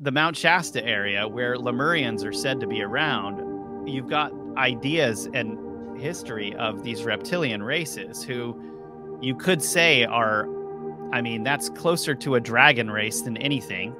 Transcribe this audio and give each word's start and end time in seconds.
the 0.00 0.12
Mount 0.12 0.36
Shasta 0.36 0.84
area 0.84 1.26
where 1.26 1.56
Lemurians 1.56 2.24
are 2.24 2.32
said 2.32 2.60
to 2.60 2.68
be 2.68 2.82
around, 2.82 3.88
you've 3.88 4.08
got 4.08 4.32
ideas 4.56 5.28
and 5.34 5.58
history 5.98 6.54
of 6.54 6.84
these 6.84 7.02
reptilian 7.02 7.62
races 7.62 8.22
who 8.22 8.60
you 9.20 9.34
could 9.34 9.60
say 9.60 10.04
are, 10.04 10.46
I 11.12 11.20
mean, 11.20 11.42
that's 11.42 11.68
closer 11.70 12.14
to 12.14 12.36
a 12.36 12.40
dragon 12.40 12.90
race 12.90 13.22
than 13.22 13.36
anything. 13.38 13.92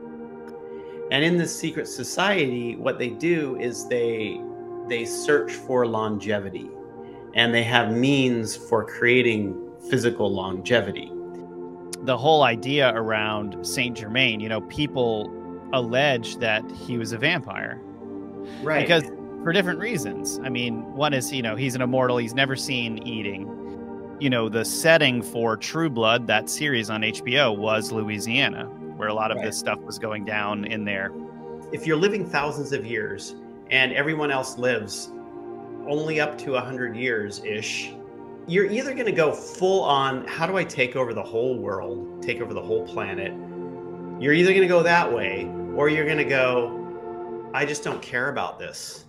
And 1.11 1.25
in 1.25 1.37
this 1.37 1.59
secret 1.59 1.89
society, 1.89 2.77
what 2.77 2.99
they 2.99 3.11
do 3.11 3.57
is 3.59 3.89
they 3.89 4.41
they 4.89 5.05
search 5.05 5.53
for 5.53 5.87
longevity 5.87 6.71
and 7.35 7.53
they 7.53 7.63
have 7.63 7.95
means 7.95 8.57
for 8.57 8.85
creating 8.85 9.71
physical 9.91 10.33
longevity. 10.33 11.13
The 12.03 12.17
whole 12.17 12.43
idea 12.43 12.93
around 12.95 13.67
Saint 13.67 13.99
Germain, 13.99 14.41
you 14.41 14.49
know, 14.49 14.63
people 14.63 15.31
allege 15.73 16.37
that 16.37 16.69
he 16.71 16.99
was 16.99 17.13
a 17.13 17.19
vampire. 17.19 17.81
Right. 18.63 18.81
Because 18.81 19.05
for 19.43 19.53
different 19.53 19.79
reasons. 19.79 20.41
I 20.43 20.49
mean, 20.49 20.83
one 20.95 21.15
is, 21.15 21.33
you 21.33 21.43
know, 21.43 21.55
he's 21.57 21.75
an 21.75 21.83
immortal, 21.83 22.17
he's 22.17 22.35
never 22.35 22.57
seen 22.57 22.99
eating. 23.07 23.55
You 24.21 24.31
know, 24.31 24.49
the 24.49 24.65
setting 24.65 25.23
for 25.23 25.57
True 25.57 25.89
Blood, 25.89 26.27
that 26.27 26.51
series 26.51 26.91
on 26.91 27.03
HBO, 27.03 27.57
was 27.57 27.93
Louisiana, 27.93 28.65
where 28.97 29.09
a 29.09 29.15
lot 29.15 29.31
of 29.31 29.37
Right. 29.37 29.47
this 29.47 29.57
stuff 29.59 29.79
was 29.81 29.99
going 29.99 30.25
down 30.25 30.65
in 30.65 30.85
there. 30.85 31.13
if 31.71 31.87
you're 31.87 31.99
living 31.99 32.25
thousands 32.25 32.73
of 32.73 32.87
years 32.87 33.35
and 33.71 33.93
everyone 33.93 34.31
else 34.31 34.57
lives 34.57 35.11
only 35.87 36.19
up 36.19 36.39
to 36.39 36.55
100 36.57 36.97
years 36.97 37.43
ish, 37.45 37.93
you're 38.47 38.71
either 38.71 38.95
going 38.95 39.05
to 39.05 39.13
go 39.13 39.31
full 39.33 39.83
on, 39.85 40.27
how 40.27 40.47
do 40.47 40.57
I 40.57 40.65
take 40.65 40.97
over 40.97 41.13
the 41.13 41.23
whole 41.23 41.59
world, 41.59 42.23
take 42.23 42.41
over 42.41 42.55
the 42.55 42.63
whole 42.63 42.87
planet? 42.87 43.33
You're 44.19 44.33
either 44.33 44.51
going 44.51 44.63
to 44.63 44.69
go 44.69 44.83
that 44.83 45.13
way 45.13 45.45
or 45.79 45.89
you're 45.89 46.05
going 46.05 46.19
to 46.19 46.25
go, 46.25 47.51
I 47.55 47.65
just 47.65 47.85
don't 47.85 48.03
care 48.03 48.31
about 48.31 48.59
this. 48.59 49.05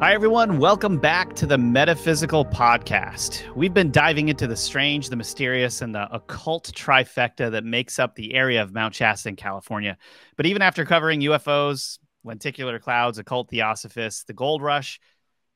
Hi, 0.00 0.14
everyone. 0.14 0.58
Welcome 0.58 0.96
back 0.96 1.34
to 1.34 1.44
the 1.44 1.58
Metaphysical 1.58 2.46
Podcast. 2.46 3.42
We've 3.54 3.74
been 3.74 3.92
diving 3.92 4.30
into 4.30 4.46
the 4.46 4.56
strange, 4.56 5.10
the 5.10 5.16
mysterious, 5.16 5.82
and 5.82 5.94
the 5.94 6.10
occult 6.10 6.72
trifecta 6.74 7.50
that 7.50 7.64
makes 7.64 7.98
up 7.98 8.14
the 8.14 8.32
area 8.32 8.62
of 8.62 8.72
Mount 8.72 8.94
Shasta 8.94 9.28
in 9.28 9.36
California. 9.36 9.98
But 10.38 10.46
even 10.46 10.62
after 10.62 10.86
covering 10.86 11.20
UFOs, 11.20 11.98
lenticular 12.24 12.78
clouds, 12.78 13.18
occult 13.18 13.50
theosophists, 13.50 14.24
the 14.24 14.32
gold 14.32 14.62
rush, 14.62 14.98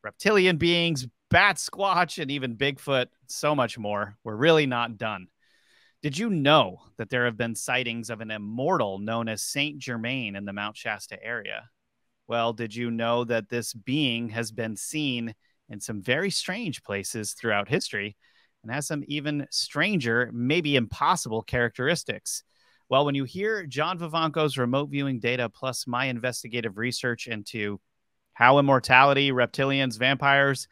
reptilian 0.04 0.58
beings, 0.58 1.06
Batsquatch, 1.30 2.20
and 2.20 2.30
even 2.30 2.56
Bigfoot, 2.56 3.06
so 3.26 3.54
much 3.54 3.78
more, 3.78 4.16
we're 4.24 4.36
really 4.36 4.66
not 4.66 4.96
done. 4.96 5.28
Did 6.02 6.16
you 6.16 6.30
know 6.30 6.80
that 6.96 7.10
there 7.10 7.24
have 7.24 7.36
been 7.36 7.54
sightings 7.54 8.08
of 8.08 8.20
an 8.20 8.30
immortal 8.30 8.98
known 8.98 9.28
as 9.28 9.42
Saint 9.42 9.78
Germain 9.78 10.36
in 10.36 10.44
the 10.44 10.52
Mount 10.52 10.76
Shasta 10.76 11.22
area? 11.22 11.68
Well, 12.28 12.52
did 12.52 12.74
you 12.74 12.90
know 12.90 13.24
that 13.24 13.48
this 13.48 13.72
being 13.74 14.28
has 14.28 14.52
been 14.52 14.76
seen 14.76 15.34
in 15.68 15.80
some 15.80 16.00
very 16.02 16.30
strange 16.30 16.82
places 16.82 17.32
throughout 17.32 17.68
history 17.68 18.16
and 18.62 18.72
has 18.72 18.86
some 18.86 19.02
even 19.08 19.46
stranger, 19.50 20.30
maybe 20.32 20.76
impossible 20.76 21.42
characteristics? 21.42 22.44
Well, 22.88 23.04
when 23.04 23.14
you 23.14 23.24
hear 23.24 23.66
John 23.66 23.98
Vivanco's 23.98 24.56
remote 24.56 24.90
viewing 24.90 25.20
data 25.20 25.48
plus 25.48 25.86
my 25.86 26.06
investigative 26.06 26.78
research 26.78 27.26
into 27.26 27.80
how 28.32 28.58
immortality, 28.58 29.30
reptilians, 29.30 29.98
vampires, 29.98 30.68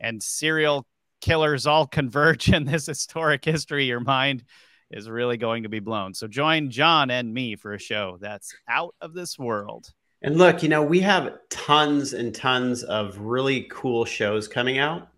and 0.00 0.22
serial 0.22 0.86
killers 1.20 1.66
all 1.66 1.86
converge 1.86 2.48
in 2.50 2.64
this 2.64 2.86
historic 2.86 3.44
history, 3.44 3.84
your 3.84 4.00
mind 4.00 4.44
is 4.90 5.08
really 5.08 5.36
going 5.36 5.62
to 5.62 5.68
be 5.68 5.80
blown. 5.80 6.14
So 6.14 6.26
join 6.26 6.70
John 6.70 7.10
and 7.10 7.32
me 7.32 7.56
for 7.56 7.74
a 7.74 7.78
show 7.78 8.18
that's 8.20 8.54
out 8.68 8.94
of 9.00 9.14
this 9.14 9.38
world. 9.38 9.92
And 10.22 10.36
look, 10.36 10.62
you 10.62 10.68
know, 10.68 10.82
we 10.82 11.00
have 11.00 11.38
tons 11.48 12.12
and 12.12 12.34
tons 12.34 12.82
of 12.82 13.18
really 13.18 13.66
cool 13.70 14.04
shows 14.04 14.48
coming 14.48 14.78
out. 14.78 15.08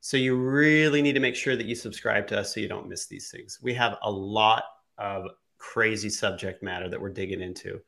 So 0.00 0.16
you 0.16 0.36
really 0.36 1.02
need 1.02 1.12
to 1.12 1.20
make 1.20 1.36
sure 1.36 1.56
that 1.56 1.66
you 1.66 1.74
subscribe 1.74 2.26
to 2.28 2.40
us 2.40 2.54
so 2.54 2.60
you 2.60 2.68
don't 2.68 2.88
miss 2.88 3.06
these 3.06 3.30
things. 3.30 3.58
We 3.62 3.74
have 3.74 3.98
a 4.02 4.10
lot 4.10 4.64
of 4.98 5.26
crazy 5.58 6.08
subject 6.08 6.62
matter 6.62 6.88
that 6.88 7.00
we're 7.00 7.12
digging 7.12 7.42
into. 7.42 7.80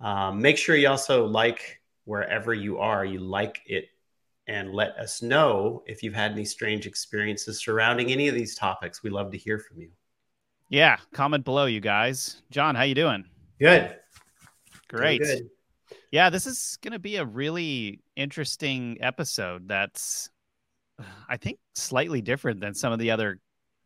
Um, 0.00 0.40
make 0.40 0.58
sure 0.58 0.76
you 0.76 0.88
also 0.88 1.26
like 1.26 1.80
wherever 2.04 2.52
you 2.52 2.78
are, 2.78 3.04
you 3.04 3.18
like 3.18 3.62
it 3.66 3.86
and 4.46 4.74
let 4.74 4.90
us 4.98 5.22
know 5.22 5.82
if 5.86 6.02
you've 6.02 6.14
had 6.14 6.32
any 6.32 6.44
strange 6.44 6.86
experiences 6.86 7.62
surrounding 7.62 8.10
any 8.10 8.28
of 8.28 8.34
these 8.34 8.54
topics. 8.54 9.02
We 9.02 9.10
love 9.10 9.30
to 9.32 9.38
hear 9.38 9.58
from 9.58 9.80
you. 9.80 9.90
Yeah, 10.68 10.96
comment 11.12 11.44
below, 11.44 11.66
you 11.66 11.80
guys. 11.80 12.42
John, 12.50 12.74
how 12.74 12.82
you 12.82 12.94
doing? 12.94 13.24
Good. 13.60 13.96
Great. 14.88 15.22
Good. 15.22 15.48
Yeah, 16.10 16.30
this 16.30 16.46
is 16.46 16.78
going 16.82 16.92
to 16.92 16.98
be 16.98 17.16
a 17.16 17.24
really 17.24 18.00
interesting 18.16 18.98
episode. 19.00 19.68
That's, 19.68 20.30
I 21.28 21.36
think, 21.36 21.58
slightly 21.74 22.20
different 22.20 22.60
than 22.60 22.74
some 22.74 22.92
of 22.92 22.98
the 22.98 23.10
other 23.10 23.40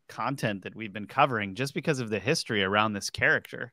content 0.08 0.62
that 0.62 0.74
we've 0.74 0.92
been 0.92 1.06
covering, 1.06 1.54
just 1.54 1.74
because 1.74 2.00
of 2.00 2.10
the 2.10 2.18
history 2.18 2.62
around 2.62 2.92
this 2.92 3.10
character. 3.10 3.72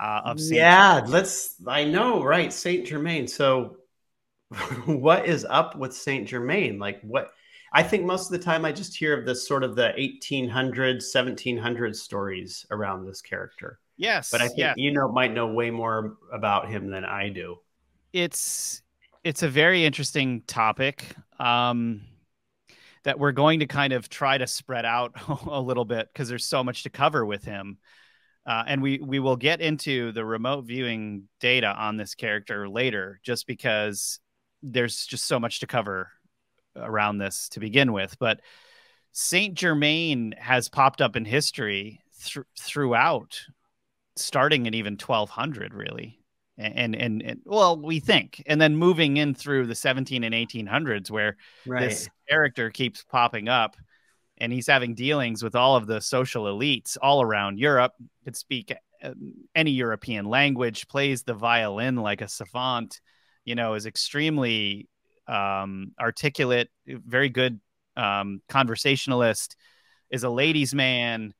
Uh, 0.00 0.22
of 0.24 0.40
Saint 0.40 0.56
yeah, 0.56 1.02
let's. 1.06 1.56
I 1.66 1.84
know, 1.84 2.22
right? 2.24 2.52
Saint 2.52 2.86
Germain. 2.86 3.28
So, 3.28 3.76
what 4.86 5.26
is 5.26 5.44
up 5.48 5.76
with 5.76 5.94
Saint 5.94 6.28
Germain? 6.28 6.78
Like, 6.78 7.00
what? 7.02 7.32
I 7.72 7.82
think 7.82 8.04
most 8.04 8.30
of 8.30 8.38
the 8.38 8.44
time 8.44 8.64
I 8.64 8.72
just 8.72 8.96
hear 8.96 9.18
of 9.18 9.24
this 9.26 9.46
sort 9.48 9.64
of 9.64 9.76
the 9.76 9.94
1800s, 9.98 11.02
1700s 11.02 11.96
stories 11.96 12.66
around 12.70 13.06
this 13.06 13.22
character. 13.22 13.78
Yes, 13.96 14.30
But 14.30 14.42
I 14.42 14.48
think 14.48 14.54
yeah, 14.56 14.74
you 14.76 14.92
know 14.92 15.10
might 15.10 15.32
know 15.32 15.48
way 15.48 15.70
more 15.70 16.18
about 16.32 16.68
him 16.68 16.90
than 16.90 17.04
I 17.04 17.30
do. 17.30 17.58
it's 18.12 18.82
it's 19.24 19.42
a 19.42 19.48
very 19.48 19.84
interesting 19.84 20.42
topic 20.46 21.14
um, 21.38 22.02
that 23.04 23.18
we're 23.18 23.32
going 23.32 23.60
to 23.60 23.66
kind 23.66 23.92
of 23.92 24.08
try 24.08 24.38
to 24.38 24.46
spread 24.46 24.84
out 24.84 25.12
a 25.46 25.60
little 25.60 25.84
bit 25.84 26.08
because 26.12 26.28
there's 26.28 26.44
so 26.44 26.62
much 26.64 26.82
to 26.84 26.90
cover 26.90 27.24
with 27.24 27.44
him. 27.44 27.78
Uh, 28.44 28.64
and 28.66 28.82
we 28.82 28.98
we 28.98 29.20
will 29.20 29.36
get 29.36 29.60
into 29.60 30.10
the 30.12 30.24
remote 30.24 30.62
viewing 30.64 31.28
data 31.40 31.68
on 31.68 31.96
this 31.96 32.14
character 32.14 32.68
later, 32.68 33.20
just 33.22 33.46
because 33.46 34.18
there's 34.62 35.06
just 35.06 35.26
so 35.26 35.38
much 35.40 35.60
to 35.60 35.66
cover 35.66 36.10
around 36.76 37.18
this 37.18 37.48
to 37.50 37.60
begin 37.60 37.92
with. 37.92 38.18
But 38.18 38.40
Saint 39.12 39.54
Germain 39.54 40.34
has 40.38 40.68
popped 40.68 41.00
up 41.00 41.16
in 41.16 41.24
history 41.24 42.00
thr 42.20 42.42
throughout, 42.58 43.40
starting 44.16 44.66
in 44.66 44.74
even 44.74 44.94
1200, 44.94 45.74
really, 45.74 46.18
and, 46.56 46.94
and 46.94 47.22
and 47.22 47.40
well, 47.44 47.76
we 47.76 48.00
think, 48.00 48.42
and 48.46 48.60
then 48.60 48.76
moving 48.76 49.16
in 49.16 49.34
through 49.34 49.66
the 49.66 49.74
17 49.74 50.24
and 50.24 50.34
1800s, 50.34 51.10
where 51.10 51.36
Right. 51.66 51.90
this 51.90 52.08
character 52.28 52.70
keeps 52.70 53.04
popping 53.04 53.48
up 53.48 53.76
and 54.38 54.52
he's 54.52 54.66
having 54.66 54.94
dealings 54.94 55.42
with 55.42 55.54
all 55.54 55.76
of 55.76 55.86
the 55.86 56.00
social 56.00 56.44
elites 56.44 56.96
all 57.00 57.22
around 57.22 57.58
Europe, 57.58 57.92
could 58.24 58.36
speak 58.36 58.72
uh, 59.02 59.10
any 59.54 59.70
European 59.72 60.24
language, 60.24 60.88
plays 60.88 61.22
the 61.22 61.34
violin 61.34 61.96
like 61.96 62.20
a 62.22 62.28
savant, 62.28 63.00
you 63.44 63.54
know, 63.54 63.74
is 63.74 63.86
extremely 63.86 64.88
um, 65.26 65.92
articulate, 66.00 66.68
very 66.86 67.28
good 67.28 67.60
um, 67.96 68.40
conversationalist, 68.48 69.56
is 70.10 70.24
a 70.24 70.30
ladies' 70.30 70.74
man. 70.74 71.34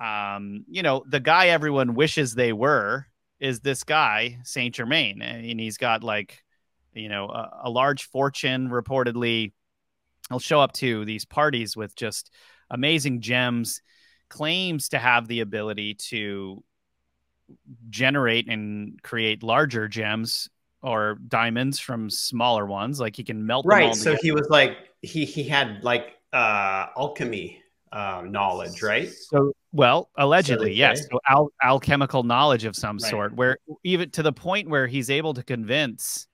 Um, 0.00 0.64
you 0.68 0.82
know, 0.82 1.04
the 1.08 1.20
guy 1.20 1.48
everyone 1.48 1.94
wishes 1.94 2.34
they 2.34 2.52
were 2.52 3.06
is 3.40 3.60
this 3.60 3.84
guy, 3.84 4.38
Saint 4.44 4.74
Germain. 4.74 5.22
And 5.22 5.60
he's 5.60 5.78
got 5.78 6.02
like, 6.02 6.42
you 6.92 7.08
know, 7.08 7.28
a, 7.28 7.62
a 7.64 7.70
large 7.70 8.04
fortune 8.04 8.68
reportedly 8.68 9.52
he'll 10.28 10.38
show 10.38 10.60
up 10.60 10.72
to 10.72 11.04
these 11.04 11.24
parties 11.24 11.76
with 11.76 11.94
just 11.94 12.32
amazing 12.70 13.20
gems 13.20 13.80
claims 14.28 14.88
to 14.88 14.98
have 14.98 15.28
the 15.28 15.40
ability 15.40 15.94
to 15.94 16.62
generate 17.90 18.48
and 18.48 19.00
create 19.02 19.42
larger 19.42 19.86
gems 19.86 20.48
or 20.86 21.18
diamonds 21.28 21.78
from 21.78 22.08
smaller 22.08 22.64
ones 22.64 23.00
like 23.00 23.16
he 23.16 23.24
can 23.24 23.44
melt 23.44 23.66
right. 23.66 23.94
So 23.94 24.12
together. 24.12 24.18
he 24.22 24.30
was 24.32 24.46
like 24.48 24.78
he 25.02 25.24
he 25.24 25.42
had 25.42 25.82
like 25.82 26.14
uh 26.32 26.86
alchemy 26.96 27.60
uh, 27.92 28.22
knowledge, 28.26 28.82
right? 28.82 29.08
So, 29.08 29.52
well, 29.72 30.10
allegedly, 30.16 30.70
they 30.70 30.74
yes. 30.74 31.00
say. 31.00 31.06
So 31.12 31.20
al- 31.28 31.52
alchemical 31.64 32.24
knowledge 32.24 32.64
of 32.64 32.76
some 32.76 32.98
Right. 32.98 33.10
sort, 33.10 33.34
where 33.34 33.58
even 33.84 34.10
to 34.10 34.22
the 34.22 34.32
point 34.32 34.68
where 34.68 34.86
he's 34.86 35.08
able 35.08 35.32
to 35.34 35.42
convince 35.42 36.26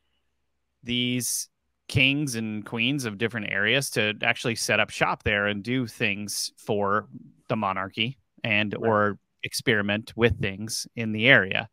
these 0.82 1.48
kings 1.88 2.34
and 2.34 2.64
queens 2.64 3.04
of 3.04 3.18
different 3.18 3.52
areas 3.52 3.90
to 3.90 4.14
actually 4.22 4.56
set 4.56 4.80
up 4.80 4.90
shop 4.90 5.22
there 5.22 5.46
and 5.46 5.62
do 5.62 5.86
things 5.86 6.52
for 6.56 7.06
the 7.48 7.54
monarchy 7.56 8.18
and 8.42 8.72
Right. 8.72 8.88
or 8.88 9.18
experiment 9.44 10.12
with 10.16 10.40
things 10.40 10.86
in 10.96 11.12
the 11.12 11.28
area. 11.28 11.68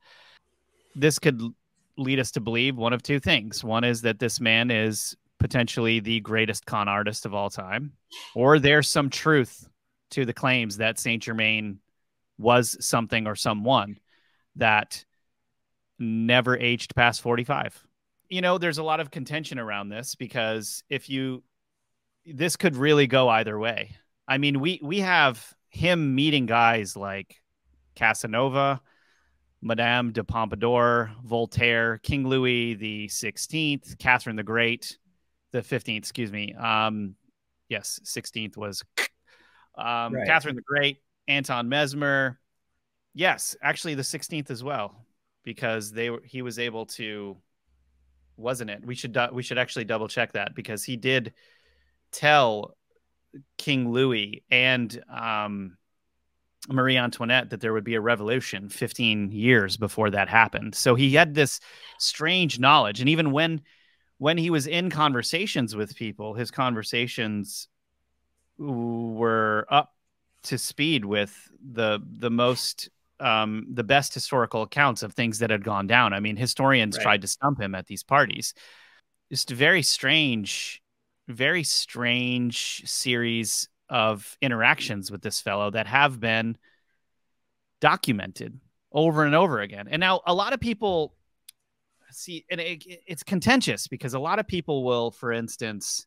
This 0.96 1.18
could 1.20 1.42
lead 2.00 2.20
us 2.20 2.32
to 2.32 2.40
believe 2.40 2.78
one 2.78 2.94
of 2.94 3.04
two 3.04 3.20
things. 3.20 3.64
One 3.64 3.84
is 3.84 4.02
that 4.02 4.20
this 4.20 4.40
man 4.40 4.72
is 4.72 5.16
potentially 5.40 6.00
the 6.00 6.20
greatest 6.22 6.66
con 6.66 6.88
artist 6.88 7.26
of 7.26 7.34
all 7.34 7.50
time, 7.50 7.94
or 8.36 8.60
there's 8.60 8.90
some 8.90 9.10
truth 9.10 9.68
to 10.12 10.26
the 10.26 10.34
claims 10.34 10.78
that 10.78 11.00
Saint 11.00 11.24
Germain 11.24 11.80
was 12.38 12.78
something 12.84 13.28
or 13.28 13.36
someone 13.36 14.00
that 14.56 15.06
never 16.00 16.58
aged 16.58 16.96
past 16.96 17.22
45. 17.22 17.86
You 18.30 18.42
know, 18.42 18.58
there's 18.58 18.78
a 18.78 18.84
lot 18.84 19.00
of 19.00 19.12
contention 19.12 19.60
around 19.60 19.90
this 19.90 20.16
because 20.16 20.84
if 20.90 21.10
you 21.10 21.44
this 22.26 22.56
could 22.56 22.76
really 22.76 23.08
go 23.08 23.30
either 23.30 23.58
way. 23.58 23.96
I 24.28 24.38
mean, 24.38 24.60
we 24.60 24.80
we 24.84 25.00
have 25.00 25.54
him 25.70 26.16
meeting 26.16 26.46
guys 26.46 26.96
like 26.96 27.42
Casanova, 27.96 28.82
Madame 29.62 30.12
de 30.12 30.24
Pompadour, 30.24 31.12
Voltaire, 31.24 31.98
King 32.00 32.28
Louis 32.28 32.76
the 32.76 33.08
16th, 33.08 33.98
Catherine 34.00 34.36
the 34.36 34.44
Great, 34.44 34.98
the 35.52 35.62
15th, 35.62 35.98
excuse 35.98 36.32
me. 36.32 36.54
Um, 36.54 37.16
yes, 37.68 38.00
16th 38.06 38.56
was 38.56 38.84
um, 39.78 40.14
right. 40.14 40.26
Catherine 40.26 40.56
the 40.56 40.62
Great, 40.62 40.98
Anton 41.28 41.68
Mesmer. 41.68 42.40
Yes, 43.14 43.56
actually 43.62 43.96
the 43.96 44.02
16th 44.02 44.50
as 44.50 44.64
well, 44.64 45.06
because 45.44 45.92
they 45.92 46.10
were 46.10 46.22
he 46.24 46.42
was 46.42 46.58
able 46.58 46.86
to, 46.86 47.36
wasn't 48.38 48.70
it? 48.70 48.86
We 48.86 48.96
should 48.96 49.18
we 49.34 49.44
should 49.44 49.58
actually 49.58 49.86
double 49.86 50.08
check 50.08 50.34
that 50.34 50.56
because 50.56 50.84
he 50.84 50.96
did 50.96 51.34
tell 52.12 52.76
King 53.58 53.92
Louis 53.92 54.44
and 54.50 55.04
um, 55.12 55.78
Marie 56.70 56.98
Antoinette 56.98 57.50
that 57.50 57.62
there 57.62 57.74
would 57.74 57.84
be 57.84 57.96
a 57.96 58.02
revolution 58.02 58.70
15 58.70 59.32
years 59.32 59.78
before 59.78 60.10
that 60.12 60.30
happened. 60.30 60.76
So 60.76 60.96
he 60.96 61.14
had 61.14 61.34
this 61.34 61.60
strange 61.98 62.60
knowledge. 62.60 63.00
And 63.00 63.10
even 63.10 63.32
when 63.32 63.62
when 64.18 64.38
he 64.38 64.50
was 64.50 64.68
in 64.68 64.90
conversations 64.90 65.76
with 65.76 65.96
people, 65.96 66.34
his 66.34 66.52
conversations 66.52 67.68
were 68.58 69.66
up 69.70 69.94
to 70.44 70.58
speed 70.58 71.06
with 71.06 71.50
the 71.62 72.00
the 72.06 72.30
most 72.30 72.90
um, 73.20 73.68
the 73.74 73.84
best 73.84 74.14
historical 74.14 74.62
accounts 74.62 75.04
of 75.04 75.14
things 75.14 75.40
that 75.40 75.50
had 75.50 75.64
gone 75.64 75.88
down. 75.88 76.14
I 76.14 76.20
mean, 76.20 76.38
historians 76.38 76.98
right. 76.98 77.04
tried 77.04 77.22
to 77.22 77.28
stump 77.28 77.60
him 77.60 77.76
at 77.76 77.88
these 77.88 78.04
parties. 78.04 78.54
Just 79.30 79.52
a 79.52 79.56
very 79.56 79.84
strange, 79.84 80.82
very 81.28 81.64
strange 81.64 82.84
series 82.86 83.68
of 83.90 84.38
interactions 84.42 85.12
with 85.12 85.22
this 85.22 85.42
fellow 85.42 85.72
that 85.72 85.88
have 85.88 86.20
been 86.20 86.58
documented 87.82 88.60
over 88.92 89.24
and 89.24 89.36
over 89.36 89.60
again. 89.60 89.88
And 89.90 90.00
now 90.00 90.22
a 90.26 90.34
lot 90.34 90.54
of 90.54 90.60
people 90.60 91.16
see, 92.12 92.46
and 92.50 92.60
it, 92.60 92.84
it's 93.08 93.24
contentious 93.24 93.88
because 93.88 94.14
a 94.14 94.20
lot 94.20 94.40
of 94.40 94.48
people 94.48 94.84
will, 94.84 95.12
for 95.12 95.32
instance, 95.32 96.06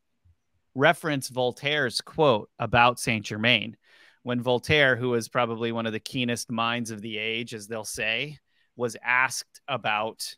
reference 0.74 1.28
Voltaire's 1.28 2.00
quote 2.00 2.50
about 2.58 3.00
Saint 3.00 3.24
Germain 3.24 3.76
when 4.22 4.40
Voltaire, 4.40 4.96
who 4.96 5.10
was 5.10 5.28
probably 5.28 5.72
one 5.72 5.86
of 5.86 5.92
the 5.92 6.00
keenest 6.00 6.50
minds 6.50 6.90
of 6.90 7.02
the 7.02 7.18
age, 7.18 7.54
as 7.54 7.66
they'll 7.66 7.84
say, 7.84 8.38
was 8.76 8.96
asked 9.04 9.60
about 9.68 10.36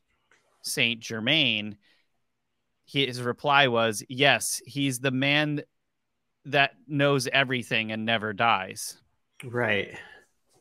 Saint 0.62 1.00
Germain. 1.00 1.76
His 2.86 3.20
reply 3.20 3.68
was, 3.68 4.02
Yes, 4.08 4.60
he's 4.64 5.00
the 5.00 5.10
man 5.10 5.62
that 6.46 6.72
knows 6.86 7.26
everything 7.26 7.92
and 7.92 8.04
never 8.04 8.32
dies. 8.32 8.96
Right. 9.42 9.96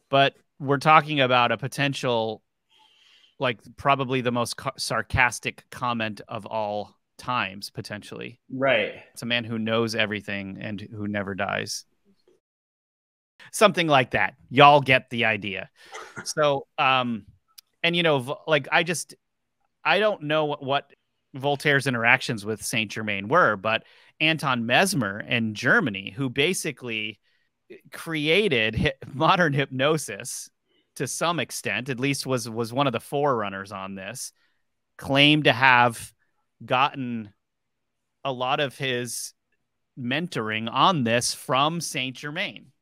But 0.09 0.35
we're 0.59 0.77
talking 0.77 1.19
about 1.19 1.51
a 1.51 1.57
potential, 1.57 2.41
like 3.39 3.59
probably 3.77 4.21
the 4.21 4.31
most 4.31 4.57
ca- 4.57 4.71
sarcastic 4.77 5.65
comment 5.69 6.21
of 6.27 6.45
all 6.45 6.95
times, 7.18 7.69
potentially. 7.69 8.39
Right. 8.51 8.94
It's 9.13 9.21
a 9.21 9.25
man 9.25 9.44
who 9.44 9.59
knows 9.59 9.95
everything 9.95 10.57
and 10.62 10.80
who 10.80 11.07
never 11.07 11.35
dies. 11.35 11.86
Something 13.51 13.88
like 13.88 14.12
that. 14.12 14.36
Y'all 14.50 14.81
get 14.81 15.09
the 15.09 15.25
idea. 15.25 15.69
so, 16.24 16.68
um, 16.77 17.25
and 17.81 17.95
you 17.95 18.03
know, 18.03 18.39
like 18.47 18.68
I 18.71 18.83
just, 18.83 19.15
I 19.83 20.00
don't 20.00 20.24
know 20.24 20.45
what, 20.45 20.63
what 20.63 20.94
Voltaire's 21.33 21.88
interactions 21.88 22.45
with 22.45 22.63
Saint 22.63 22.91
Germain 22.91 23.27
were, 23.27 23.56
but 23.56 23.83
Anton 24.19 24.65
Mesmer 24.65 25.19
in 25.19 25.56
Germany, 25.56 26.12
who 26.12 26.30
basically 26.30 27.19
created 27.91 28.94
modern 29.13 29.53
hypnosis 29.53 30.50
to 30.95 31.07
some 31.07 31.39
extent, 31.39 31.89
at 31.89 32.00
least 32.00 32.25
was 32.25 32.47
was 32.50 32.71
one 32.71 32.85
of 32.88 32.94
the 32.94 33.00
forerunners 33.00 33.71
on 33.71 33.95
this, 33.95 34.31
claimed 34.97 35.45
to 35.45 35.53
have 35.53 36.13
gotten 36.63 37.33
a 38.24 38.31
lot 38.31 38.59
of 38.59 38.77
his 38.77 39.33
mentoring 40.00 40.69
on 40.71 41.03
this 41.03 41.33
from 41.33 41.81
Saint 41.81 42.15
Germain 42.15 42.72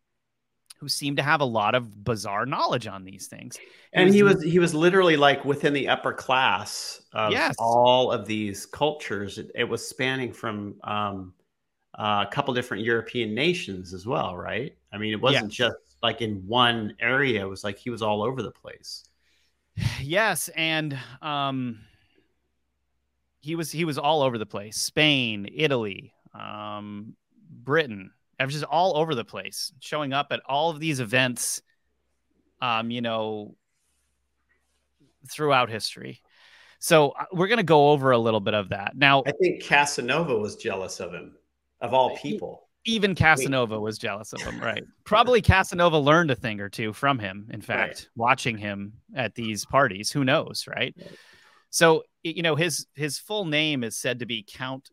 who 0.82 0.90
seemed 0.90 1.16
to 1.18 1.24
have 1.24 1.42
a 1.42 1.46
lot 1.46 1.76
of 1.76 2.04
bizarre 2.04 2.48
knowledge 2.48 2.88
on 2.88 3.04
these 3.04 3.28
things. 3.28 3.60
And 3.94 4.12
he 4.12 4.24
was 4.24 4.42
he 4.42 4.58
was 4.58 4.74
literally 4.74 5.16
like 5.16 5.46
within 5.46 5.74
the 5.74 5.88
upper 5.88 6.12
class 6.12 7.04
of 7.14 7.32
yes. 7.32 7.56
all 7.60 8.12
of 8.12 8.26
these 8.26 8.66
cultures. 8.66 9.38
It, 9.38 9.52
it 9.54 9.64
was 9.64 9.88
spanning 9.88 10.34
from 10.34 10.74
um, 10.84 11.34
uh, 12.00 12.26
a 12.28 12.32
couple 12.32 12.52
different 12.56 12.84
European 12.84 13.36
nations 13.36 13.94
as 13.94 14.08
well, 14.08 14.36
right? 14.36 14.76
I 14.92 14.98
mean, 14.98 15.14
it 15.14 15.22
wasn't 15.22 15.52
just 15.52 15.76
like 16.02 16.22
in 16.22 16.48
one 16.48 16.96
area. 17.00 17.42
It 17.44 17.50
was 17.50 17.64
like 17.64 17.78
he 17.78 17.92
was 17.92 18.02
all 18.02 18.24
over 18.24 18.42
the 18.42 18.52
place. 18.52 19.06
Yes, 20.02 20.50
and 20.58 20.98
um, 21.22 21.80
he 23.40 23.56
was 23.56 23.72
he 23.72 23.86
was 23.86 24.00
all 24.00 24.24
over 24.24 24.40
the 24.40 24.48
place. 24.48 24.78
Spain, 24.78 25.48
Italy, 25.54 26.12
um, 26.34 27.16
Britain, 27.52 28.12
I 28.42 28.46
was 28.46 28.56
just 28.56 28.66
all 28.66 28.98
over 28.98 29.14
the 29.14 29.24
place, 29.24 29.72
showing 29.80 30.14
up 30.14 30.28
at 30.32 30.42
all 30.48 30.72
of 30.72 30.80
these 30.80 31.00
events, 31.00 31.62
um, 32.60 32.90
you 32.90 33.02
know, 33.02 33.56
throughout 35.30 35.70
history. 35.70 36.22
So 36.80 37.10
uh, 37.10 37.26
we're 37.32 37.48
going 37.48 37.58
to 37.58 37.64
go 37.64 37.92
over 37.92 38.12
a 38.12 38.18
little 38.18 38.40
bit 38.40 38.56
of 38.56 38.70
that. 38.70 38.98
Now, 38.98 39.22
I 39.28 39.32
think 39.32 39.62
Casanova 39.62 40.36
was 40.36 40.56
jealous 40.56 41.00
of 41.00 41.14
him, 41.14 41.36
of 41.82 41.94
all 41.94 42.18
people. 42.18 42.68
Even 42.84 43.14
Casanova 43.14 43.76
Wait. 43.76 43.84
was 43.84 44.00
jealous 44.00 44.34
of 44.34 44.42
him, 44.42 44.60
right? 44.60 44.84
Probably 45.04 45.40
Casanova 45.44 46.00
learned 46.00 46.32
a 46.32 46.36
thing 46.36 46.60
or 46.60 46.70
two 46.70 46.94
from 46.94 47.20
him, 47.20 47.48
in 47.52 47.62
fact, 47.62 47.94
right. 47.94 48.10
watching 48.16 48.58
him 48.58 48.94
at 49.16 49.36
these 49.36 49.66
parties. 49.66 50.12
Who 50.12 50.26
knows, 50.26 50.66
right? 50.68 50.96
right? 50.98 51.12
So, 51.70 52.04
you 52.24 52.42
know, 52.42 52.56
his 52.56 52.88
his 52.96 53.20
full 53.20 53.46
name 53.46 53.84
is 53.84 53.96
said 53.96 54.18
to 54.20 54.26
be 54.26 54.44
Count 54.44 54.90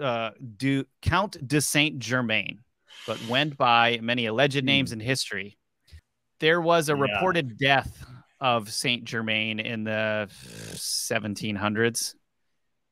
uh, 0.00 0.30
du, 0.56 0.84
Count 1.02 1.36
de 1.46 1.60
Saint 1.60 1.98
Germain, 1.98 2.60
but 3.06 3.18
went 3.28 3.56
by 3.56 3.98
many 4.02 4.26
alleged 4.26 4.60
hmm. 4.60 4.66
names 4.66 4.92
in 4.92 5.00
history. 5.00 5.58
There 6.40 6.60
was 6.60 6.88
a 6.88 6.94
yeah. 6.94 7.02
reported 7.02 7.58
death 7.58 8.04
of 8.40 8.70
Saint 8.70 9.04
Germain 9.04 9.60
in 9.60 9.84
the 9.84 10.28
1700s 10.74 12.14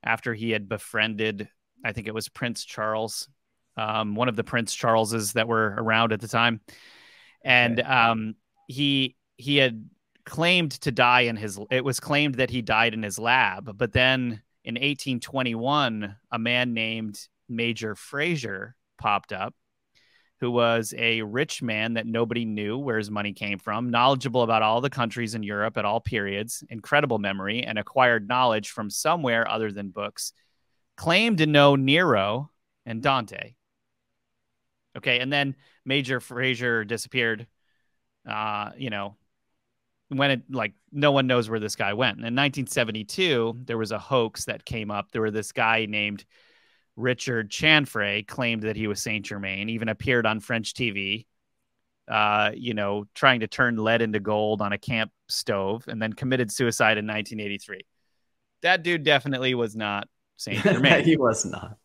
after 0.02 0.34
he 0.34 0.50
had 0.50 0.68
befriended, 0.68 1.48
I 1.84 1.92
think 1.92 2.06
it 2.06 2.14
was 2.14 2.28
Prince 2.28 2.64
Charles, 2.64 3.28
um, 3.76 4.14
one 4.14 4.28
of 4.28 4.36
the 4.36 4.44
Prince 4.44 4.72
Charleses 4.72 5.32
that 5.32 5.48
were 5.48 5.74
around 5.76 6.12
at 6.12 6.20
the 6.20 6.28
time, 6.28 6.60
and 7.42 7.80
um, 7.80 8.34
he 8.68 9.16
he 9.36 9.56
had 9.56 9.88
claimed 10.24 10.72
to 10.82 10.92
die 10.92 11.22
in 11.22 11.36
his. 11.36 11.58
It 11.70 11.84
was 11.84 12.00
claimed 12.00 12.36
that 12.36 12.50
he 12.50 12.62
died 12.62 12.94
in 12.94 13.02
his 13.02 13.18
lab, 13.18 13.76
but 13.76 13.92
then 13.92 14.42
in 14.64 14.74
1821, 14.74 16.16
a 16.30 16.38
man 16.38 16.72
named 16.72 17.20
Major 17.48 17.94
Fraser 17.94 18.74
popped 18.98 19.32
up, 19.32 19.54
who 20.40 20.50
was 20.50 20.94
a 20.96 21.20
rich 21.22 21.62
man 21.62 21.94
that 21.94 22.06
nobody 22.06 22.44
knew 22.46 22.78
where 22.78 22.96
his 22.96 23.10
money 23.10 23.34
came 23.34 23.58
from, 23.58 23.90
knowledgeable 23.90 24.42
about 24.42 24.62
all 24.62 24.80
the 24.80 24.90
countries 24.90 25.34
in 25.34 25.42
Europe 25.42 25.76
at 25.76 25.84
all 25.84 26.00
periods, 26.00 26.64
incredible 26.70 27.18
memory, 27.18 27.62
and 27.62 27.78
acquired 27.78 28.26
knowledge 28.26 28.70
from 28.70 28.88
somewhere 28.88 29.48
other 29.48 29.70
than 29.70 29.90
books, 29.90 30.32
claimed 30.96 31.38
to 31.38 31.46
know 31.46 31.76
Nero 31.76 32.50
and 32.86 33.02
Dante. 33.02 33.54
Okay, 34.96 35.20
and 35.20 35.32
then 35.32 35.56
Major 35.84 36.20
Fraser 36.20 36.84
disappeared. 36.84 37.46
Uh, 38.26 38.70
you 38.78 38.88
know, 38.88 39.16
when 40.16 40.30
it 40.30 40.42
like 40.50 40.74
no 40.92 41.12
one 41.12 41.26
knows 41.26 41.48
where 41.48 41.60
this 41.60 41.76
guy 41.76 41.92
went. 41.92 42.18
In 42.18 42.34
1972, 42.34 43.60
there 43.64 43.78
was 43.78 43.92
a 43.92 43.98
hoax 43.98 44.46
that 44.46 44.64
came 44.64 44.90
up. 44.90 45.10
There 45.10 45.22
was 45.22 45.32
this 45.32 45.52
guy 45.52 45.86
named 45.86 46.24
Richard 46.96 47.50
Chanfray 47.50 48.26
claimed 48.26 48.62
that 48.62 48.76
he 48.76 48.86
was 48.86 49.02
Saint 49.02 49.26
Germain, 49.26 49.68
even 49.68 49.88
appeared 49.88 50.26
on 50.26 50.40
French 50.40 50.74
TV, 50.74 51.26
uh, 52.08 52.52
you 52.54 52.74
know, 52.74 53.06
trying 53.14 53.40
to 53.40 53.46
turn 53.46 53.76
lead 53.76 54.02
into 54.02 54.20
gold 54.20 54.62
on 54.62 54.72
a 54.72 54.78
camp 54.78 55.10
stove, 55.28 55.84
and 55.88 56.00
then 56.00 56.12
committed 56.12 56.52
suicide 56.52 56.98
in 56.98 57.06
1983. 57.06 57.80
That 58.62 58.82
dude 58.82 59.04
definitely 59.04 59.54
was 59.54 59.74
not 59.74 60.08
Saint 60.36 60.62
Germain. 60.62 61.04
he 61.04 61.16
was 61.16 61.44
not. 61.44 61.76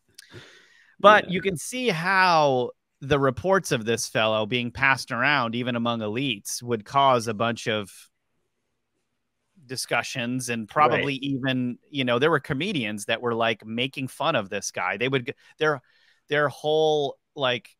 But 0.98 1.24
yeah. 1.24 1.30
you 1.30 1.40
can 1.40 1.56
see 1.56 1.88
how 1.88 2.70
the 3.00 3.18
reports 3.18 3.72
of 3.72 3.84
this 3.84 4.06
fellow 4.06 4.46
being 4.46 4.70
passed 4.70 5.10
around, 5.10 5.54
even 5.54 5.74
among 5.74 6.00
elites, 6.00 6.62
would 6.62 6.84
cause 6.84 7.26
a 7.26 7.34
bunch 7.34 7.66
of 7.66 7.90
discussions 9.70 10.50
and 10.50 10.68
probably 10.68 11.14
right. 11.14 11.22
even 11.22 11.78
you 11.88 12.04
know 12.04 12.18
there 12.18 12.30
were 12.30 12.40
comedians 12.40 13.04
that 13.04 13.22
were 13.22 13.34
like 13.34 13.64
making 13.64 14.08
fun 14.08 14.34
of 14.34 14.50
this 14.50 14.72
guy 14.72 14.96
they 14.96 15.08
would 15.08 15.32
their 15.58 15.80
their 16.28 16.48
whole 16.48 17.16
like 17.36 17.70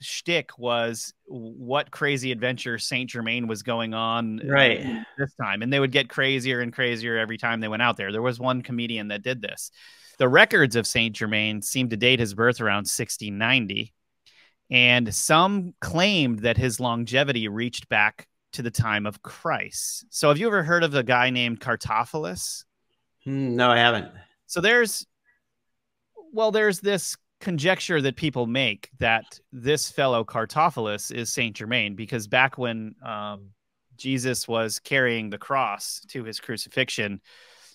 shtick 0.00 0.58
was 0.58 1.12
what 1.26 1.90
crazy 1.90 2.32
adventure 2.32 2.78
Saint 2.78 3.10
Germain 3.10 3.46
was 3.46 3.62
going 3.62 3.94
on 3.94 4.40
uh, 4.40 4.52
right 4.52 5.04
this 5.18 5.34
time, 5.34 5.62
and 5.62 5.72
they 5.72 5.80
would 5.80 5.92
get 5.92 6.08
crazier 6.08 6.60
and 6.60 6.72
crazier 6.72 7.18
every 7.18 7.36
time 7.36 7.60
they 7.60 7.68
went 7.68 7.82
out 7.82 7.96
there. 7.96 8.10
There 8.10 8.22
was 8.22 8.40
one 8.40 8.62
comedian 8.62 9.08
that 9.08 9.22
did 9.22 9.42
this. 9.42 9.70
The 10.18 10.28
records 10.28 10.76
of 10.76 10.86
Saint 10.86 11.16
Germain 11.16 11.62
seem 11.62 11.90
to 11.90 11.96
date 11.96 12.18
his 12.18 12.34
birth 12.34 12.60
around 12.60 12.86
1690, 12.86 13.92
and 14.70 15.14
some 15.14 15.74
claimed 15.80 16.40
that 16.40 16.56
his 16.56 16.80
longevity 16.80 17.48
reached 17.48 17.88
back 17.88 18.26
to 18.52 18.62
the 18.62 18.70
time 18.70 19.06
of 19.06 19.22
Christ. 19.22 20.06
So, 20.10 20.28
have 20.28 20.38
you 20.38 20.46
ever 20.46 20.62
heard 20.62 20.84
of 20.84 20.94
a 20.94 21.02
guy 21.02 21.30
named 21.30 21.60
Cartaphilus? 21.60 22.64
Hmm, 23.24 23.56
no, 23.56 23.70
I 23.70 23.78
haven't. 23.78 24.08
So 24.46 24.60
there's, 24.60 25.06
well, 26.32 26.50
there's 26.50 26.80
this 26.80 27.16
conjecture 27.40 28.00
that 28.02 28.16
people 28.16 28.46
make 28.46 28.90
that 28.98 29.40
this 29.52 29.90
fellow 29.90 30.24
Cartaphilus 30.24 31.10
is 31.10 31.32
Saint 31.32 31.56
Germain 31.56 31.94
because 31.94 32.26
back 32.26 32.58
when 32.58 32.94
um, 33.04 33.50
Jesus 33.96 34.46
was 34.46 34.78
carrying 34.78 35.30
the 35.30 35.38
cross 35.38 36.00
to 36.08 36.24
his 36.24 36.40
crucifixion, 36.40 37.20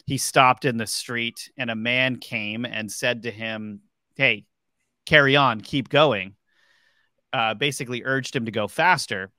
he 0.05 0.17
stopped 0.17 0.65
in 0.65 0.77
the 0.77 0.86
street 0.86 1.51
and 1.58 1.72
a 1.72 1.75
man 1.75 2.17
came 2.17 2.65
and 2.65 2.91
said 2.91 3.24
to 3.24 3.32
him, 3.32 3.82
Hey, 4.15 4.46
carry 5.05 5.36
on, 5.36 5.62
keep 5.62 5.89
going. 5.89 6.36
Uh, 7.34 7.53
basically 7.53 8.03
urged 8.03 8.36
him 8.36 8.46
to 8.46 8.51
go 8.51 8.67
faster. 8.67 9.32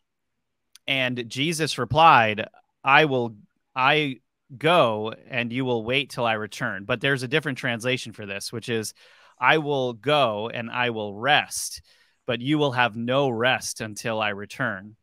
And 0.89 1.29
Jesus 1.29 1.79
replied, 1.79 2.47
I 2.85 3.07
will, 3.07 3.37
I 3.75 4.21
go 4.57 5.13
and 5.29 5.53
you 5.53 5.65
will 5.65 5.85
wait 5.85 6.11
till 6.11 6.25
I 6.25 6.35
return. 6.35 6.85
But 6.85 7.01
there's 7.01 7.23
a 7.23 7.29
different 7.29 7.59
translation 7.59 8.13
for 8.13 8.27
this, 8.27 8.53
which 8.53 8.69
is, 8.69 8.95
I 9.39 9.59
will 9.59 9.93
go 9.93 10.49
and 10.49 10.71
I 10.71 10.91
will 10.91 11.15
rest, 11.15 11.83
but 12.27 12.41
you 12.41 12.59
will 12.59 12.73
have 12.73 12.97
no 12.97 13.29
rest 13.29 13.81
until 13.81 14.21
I 14.21 14.31
return. 14.31 14.97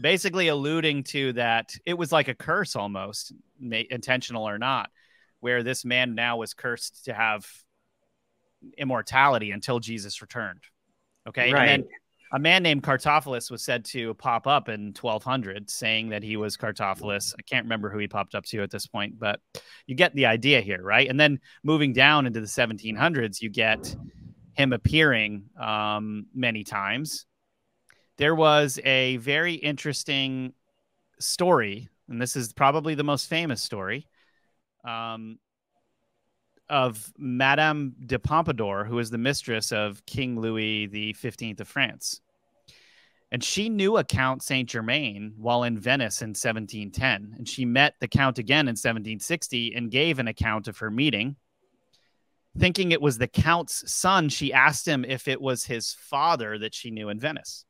Basically, 0.00 0.48
alluding 0.48 1.04
to 1.04 1.32
that 1.32 1.74
it 1.84 1.94
was 1.94 2.12
like 2.12 2.28
a 2.28 2.34
curse 2.34 2.76
almost, 2.76 3.32
intentional 3.60 4.48
or 4.48 4.58
not, 4.58 4.90
where 5.40 5.62
this 5.62 5.84
man 5.84 6.14
now 6.14 6.36
was 6.36 6.54
cursed 6.54 7.06
to 7.06 7.12
have 7.12 7.46
immortality 8.78 9.50
until 9.50 9.80
Jesus 9.80 10.22
returned. 10.22 10.60
Okay. 11.28 11.52
Right. 11.52 11.68
And 11.68 11.82
then 11.82 11.90
a 12.32 12.38
man 12.38 12.62
named 12.62 12.82
Cartaphilus 12.82 13.50
was 13.50 13.62
said 13.62 13.84
to 13.86 14.14
pop 14.14 14.46
up 14.46 14.68
in 14.68 14.94
1200 14.98 15.68
saying 15.68 16.10
that 16.10 16.22
he 16.22 16.36
was 16.36 16.56
Cartaphilus. 16.56 17.34
I 17.38 17.42
can't 17.42 17.64
remember 17.64 17.90
who 17.90 17.98
he 17.98 18.06
popped 18.06 18.34
up 18.34 18.44
to 18.46 18.62
at 18.62 18.70
this 18.70 18.86
point, 18.86 19.18
but 19.18 19.40
you 19.86 19.96
get 19.96 20.14
the 20.14 20.26
idea 20.26 20.60
here, 20.60 20.80
right? 20.80 21.08
And 21.08 21.18
then 21.18 21.40
moving 21.64 21.92
down 21.92 22.26
into 22.26 22.40
the 22.40 22.46
1700s, 22.46 23.42
you 23.42 23.50
get 23.50 23.94
him 24.52 24.72
appearing 24.72 25.44
um, 25.60 26.26
many 26.34 26.62
times. 26.62 27.26
There 28.16 28.34
was 28.34 28.78
a 28.84 29.16
very 29.16 29.54
interesting 29.54 30.52
story, 31.18 31.88
and 32.08 32.22
this 32.22 32.36
is 32.36 32.52
probably 32.52 32.94
the 32.94 33.02
most 33.02 33.28
famous 33.28 33.60
story. 33.60 34.06
Um, 34.84 35.38
of 36.70 37.12
Madame 37.18 37.94
de 38.06 38.18
Pompadour, 38.18 38.84
who 38.84 38.94
was 38.94 39.10
the 39.10 39.18
mistress 39.18 39.72
of 39.72 40.04
King 40.06 40.40
Louis 40.40 40.86
the 40.86 41.12
Fifteenth 41.12 41.60
of 41.60 41.68
France. 41.68 42.20
And 43.32 43.44
she 43.44 43.68
knew 43.68 43.96
a 43.96 44.04
Count 44.04 44.42
Saint 44.42 44.68
Germain 44.68 45.34
while 45.36 45.62
in 45.62 45.78
Venice 45.78 46.22
in 46.22 46.30
1710. 46.30 47.34
And 47.36 47.48
she 47.48 47.64
met 47.64 47.94
the 48.00 48.08
Count 48.08 48.38
again 48.38 48.66
in 48.66 48.72
1760 48.72 49.74
and 49.74 49.90
gave 49.90 50.18
an 50.18 50.28
account 50.28 50.66
of 50.66 50.78
her 50.78 50.90
meeting. 50.90 51.36
Thinking 52.58 52.90
it 52.90 53.00
was 53.00 53.18
the 53.18 53.28
Count's 53.28 53.92
son, 53.92 54.28
she 54.28 54.52
asked 54.52 54.86
him 54.86 55.04
if 55.04 55.28
it 55.28 55.40
was 55.40 55.64
his 55.64 55.94
father 55.94 56.58
that 56.58 56.74
she 56.74 56.90
knew 56.90 57.08
in 57.08 57.20
Venice. 57.20 57.64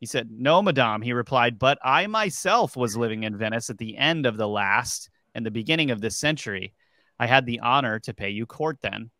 He 0.00 0.06
said, 0.06 0.30
No, 0.30 0.60
madame, 0.62 1.02
he 1.02 1.12
replied, 1.12 1.58
but 1.58 1.78
I 1.82 2.06
myself 2.08 2.76
was 2.76 2.96
living 2.96 3.22
in 3.22 3.38
Venice 3.38 3.70
at 3.70 3.78
the 3.78 3.96
end 3.96 4.26
of 4.26 4.36
the 4.36 4.48
last 4.48 5.10
and 5.34 5.46
the 5.46 5.50
beginning 5.50 5.90
of 5.92 6.00
this 6.00 6.16
century 6.16 6.74
I 7.18 7.26
had 7.26 7.46
the 7.46 7.60
honor 7.60 7.98
to 8.00 8.14
pay 8.14 8.30
you 8.30 8.46
court 8.46 8.78
then. 8.82 9.10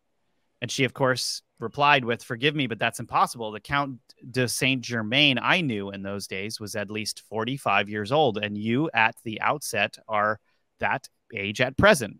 And 0.61 0.71
she, 0.71 0.83
of 0.83 0.93
course, 0.93 1.41
replied 1.59 2.03
with, 2.03 2.23
Forgive 2.23 2.55
me, 2.55 2.67
but 2.67 2.79
that's 2.79 2.99
impossible. 2.99 3.51
The 3.51 3.59
Count 3.59 3.99
de 4.31 4.47
Saint 4.47 4.81
Germain 4.81 5.37
I 5.41 5.61
knew 5.61 5.91
in 5.91 6.01
those 6.01 6.27
days 6.27 6.59
was 6.59 6.75
at 6.75 6.91
least 6.91 7.23
45 7.29 7.89
years 7.89 8.11
old, 8.11 8.37
and 8.37 8.57
you 8.57 8.89
at 8.93 9.15
the 9.23 9.41
outset 9.41 9.97
are 10.07 10.39
that 10.79 11.07
age 11.33 11.61
at 11.61 11.77
present. 11.77 12.19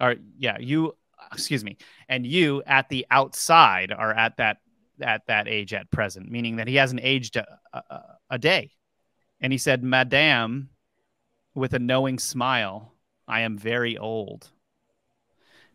Or, 0.00 0.16
yeah, 0.38 0.58
you, 0.58 0.96
excuse 1.32 1.64
me, 1.64 1.78
and 2.08 2.26
you 2.26 2.62
at 2.66 2.88
the 2.88 3.06
outside 3.10 3.92
are 3.92 4.12
at 4.12 4.36
that 4.38 4.58
at 5.00 5.26
that 5.26 5.46
age 5.46 5.74
at 5.74 5.90
present, 5.90 6.30
meaning 6.30 6.56
that 6.56 6.68
he 6.68 6.76
hasn't 6.76 7.00
aged 7.02 7.36
a, 7.36 7.46
a, 7.72 8.02
a 8.30 8.38
day. 8.38 8.70
And 9.40 9.52
he 9.52 9.58
said, 9.58 9.82
Madame, 9.82 10.70
with 11.54 11.74
a 11.74 11.78
knowing 11.78 12.18
smile, 12.18 12.94
I 13.28 13.40
am 13.40 13.58
very 13.58 13.98
old. 13.98 14.50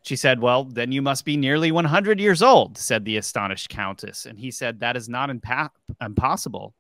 She 0.04 0.16
said, 0.16 0.42
Well, 0.42 0.64
then 0.64 0.92
you 0.92 1.02
must 1.02 1.26
be 1.26 1.38
nearly 1.38 1.72
100 1.72 2.20
years 2.20 2.42
old, 2.42 2.78
said 2.78 3.06
the 3.06 3.18
astonished 3.18 3.70
countess. 3.70 4.26
And 4.26 4.40
he 4.40 4.52
said, 4.52 4.80
That 4.80 4.98
is 4.98 5.08
not 5.08 5.30
impa- 5.30 5.70
impossible. 6.02 6.74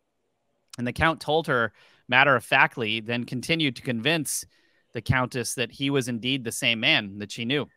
And 0.78 0.88
the 0.88 0.94
count 0.94 1.20
told 1.20 1.48
her, 1.48 1.74
matter 2.08 2.36
of 2.36 2.44
factly, 2.44 3.00
then 3.00 3.24
continued 3.24 3.75
to 3.75 3.82
convince 3.82 4.46
the 4.94 5.01
countess 5.01 5.56
that 5.56 5.72
he 5.72 5.90
was 5.90 6.08
indeed 6.08 6.44
the 6.44 6.51
same 6.51 6.80
man 6.80 7.20
that 7.20 7.32
she 7.32 7.46
knew, 7.46 7.68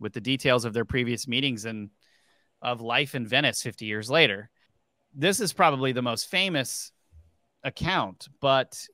with 0.00 0.12
the 0.12 0.20
details 0.20 0.64
of 0.64 0.72
their 0.72 0.84
previous 0.84 1.28
meetings 1.28 1.64
and 1.64 1.90
of 2.62 2.80
life 2.80 3.14
in 3.14 3.26
Venice 3.26 3.62
50 3.62 3.84
years 3.84 4.10
later. 4.10 4.50
This 5.14 5.40
is 5.40 5.52
probably 5.52 5.92
the 5.92 6.02
most 6.02 6.30
famous 6.30 6.92
account, 7.64 8.28
but 8.40 8.86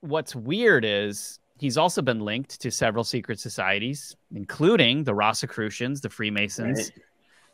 what's 0.00 0.34
weird 0.34 0.84
is 0.84 1.38
he's 1.58 1.76
also 1.76 2.02
been 2.02 2.20
linked 2.20 2.60
to 2.60 2.70
several 2.70 3.04
secret 3.04 3.40
societies, 3.40 4.16
including 4.34 5.04
the 5.04 5.14
Rosicrucians, 5.14 6.00
the 6.00 6.10
Freemasons, 6.10 6.92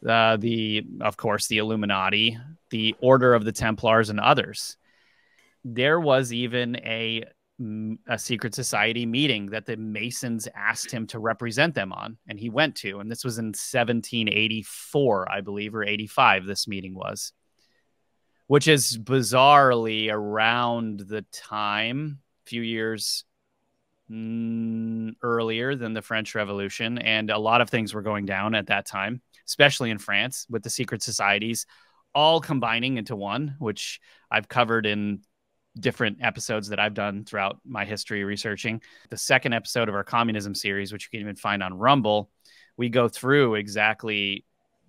right. 0.03 0.33
uh, 0.33 0.37
the 0.37 0.85
of 1.01 1.17
course 1.17 1.47
the 1.47 1.59
Illuminati, 1.59 2.39
the 2.71 2.95
Order 3.01 3.35
of 3.35 3.45
the 3.45 3.53
Templars, 3.53 4.11
and 4.11 4.21
others. 4.21 4.77
There 5.65 6.01
was 6.01 6.33
even 6.33 6.77
a 6.77 7.25
a 8.09 8.19
secret 8.19 8.55
society 8.55 9.07
meeting 9.07 9.47
that 9.51 9.67
the 9.67 9.77
Masons 9.77 10.49
asked 10.55 10.91
him 10.91 11.07
to 11.09 11.21
represent 11.21 11.75
them 11.75 11.93
on, 11.93 12.17
and 12.27 12.41
he 12.41 12.51
went 12.51 12.75
to. 12.77 12.99
And 12.99 13.11
this 13.11 13.25
was 13.25 13.39
in 13.39 13.49
1784, 13.49 15.31
I 15.31 15.41
believe, 15.43 15.75
or 15.75 15.85
85. 15.85 16.47
This 16.47 16.67
meeting 16.67 16.95
was, 16.95 17.33
which 18.49 18.67
is 18.67 18.99
bizarrely 18.99 20.11
around 20.11 21.01
the 21.01 21.25
time, 21.31 22.19
a 22.45 22.49
few 22.49 22.63
years 22.63 23.25
earlier 25.23 25.75
than 25.75 25.95
the 25.95 26.03
French 26.03 26.35
Revolution, 26.35 26.99
and 26.99 27.31
a 27.31 27.39
lot 27.39 27.61
of 27.61 27.71
things 27.71 27.95
were 27.95 28.03
going 28.03 28.27
down 28.27 28.55
at 28.55 28.67
that 28.67 28.87
time, 28.87 29.23
especially 29.47 29.91
in 29.91 29.99
France 29.99 30.47
with 30.51 30.63
the 30.63 30.71
secret 30.71 31.03
societies 31.03 31.67
all 32.15 32.41
combining 32.41 32.99
into 32.99 33.17
one, 33.17 33.57
which 33.59 34.01
I've 34.31 34.49
covered 34.49 34.87
in 34.87 35.21
different 35.79 36.19
episodes 36.21 36.69
that 36.69 36.79
I've 36.79 36.95
done 36.95 37.25
throughout 37.25 37.59
my 37.65 37.85
history 37.85 38.25
researching. 38.25 38.83
The 39.09 39.17
second 39.17 39.55
episode 39.55 39.89
of 39.89 39.95
our 39.95 40.05
communism 40.05 40.55
series, 40.55 40.93
which 40.93 41.05
you 41.07 41.11
can 41.11 41.21
even 41.21 41.37
find 41.37 41.63
on 41.63 41.79
Rumble, 41.79 42.31
we 42.77 42.89
go 42.89 43.09
through 43.09 43.55
exactly 43.55 44.45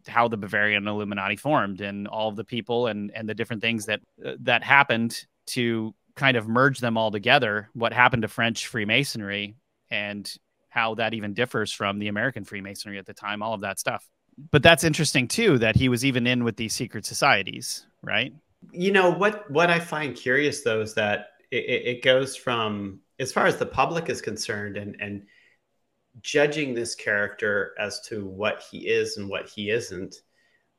how 0.08 0.28
the 0.28 0.38
Bavarian 0.38 0.86
Illuminati 0.86 1.38
formed 1.38 1.80
and 1.80 2.08
all 2.08 2.28
of 2.28 2.36
the 2.36 2.44
people 2.44 2.88
and 2.88 3.12
and 3.16 3.28
the 3.28 3.34
different 3.34 3.62
things 3.62 3.86
that 3.86 4.02
uh, 4.26 4.34
that 4.42 4.64
happened 4.64 5.26
to 5.46 5.94
kind 6.16 6.38
of 6.38 6.48
merge 6.48 6.80
them 6.80 6.98
all 6.98 7.12
together, 7.12 7.70
what 7.74 7.94
happened 7.94 8.22
to 8.22 8.28
French 8.28 8.68
Freemasonry 8.68 9.56
and 9.90 10.32
how 10.70 10.96
that 10.96 11.14
even 11.14 11.34
differs 11.34 11.72
from 11.72 12.00
the 12.00 12.08
American 12.08 12.44
Freemasonry 12.44 12.98
at 12.98 13.06
the 13.06 13.14
time, 13.14 13.42
all 13.42 13.54
of 13.54 13.62
that 13.62 13.80
stuff. 13.80 14.08
But 14.52 14.64
that's 14.64 14.84
interesting 14.84 15.28
too 15.28 15.60
that 15.60 15.76
he 15.76 15.90
was 15.90 16.04
even 16.04 16.26
in 16.26 16.44
with 16.44 16.58
these 16.58 16.74
secret 16.74 17.06
societies, 17.06 17.86
right? 18.02 18.34
You 18.72 18.92
know 18.92 19.12
what 19.12 19.50
what 19.52 19.70
I 19.70 19.80
find 19.80 20.16
curious 20.16 20.64
though 20.64 20.82
is 20.82 20.96
that 20.96 21.28
it, 21.52 21.98
it 21.98 22.04
goes 22.04 22.36
from 22.36 23.02
as 23.20 23.32
far 23.32 23.46
as 23.46 23.58
the 23.58 23.66
public 23.66 24.10
is 24.10 24.22
concerned 24.22 24.78
and 24.78 24.96
and 25.00 25.24
judging 26.22 26.74
this 26.74 26.96
character 26.96 27.74
as 27.80 28.00
to 28.02 28.26
what 28.26 28.64
he 28.72 28.88
is 28.88 29.18
and 29.18 29.30
what 29.30 29.48
he 29.48 29.70
isn't. 29.70 30.16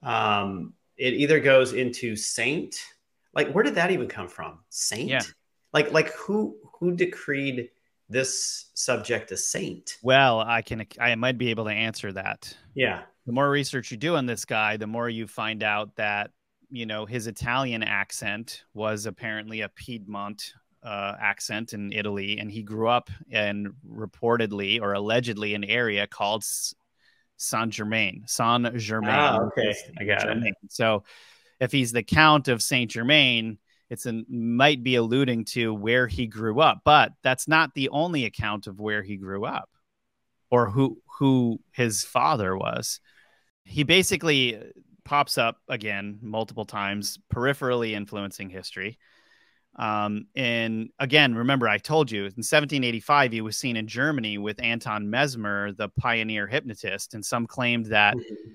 Um, 0.03 0.75
it 0.97 1.14
either 1.14 1.41
goes 1.41 1.73
into 1.73 2.17
saint 2.17 2.76
like 3.35 3.53
where 3.53 3.64
did 3.64 3.76
that 3.76 3.91
even 3.91 4.09
come 4.09 4.29
from? 4.29 4.61
Saint? 4.69 5.11
Yeah. 5.11 5.23
like 5.73 5.93
like 5.93 6.12
who 6.12 6.57
who 6.79 6.95
decreed 6.95 7.71
this 8.09 8.71
subject 8.75 9.33
a 9.33 9.37
saint? 9.37 9.99
Well 10.03 10.41
i 10.41 10.62
can 10.62 10.87
i 11.00 11.14
might 11.14 11.38
be 11.38 11.50
able 11.50 11.64
to 11.64 11.73
answer 11.73 12.12
that. 12.12 12.57
Yeah. 12.75 13.03
The 13.26 13.33
more 13.33 13.49
research 13.49 13.91
you 13.91 13.97
do 13.97 14.17
on 14.17 14.26
this 14.26 14.45
guy 14.45 14.76
the 14.76 14.87
more 14.87 15.09
you 15.09 15.26
find 15.26 15.62
out 15.62 15.97
that 15.97 16.31
you 16.71 16.87
know 16.87 17.07
his 17.07 17.26
italian 17.26 17.83
accent 17.83 18.64
was 18.75 19.07
apparently 19.07 19.61
a 19.61 19.69
piedmont 19.69 20.55
uh, 20.83 21.14
accent 21.21 21.73
in 21.73 21.93
italy 21.93 22.38
and 22.38 22.50
he 22.50 22.62
grew 22.62 22.88
up 22.88 23.11
in 23.31 23.73
reportedly 23.88 24.81
or 24.81 24.93
allegedly 24.93 25.55
an 25.55 25.64
area 25.64 26.07
called 26.07 26.45
saint 27.37 27.71
germain 27.71 28.25
saint 28.26 28.76
germain 28.76 29.11
ah, 29.11 29.38
okay. 29.41 29.75
I 29.99 30.05
got 30.05 30.23
germain. 30.23 30.47
it 30.62 30.73
so 30.73 31.05
if 31.64 31.73
he's 31.73 31.92
the 31.92 32.02
Count 32.02 32.49
of 32.49 32.62
Saint 32.62 32.90
Germain, 32.90 33.59
it's 33.90 34.06
an, 34.06 34.25
might 34.28 34.83
be 34.83 34.97
alluding 34.97 35.44
to 35.47 35.75
where 35.75 36.06
he 36.06 36.26
grew 36.26 36.61
up, 36.61 36.83
but 36.85 37.12
that's 37.23 37.49
not 37.49 37.75
the 37.75 37.88
only 37.88 38.25
account 38.25 38.66
of 38.66 38.80
where 38.80 39.02
he 39.02 39.16
grew 39.16 39.44
up 39.44 39.68
or 40.50 40.71
who 40.71 40.99
who 41.18 41.61
his 41.73 42.04
father 42.04 42.56
was. 42.56 43.00
He 43.64 43.83
basically 43.83 44.61
pops 45.04 45.38
up 45.38 45.59
again 45.68 46.18
multiple 46.23 46.64
times, 46.64 47.18
peripherally 47.33 47.92
influencing 47.92 48.50
history. 48.50 48.99
Um, 49.76 50.26
and 50.37 50.90
again, 50.99 51.35
remember, 51.35 51.68
I 51.68 51.78
told 51.78 52.11
you 52.11 52.21
in 52.21 52.44
1785, 52.44 53.33
he 53.33 53.40
was 53.40 53.56
seen 53.56 53.76
in 53.76 53.88
Germany 53.88 54.38
with 54.38 54.62
Anton 54.62 55.11
Mesmer, 55.11 55.73
the 55.73 55.88
pioneer 55.88 56.47
hypnotist. 56.47 57.14
And 57.14 57.25
some 57.25 57.47
claimed 57.47 57.87
that 57.87 58.16
mm-hmm. 58.16 58.52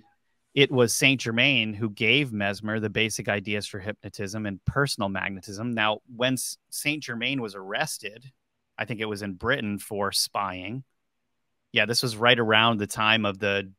It 0.54 0.72
was 0.72 0.94
Saint 0.94 1.22
Germain 1.22 1.74
who 1.74 1.90
gave 1.90 2.34
Mesmer 2.34 2.80
the 2.80 2.90
basic 2.90 3.30
ideas 3.30 3.68
for 3.68 3.80
hypnotism 3.80 4.46
and 4.46 4.64
personal 4.66 5.10
magnetism. 5.10 5.72
Now, 5.72 6.00
when 6.16 6.38
Saint 6.70 7.04
Germain 7.04 7.42
was 7.42 7.56
arrested, 7.56 8.26
I 8.78 8.86
think 8.86 9.00
it 9.00 9.06
was 9.06 9.22
in 9.22 9.34
Britain 9.34 9.78
for 9.78 10.12
spying. 10.12 10.84
Yeah, 11.72 11.86
this 11.86 12.02
was 12.02 12.18
right 12.18 12.40
around 12.40 12.78
the 12.78 12.88
time 12.88 13.26
of 13.26 13.38
the 13.38 13.72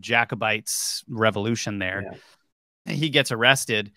Jacobites 0.00 1.02
revolution 1.08 1.78
there. 1.78 2.04
Yeah. 2.84 2.94
He 2.94 3.08
gets 3.08 3.32
arrested 3.32 3.92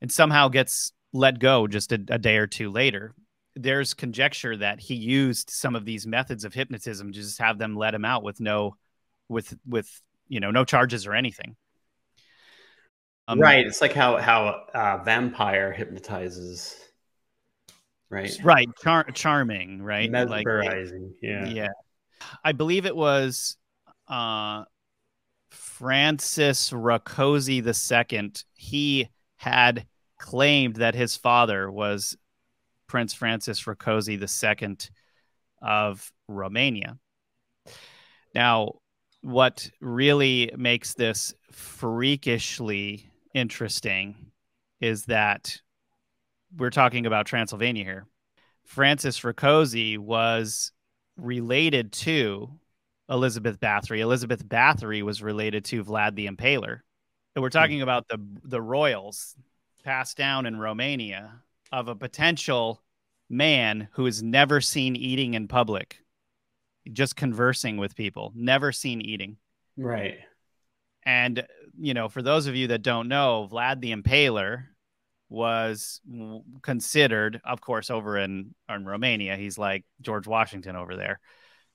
and 0.00 0.10
somehow 0.10 0.48
gets 0.48 0.92
let 1.12 1.38
go 1.40 1.66
just 1.66 1.92
a, 1.92 2.00
a 2.08 2.18
day 2.18 2.36
or 2.36 2.46
two 2.46 2.70
later. 2.70 3.14
There's 3.56 3.94
conjecture 3.94 4.56
that 4.56 4.80
he 4.80 4.94
used 4.94 5.50
some 5.50 5.74
of 5.74 5.84
these 5.84 6.06
methods 6.06 6.44
of 6.44 6.54
hypnotism 6.54 7.12
to 7.12 7.18
just 7.18 7.38
have 7.38 7.58
them 7.58 7.74
let 7.74 7.94
him 7.94 8.04
out 8.04 8.22
with 8.22 8.40
no, 8.40 8.76
with 9.28 9.56
with 9.66 10.00
you 10.30 10.40
know 10.40 10.50
no 10.50 10.64
charges 10.64 11.06
or 11.06 11.14
anything. 11.14 11.56
Um, 13.28 13.38
right. 13.38 13.66
It's 13.66 13.80
like 13.82 13.92
how 13.92 14.16
how 14.16 14.64
uh, 14.74 15.02
vampire 15.04 15.72
hypnotizes. 15.72 16.76
Right. 18.08 18.36
Right. 18.42 18.68
Char- 18.82 19.10
charming. 19.12 19.82
Right. 19.82 20.10
Mesmerizing. 20.10 21.02
Like, 21.02 21.12
yeah. 21.22 21.46
Yeah. 21.46 21.68
I 22.42 22.52
believe 22.52 22.86
it 22.86 22.96
was 22.96 23.56
uh, 24.08 24.64
Francis 25.50 26.70
Rakoczy 26.70 27.62
II. 27.62 28.32
He 28.54 29.08
had 29.36 29.86
claimed 30.18 30.76
that 30.76 30.94
his 30.94 31.16
father 31.16 31.70
was 31.70 32.16
Prince 32.88 33.14
Francis 33.14 33.62
Rakoczy 33.64 34.18
II 34.20 34.76
of 35.62 36.12
Romania. 36.26 36.98
Now, 38.34 38.80
what 39.22 39.70
really 39.80 40.52
makes 40.56 40.94
this 40.94 41.34
freakishly 41.50 43.10
interesting 43.34 44.14
is 44.80 45.04
that 45.06 45.60
we're 46.56 46.70
talking 46.70 47.06
about 47.06 47.26
Transylvania 47.26 47.84
here. 47.84 48.06
Francis 48.64 49.20
Rakoczy 49.20 49.98
was 49.98 50.72
related 51.16 51.92
to 51.92 52.48
Elizabeth 53.08 53.60
Bathory. 53.60 53.98
Elizabeth 53.98 54.46
Bathory 54.46 55.02
was 55.02 55.22
related 55.22 55.64
to 55.66 55.84
Vlad 55.84 56.14
the 56.14 56.26
Impaler. 56.26 56.80
And 57.34 57.42
we're 57.42 57.50
talking 57.50 57.78
hmm. 57.78 57.82
about 57.82 58.08
the 58.08 58.18
the 58.44 58.60
royals, 58.60 59.36
passed 59.84 60.16
down 60.16 60.46
in 60.46 60.58
Romania 60.58 61.32
of 61.72 61.88
a 61.88 61.94
potential 61.94 62.82
man 63.28 63.88
who 63.92 64.06
is 64.06 64.22
never 64.22 64.60
seen 64.60 64.96
eating 64.96 65.34
in 65.34 65.46
public, 65.46 65.98
just 66.92 67.16
conversing 67.16 67.76
with 67.76 67.96
people, 67.96 68.32
never 68.34 68.72
seen 68.72 69.00
eating. 69.00 69.36
Right. 69.76 70.18
And, 71.04 71.46
you 71.78 71.94
know, 71.94 72.08
for 72.08 72.22
those 72.22 72.46
of 72.46 72.56
you 72.56 72.68
that 72.68 72.82
don't 72.82 73.08
know, 73.08 73.48
Vlad 73.50 73.80
the 73.80 73.94
Impaler 73.94 74.64
was 75.28 76.00
considered, 76.62 77.40
of 77.44 77.60
course, 77.60 77.90
over 77.90 78.18
in, 78.18 78.54
in 78.68 78.84
Romania. 78.84 79.36
He's 79.36 79.56
like 79.56 79.84
George 80.00 80.26
Washington 80.26 80.76
over 80.76 80.96
there 80.96 81.20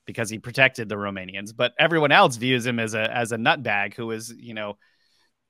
because 0.04 0.30
he 0.30 0.38
protected 0.38 0.88
the 0.88 0.94
Romanians. 0.94 1.54
But 1.56 1.72
everyone 1.78 2.12
else 2.12 2.36
views 2.36 2.64
him 2.64 2.78
as 2.78 2.94
a 2.94 3.14
as 3.14 3.32
a 3.32 3.36
nutbag 3.36 3.94
who 3.94 4.10
is, 4.12 4.32
you 4.36 4.54
know, 4.54 4.78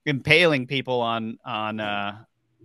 impaling 0.05 0.67
people 0.67 1.01
on 1.01 1.37
on 1.45 1.79
uh, 1.79 2.17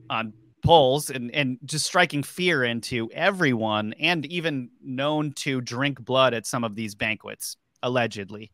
on 0.08 0.32
poles 0.62 1.10
and, 1.10 1.30
and 1.32 1.58
just 1.64 1.86
striking 1.86 2.22
fear 2.22 2.64
into 2.64 3.10
everyone 3.12 3.94
and 3.98 4.24
even 4.26 4.70
known 4.82 5.32
to 5.32 5.60
drink 5.60 6.00
blood 6.00 6.34
at 6.34 6.46
some 6.46 6.64
of 6.64 6.74
these 6.74 6.94
banquets, 6.94 7.56
allegedly. 7.82 8.50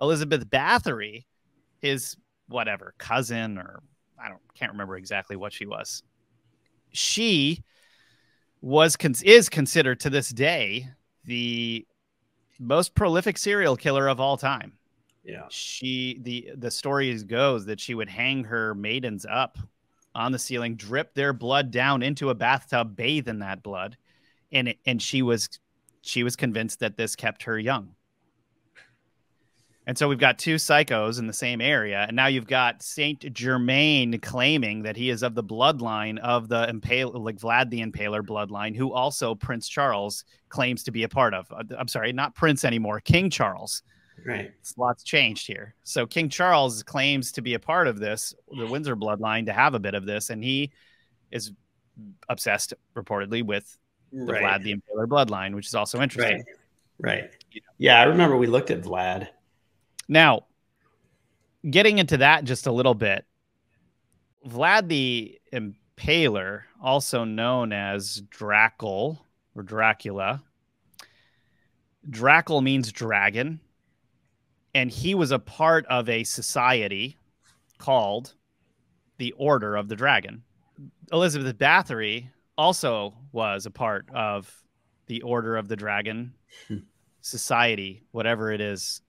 Elizabeth 0.00 0.48
Bathory, 0.48 1.26
his 1.80 2.16
whatever 2.48 2.94
cousin 2.98 3.58
or 3.58 3.82
I 4.22 4.28
don't 4.28 4.40
can't 4.54 4.72
remember 4.72 4.96
exactly 4.96 5.36
what 5.36 5.52
she 5.52 5.66
was. 5.66 6.02
She 6.92 7.62
was 8.60 8.96
is 9.22 9.48
considered 9.48 10.00
to 10.00 10.10
this 10.10 10.28
day 10.30 10.88
the 11.24 11.86
most 12.58 12.94
prolific 12.94 13.38
serial 13.38 13.76
killer 13.76 14.08
of 14.08 14.20
all 14.20 14.36
time. 14.36 14.72
Yeah. 15.24 15.44
She 15.48 16.18
the 16.22 16.50
the 16.56 16.70
story 16.70 17.16
goes 17.22 17.66
that 17.66 17.80
she 17.80 17.94
would 17.94 18.08
hang 18.08 18.44
her 18.44 18.74
maidens 18.74 19.26
up 19.28 19.58
on 20.14 20.32
the 20.32 20.38
ceiling, 20.38 20.76
drip 20.76 21.14
their 21.14 21.32
blood 21.32 21.70
down 21.70 22.02
into 22.02 22.30
a 22.30 22.34
bathtub, 22.34 22.96
bathe 22.96 23.28
in 23.28 23.40
that 23.40 23.62
blood, 23.62 23.96
and 24.52 24.68
it, 24.68 24.78
and 24.86 25.00
she 25.00 25.22
was 25.22 25.48
she 26.02 26.22
was 26.22 26.36
convinced 26.36 26.80
that 26.80 26.96
this 26.96 27.14
kept 27.14 27.42
her 27.44 27.58
young. 27.58 27.94
And 29.86 29.98
so 29.98 30.08
we've 30.08 30.18
got 30.18 30.38
two 30.38 30.56
psychos 30.56 31.18
in 31.18 31.26
the 31.26 31.32
same 31.32 31.60
area, 31.60 32.04
and 32.06 32.14
now 32.14 32.26
you've 32.26 32.46
got 32.46 32.82
Saint 32.82 33.32
Germain 33.32 34.20
claiming 34.20 34.82
that 34.82 34.96
he 34.96 35.10
is 35.10 35.22
of 35.22 35.34
the 35.34 35.42
bloodline 35.42 36.18
of 36.18 36.48
the 36.48 36.68
impale, 36.68 37.12
like 37.12 37.36
Vlad 37.36 37.70
the 37.70 37.80
Impaler 37.80 38.22
bloodline, 38.22 38.76
who 38.76 38.92
also 38.92 39.34
Prince 39.34 39.68
Charles 39.68 40.24
claims 40.48 40.84
to 40.84 40.92
be 40.92 41.02
a 41.02 41.08
part 41.08 41.34
of. 41.34 41.50
Uh, 41.50 41.64
I'm 41.78 41.88
sorry, 41.88 42.12
not 42.12 42.34
Prince 42.34 42.64
anymore, 42.64 43.00
King 43.00 43.30
Charles. 43.30 43.82
Right. 44.26 44.52
Lots 44.76 45.02
changed 45.02 45.46
here. 45.46 45.74
So 45.82 46.06
King 46.06 46.28
Charles 46.28 46.82
claims 46.82 47.32
to 47.32 47.42
be 47.42 47.54
a 47.54 47.58
part 47.58 47.86
of 47.86 47.98
this, 47.98 48.34
the 48.56 48.66
Windsor 48.70 48.96
bloodline, 48.96 49.46
to 49.46 49.52
have 49.52 49.74
a 49.74 49.78
bit 49.78 49.94
of 49.94 50.06
this, 50.06 50.30
and 50.30 50.42
he 50.42 50.72
is 51.30 51.52
obsessed 52.28 52.74
reportedly 52.94 53.42
with 53.44 53.76
the 54.12 54.32
right. 54.32 54.60
Vlad 54.60 54.62
the 54.62 54.74
Impaler 54.74 55.06
bloodline, 55.06 55.54
which 55.54 55.66
is 55.66 55.74
also 55.74 56.00
interesting. 56.00 56.38
Right. 56.38 56.56
Right. 57.02 57.30
Yeah, 57.78 57.98
I 57.98 58.04
remember 58.04 58.36
we 58.36 58.46
looked 58.46 58.70
at 58.70 58.82
Vlad. 58.82 59.28
Now, 60.08 60.46
getting 61.68 61.98
into 61.98 62.18
that 62.18 62.44
just 62.44 62.66
a 62.66 62.72
little 62.72 62.94
bit, 62.94 63.24
Vlad 64.46 64.88
the 64.88 65.38
Impaler, 65.52 66.62
also 66.82 67.24
known 67.24 67.72
as 67.72 68.22
Dracul 68.30 69.18
or 69.54 69.62
Dracula. 69.62 70.42
Dracul 72.08 72.62
means 72.62 72.92
dragon 72.92 73.60
and 74.74 74.90
he 74.90 75.14
was 75.14 75.30
a 75.30 75.38
part 75.38 75.86
of 75.86 76.08
a 76.08 76.24
society 76.24 77.16
called 77.78 78.34
the 79.18 79.32
Order 79.32 79.76
of 79.76 79.88
the 79.88 79.96
Dragon. 79.96 80.42
Elizabeth 81.12 81.58
Bathory 81.58 82.28
also 82.56 83.14
was 83.32 83.66
a 83.66 83.70
part 83.70 84.08
of 84.14 84.62
the 85.06 85.22
Order 85.22 85.56
of 85.56 85.68
the 85.68 85.76
Dragon 85.76 86.34
hmm. 86.68 86.78
society, 87.20 88.04
whatever 88.12 88.52
it 88.52 88.60
is. 88.60 89.02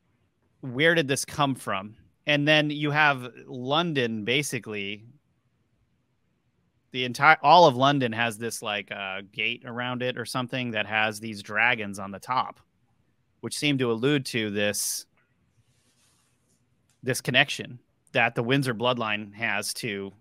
Where 0.62 0.95
did 0.95 1.08
this 1.08 1.26
come 1.26 1.56
from? 1.56 1.95
And 2.28 2.47
then 2.47 2.69
you 2.69 2.91
have 2.91 3.32
London 3.47 4.26
basically 4.26 5.06
the 6.91 7.06
entire 7.06 7.38
all 7.41 7.65
of 7.65 7.76
London 7.76 8.12
has 8.12 8.38
this 8.38 8.62
like 8.62 8.91
uh, 8.91 9.21
gate 9.32 9.63
around 9.65 10.02
it 10.02 10.17
or 10.17 10.26
something 10.26 10.71
that 10.71 10.86
has 10.86 11.19
these 11.19 11.41
dragons 11.41 12.00
on 12.00 12.12
the 12.12 12.19
top, 12.19 12.60
which 13.39 13.58
seem 13.58 13.78
to 13.78 13.91
allude 13.91 14.26
to 14.28 14.50
this 14.50 15.06
this 17.03 17.21
connection 17.21 17.79
that 18.13 18.35
the 18.35 18.43
Windsor 18.43 18.73
bloodline 18.73 19.33
has 19.33 19.73
to 19.75 20.11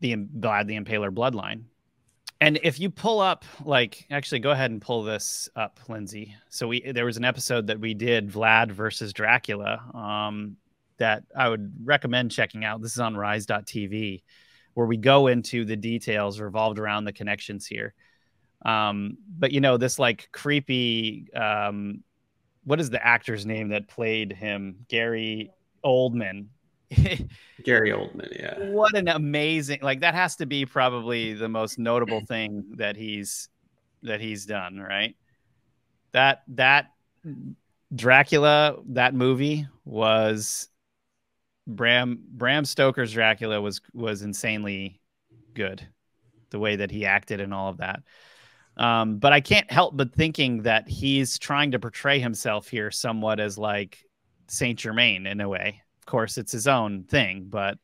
the 0.00 0.16
Vlad 0.16 0.66
the 0.66 0.78
Impaler 0.78 1.10
bloodline. 1.10 1.64
And 2.42 2.58
if 2.62 2.80
you 2.80 2.88
pull 2.88 3.20
up, 3.20 3.44
like, 3.64 4.06
actually, 4.10 4.38
go 4.38 4.50
ahead 4.50 4.70
and 4.70 4.80
pull 4.80 5.02
this 5.02 5.48
up, 5.56 5.78
Lindsay. 5.88 6.34
So 6.48 6.68
we 6.68 6.92
there 6.92 7.04
was 7.04 7.18
an 7.18 7.24
episode 7.24 7.66
that 7.66 7.80
we 7.80 7.92
did 7.92 8.30
Vlad 8.30 8.70
versus 8.70 9.12
Dracula 9.12 9.82
um, 9.94 10.56
that 10.96 11.24
I 11.36 11.48
would 11.48 11.72
recommend 11.84 12.30
checking 12.30 12.64
out. 12.64 12.80
This 12.80 12.92
is 12.92 13.00
on 13.00 13.16
Rise.tv, 13.16 14.22
where 14.72 14.86
we 14.86 14.96
go 14.96 15.26
into 15.26 15.66
the 15.66 15.76
details 15.76 16.40
revolved 16.40 16.78
around 16.78 17.04
the 17.04 17.12
connections 17.12 17.66
here. 17.66 17.94
Um, 18.64 19.18
but 19.38 19.52
you 19.52 19.60
know, 19.60 19.76
this 19.76 19.98
like 19.98 20.30
creepy, 20.32 21.26
um, 21.34 22.02
what 22.64 22.80
is 22.80 22.88
the 22.88 23.04
actor's 23.04 23.44
name 23.44 23.68
that 23.70 23.88
played 23.88 24.32
him? 24.32 24.86
Gary 24.88 25.50
Oldman. 25.84 26.46
Gary 27.64 27.90
Oldman, 27.90 28.36
yeah. 28.38 28.70
What 28.70 28.96
an 28.96 29.08
amazing 29.08 29.80
like 29.82 30.00
that 30.00 30.14
has 30.14 30.36
to 30.36 30.46
be 30.46 30.66
probably 30.66 31.34
the 31.34 31.48
most 31.48 31.78
notable 31.78 32.20
thing 32.20 32.64
that 32.76 32.96
he's 32.96 33.48
that 34.02 34.20
he's 34.20 34.46
done, 34.46 34.78
right? 34.78 35.14
That 36.12 36.42
that 36.48 36.90
Dracula, 37.94 38.76
that 38.88 39.14
movie 39.14 39.66
was 39.84 40.68
Bram 41.66 42.20
Bram 42.28 42.64
Stoker's 42.64 43.12
Dracula 43.12 43.60
was 43.60 43.80
was 43.92 44.22
insanely 44.22 45.00
good, 45.54 45.86
the 46.50 46.58
way 46.58 46.76
that 46.76 46.90
he 46.90 47.06
acted 47.06 47.40
and 47.40 47.54
all 47.54 47.68
of 47.68 47.78
that. 47.78 48.02
Um, 48.76 49.18
but 49.18 49.32
I 49.32 49.40
can't 49.40 49.70
help 49.70 49.96
but 49.96 50.14
thinking 50.14 50.62
that 50.62 50.88
he's 50.88 51.38
trying 51.38 51.72
to 51.72 51.78
portray 51.78 52.18
himself 52.18 52.68
here 52.68 52.90
somewhat 52.90 53.38
as 53.38 53.58
like 53.58 54.04
Saint 54.50 54.78
Germain 54.78 55.26
in 55.26 55.40
a 55.40 55.48
way. 55.48 55.82
Of 56.00 56.06
course, 56.06 56.38
it's 56.38 56.52
his 56.52 56.66
own 56.66 57.04
thing, 57.04 57.46
but 57.48 57.78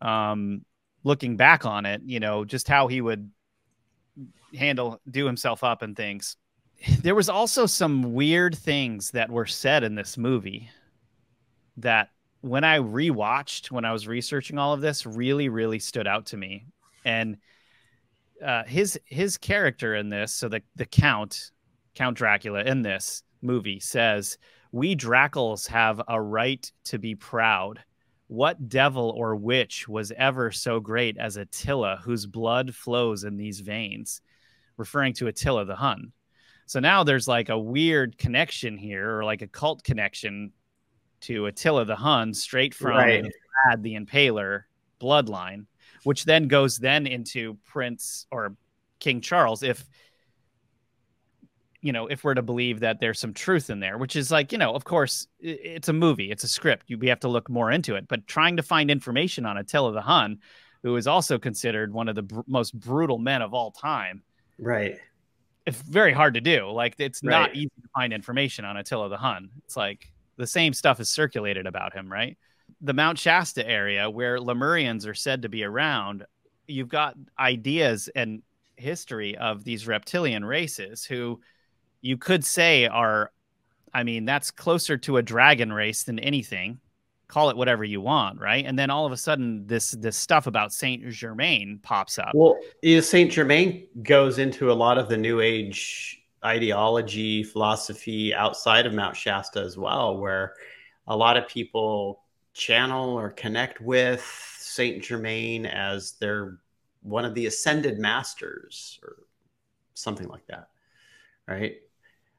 um, 0.00 0.64
looking 1.04 1.36
back 1.36 1.64
on 1.64 1.86
it, 1.86 2.02
you 2.04 2.20
know, 2.20 2.44
just 2.44 2.68
how 2.68 2.88
he 2.88 3.00
would 3.00 3.30
handle, 4.56 5.00
do 5.10 5.26
himself 5.26 5.62
up 5.64 5.82
and 5.82 5.96
things. 5.96 6.36
There 7.02 7.14
was 7.14 7.28
also 7.28 7.66
some 7.66 8.14
weird 8.14 8.56
things 8.56 9.10
that 9.10 9.30
were 9.30 9.46
said 9.46 9.84
in 9.84 9.94
this 9.94 10.16
movie 10.16 10.70
that 11.76 12.08
when 12.40 12.64
I 12.64 12.78
rewatched 12.78 13.70
when 13.70 13.84
I 13.84 13.92
was 13.92 14.08
researching 14.08 14.58
all 14.58 14.72
of 14.72 14.80
this 14.80 15.04
really, 15.04 15.50
really 15.50 15.78
stood 15.78 16.06
out 16.06 16.26
to 16.26 16.38
me. 16.38 16.66
And 17.04 17.36
uh, 18.44 18.64
his 18.64 18.98
his 19.04 19.36
character 19.36 19.94
in 19.94 20.08
this, 20.08 20.32
so 20.32 20.48
the 20.48 20.62
the 20.74 20.86
Count, 20.86 21.50
Count 21.94 22.16
Dracula 22.16 22.62
in 22.62 22.80
this 22.80 23.22
movie 23.42 23.80
says, 23.80 24.38
"We 24.72 24.94
Dracula 24.94 25.56
have 25.68 26.00
a 26.08 26.20
right 26.20 26.70
to 26.84 26.98
be 26.98 27.14
proud. 27.14 27.82
What 28.28 28.68
devil 28.68 29.10
or 29.10 29.34
witch 29.34 29.88
was 29.88 30.12
ever 30.12 30.52
so 30.52 30.78
great 30.78 31.18
as 31.18 31.36
Attila, 31.36 32.00
whose 32.04 32.26
blood 32.26 32.74
flows 32.74 33.24
in 33.24 33.36
these 33.36 33.60
veins?" 33.60 34.20
Referring 34.76 35.14
to 35.14 35.26
Attila 35.26 35.64
the 35.64 35.76
Hun. 35.76 36.12
So 36.66 36.80
now 36.80 37.02
there's 37.02 37.28
like 37.28 37.48
a 37.48 37.58
weird 37.58 38.16
connection 38.16 38.78
here, 38.78 39.18
or 39.18 39.24
like 39.24 39.42
a 39.42 39.48
cult 39.48 39.82
connection 39.82 40.52
to 41.22 41.46
Attila 41.46 41.84
the 41.84 41.96
Hun, 41.96 42.32
straight 42.32 42.74
from 42.74 42.92
Right. 42.92 43.24
Vlad 43.24 43.82
the 43.82 43.94
Impaler 43.94 44.62
bloodline 45.00 45.66
which 46.04 46.24
then 46.24 46.48
goes 46.48 46.78
then 46.78 47.06
into 47.06 47.58
Prince 47.64 48.26
or 48.30 48.56
King 48.98 49.20
Charles 49.20 49.62
if 49.62 49.84
you 51.80 51.92
know 51.92 52.06
if 52.06 52.24
we're 52.24 52.34
to 52.34 52.42
believe 52.42 52.80
that 52.80 53.00
there's 53.00 53.18
some 53.18 53.32
truth 53.32 53.70
in 53.70 53.80
there 53.80 53.98
which 53.98 54.16
is 54.16 54.30
like 54.30 54.52
you 54.52 54.58
know 54.58 54.74
of 54.74 54.84
course 54.84 55.26
it's 55.40 55.88
a 55.88 55.92
movie 55.92 56.30
it's 56.30 56.44
a 56.44 56.48
script 56.48 56.84
you, 56.88 56.98
we 56.98 57.08
have 57.08 57.20
to 57.20 57.28
look 57.28 57.48
more 57.48 57.70
into 57.70 57.94
it 57.94 58.06
but 58.08 58.26
trying 58.26 58.56
to 58.56 58.62
find 58.62 58.90
information 58.90 59.46
on 59.46 59.56
Attila 59.56 59.92
the 59.92 60.02
Hun 60.02 60.38
who 60.82 60.96
is 60.96 61.06
also 61.06 61.38
considered 61.38 61.92
one 61.92 62.08
of 62.08 62.14
the 62.14 62.22
br- 62.22 62.40
most 62.46 62.78
brutal 62.78 63.18
men 63.18 63.42
of 63.42 63.54
all 63.54 63.70
time 63.70 64.22
Right. 64.58 64.98
it's 65.66 65.80
very 65.80 66.12
hard 66.12 66.34
to 66.34 66.40
do 66.40 66.70
like 66.70 66.94
it's 66.98 67.22
not 67.22 67.54
easy 67.54 67.70
to 67.82 67.88
find 67.94 68.12
information 68.12 68.64
on 68.64 68.76
Attila 68.76 69.08
the 69.08 69.16
Hun 69.16 69.50
it's 69.64 69.76
like 69.76 70.06
the 70.36 70.46
same 70.46 70.72
stuff 70.72 71.00
is 71.00 71.08
circulated 71.08 71.66
about 71.66 71.94
him 71.94 72.10
right 72.10 72.36
the 72.80 72.94
Mount 72.94 73.18
Shasta 73.18 73.68
area 73.68 74.08
where 74.08 74.38
Lemurians 74.38 75.06
are 75.06 75.14
said 75.14 75.42
to 75.42 75.48
be 75.48 75.64
around, 75.64 76.24
you've 76.66 76.88
got 76.88 77.16
ideas 77.38 78.08
and 78.14 78.42
history 78.76 79.36
of 79.36 79.64
these 79.64 79.86
reptilian 79.86 80.44
races 80.44 81.04
who 81.04 81.40
you 82.00 82.16
could 82.16 82.44
say 82.44 82.86
are, 82.86 83.32
I 83.92 84.02
mean, 84.02 84.24
that's 84.24 84.50
closer 84.50 84.96
to 84.98 85.16
a 85.16 85.22
dragon 85.22 85.72
race 85.72 86.04
than 86.04 86.18
anything. 86.18 86.80
Call 87.28 87.50
it 87.50 87.56
whatever 87.56 87.84
you 87.84 88.00
want, 88.00 88.40
right? 88.40 88.64
And 88.64 88.78
then 88.78 88.90
all 88.90 89.06
of 89.06 89.12
a 89.12 89.16
sudden, 89.16 89.64
this 89.66 89.92
this 89.92 90.16
stuff 90.16 90.48
about 90.48 90.72
Saint 90.72 91.08
Germain 91.10 91.78
pops 91.80 92.18
up. 92.18 92.32
Well, 92.34 92.58
Saint 93.00 93.30
Germain 93.30 93.86
goes 94.02 94.38
into 94.38 94.72
a 94.72 94.74
lot 94.74 94.98
of 94.98 95.08
the 95.08 95.16
New 95.16 95.40
Age 95.40 96.24
ideology, 96.44 97.44
philosophy 97.44 98.34
outside 98.34 98.84
of 98.84 98.94
Mount 98.94 99.14
Shasta 99.14 99.60
as 99.60 99.76
well, 99.76 100.18
where 100.18 100.54
a 101.06 101.16
lot 101.16 101.36
of 101.36 101.46
people 101.46 102.24
channel 102.52 103.10
or 103.10 103.30
connect 103.30 103.80
with 103.80 104.24
Saint 104.58 105.02
Germain 105.02 105.66
as 105.66 106.12
their 106.12 106.58
one 107.02 107.24
of 107.24 107.34
the 107.34 107.46
ascended 107.46 107.98
masters 107.98 108.98
or 109.02 109.16
something 109.94 110.28
like 110.28 110.46
that, 110.48 110.68
right? 111.46 111.76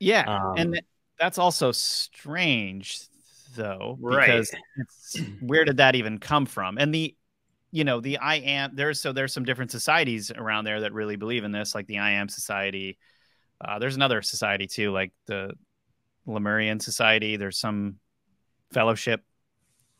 Yeah, 0.02 0.26
Um, 0.28 0.58
and 0.58 0.82
that's 1.20 1.38
also 1.38 1.72
strange, 1.72 3.00
though, 3.56 3.98
Right. 4.02 4.46
where 5.40 5.64
did 5.66 5.78
that 5.78 5.96
even 5.96 6.18
come 6.18 6.46
from? 6.46 6.78
And 6.78 6.94
the 6.94 7.16
you 7.74 7.86
know 7.86 8.02
the 8.02 8.18
i 8.18 8.36
am 8.36 8.72
there's 8.76 9.00
so 9.00 9.14
there's 9.14 9.32
some 9.32 9.46
different 9.46 9.72
societies 9.72 10.30
around 10.30 10.66
there 10.66 10.82
that 10.82 10.92
really 10.92 11.16
believe 11.16 11.46
in 11.46 11.54
this 11.54 11.74
like 11.74 11.88
the 11.88 12.00
i 12.00 12.12
am 12.12 12.28
society. 12.28 12.98
Uh, 13.64 13.80
there's 13.80 13.96
another 13.96 14.22
society 14.22 14.68
too 14.68 14.92
like 14.92 15.12
the 15.28 15.52
lemurian 16.26 16.80
society. 16.80 17.38
There's 17.38 17.58
some 17.60 17.96
fellowship. 18.74 19.24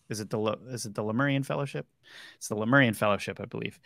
Is 0.10 0.20
it 0.20 0.30
the 0.30 0.40
is 0.70 0.86
it 0.86 0.96
the 0.96 1.04
lemurian 1.04 1.44
fellowship? 1.44 1.88
It's 2.36 2.50
the 2.50 2.56
lemurian 2.56 2.94
fellowship 2.94 3.40
i 3.40 3.46
believe 3.46 3.80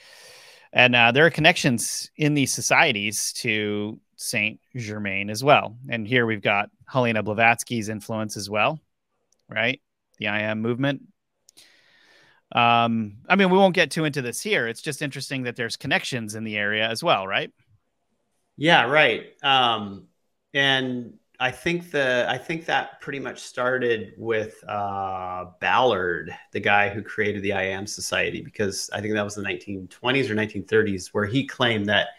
and 0.75 0.95
uh, 0.95 1.11
there 1.11 1.25
are 1.25 1.31
connections 1.31 2.11
in 2.17 2.35
these 2.35 2.53
societies 2.53 3.33
to 3.33 3.99
saint 4.17 4.59
germain 4.77 5.31
as 5.31 5.43
well 5.43 5.75
and 5.89 6.07
here 6.07 6.27
we've 6.27 6.43
got 6.43 6.69
helena 6.87 7.23
blavatsky's 7.23 7.89
influence 7.89 8.37
as 8.37 8.49
well 8.49 8.79
right 9.49 9.81
the 10.19 10.27
i 10.27 10.41
am 10.41 10.61
movement 10.61 11.01
um, 12.51 13.17
I 13.27 13.35
mean, 13.35 13.49
we 13.49 13.57
won't 13.57 13.75
get 13.75 13.91
too 13.91 14.05
into 14.05 14.21
this 14.21 14.39
here. 14.39 14.67
It's 14.67 14.81
just 14.81 15.01
interesting 15.01 15.43
that 15.43 15.57
there's 15.57 15.75
connections 15.75 16.35
in 16.35 16.45
the 16.45 16.57
area 16.57 16.87
as 16.87 17.03
well, 17.03 17.27
right? 17.27 17.51
Yeah, 18.55 18.83
right. 18.83 19.25
Um, 19.43 20.07
and 20.53 21.15
I 21.39 21.51
think 21.51 21.91
the 21.91 22.25
I 22.29 22.37
think 22.37 22.65
that 22.65 23.01
pretty 23.01 23.19
much 23.19 23.39
started 23.39 24.13
with 24.17 24.63
uh, 24.67 25.45
Ballard, 25.59 26.35
the 26.51 26.59
guy 26.59 26.89
who 26.89 27.01
created 27.01 27.41
the 27.41 27.53
I 27.53 27.63
Am 27.63 27.85
Society, 27.87 28.41
because 28.41 28.89
I 28.93 29.01
think 29.01 29.13
that 29.13 29.23
was 29.23 29.35
the 29.35 29.43
1920s 29.43 30.29
or 30.29 30.35
1930s, 30.35 31.07
where 31.07 31.25
he 31.25 31.45
claimed 31.45 31.87
that 31.87 32.09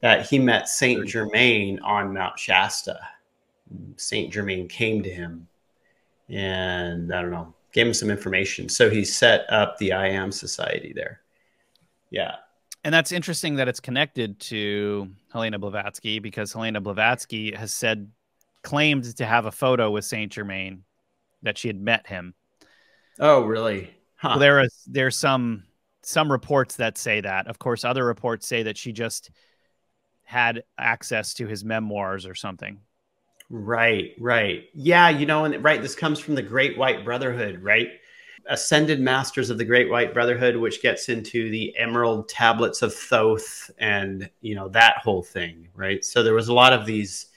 that 0.00 0.26
he 0.26 0.38
met 0.38 0.68
Saint 0.68 1.06
Germain 1.06 1.78
on 1.80 2.12
Mount 2.12 2.38
Shasta. 2.38 2.98
Saint 3.96 4.32
Germain 4.32 4.68
came 4.68 5.02
to 5.02 5.10
him, 5.10 5.46
and 6.28 7.14
I 7.14 7.22
don't 7.22 7.30
know, 7.30 7.54
gave 7.72 7.86
him 7.86 7.94
some 7.94 8.10
information. 8.10 8.68
So 8.68 8.90
he 8.90 9.04
set 9.04 9.44
up 9.50 9.78
the 9.78 9.92
I 9.92 10.08
Am 10.08 10.32
Society 10.32 10.92
there. 10.94 11.20
Yeah. 12.10 12.36
And 12.84 12.94
that's 12.94 13.12
interesting 13.12 13.56
that 13.56 13.68
it's 13.68 13.80
connected 13.80 14.38
to 14.40 15.10
Helena 15.32 15.58
Blavatsky 15.58 16.20
because 16.20 16.52
Helena 16.52 16.80
Blavatsky 16.80 17.54
has 17.54 17.72
said, 17.72 18.10
claimed 18.62 19.16
to 19.16 19.24
have 19.24 19.46
a 19.46 19.52
photo 19.52 19.90
with 19.90 20.04
Saint 20.04 20.32
Germain 20.32 20.84
that 21.42 21.58
she 21.58 21.68
had 21.68 21.80
met 21.80 22.06
him. 22.06 22.34
Oh, 23.20 23.42
really? 23.42 23.90
Huh. 24.16 24.30
Well, 24.30 24.38
there 24.38 24.60
is 24.60 24.82
there's 24.86 25.16
some 25.16 25.64
some 26.02 26.30
reports 26.30 26.76
that 26.76 26.98
say 26.98 27.20
that. 27.20 27.46
Of 27.46 27.58
course, 27.58 27.84
other 27.84 28.04
reports 28.04 28.46
say 28.46 28.64
that 28.64 28.76
she 28.76 28.92
just 28.92 29.30
had 30.24 30.62
access 30.76 31.34
to 31.34 31.46
his 31.46 31.64
memoirs 31.64 32.26
or 32.26 32.34
something. 32.34 32.80
Right, 33.50 34.14
right. 34.18 34.64
Yeah, 34.74 35.08
you 35.08 35.24
know, 35.24 35.44
and 35.44 35.64
right, 35.64 35.80
this 35.80 35.94
comes 35.94 36.18
from 36.20 36.34
the 36.34 36.42
Great 36.42 36.76
White 36.76 37.04
Brotherhood, 37.04 37.62
right? 37.62 37.88
Ascended 38.46 39.00
Masters 39.00 39.48
of 39.48 39.56
the 39.56 39.64
Great 39.64 39.88
White 39.88 40.12
Brotherhood, 40.12 40.56
which 40.56 40.82
gets 40.82 41.08
into 41.08 41.50
the 41.50 41.74
Emerald 41.78 42.28
Tablets 42.28 42.82
of 42.82 42.94
Thoth 42.94 43.70
and, 43.78 44.28
you 44.42 44.54
know, 44.54 44.68
that 44.68 44.98
whole 44.98 45.22
thing, 45.22 45.68
right? 45.74 46.04
So 46.04 46.22
there 46.22 46.34
was 46.34 46.48
a 46.48 46.54
lot 46.54 46.74
of 46.74 46.84
these 46.84 47.27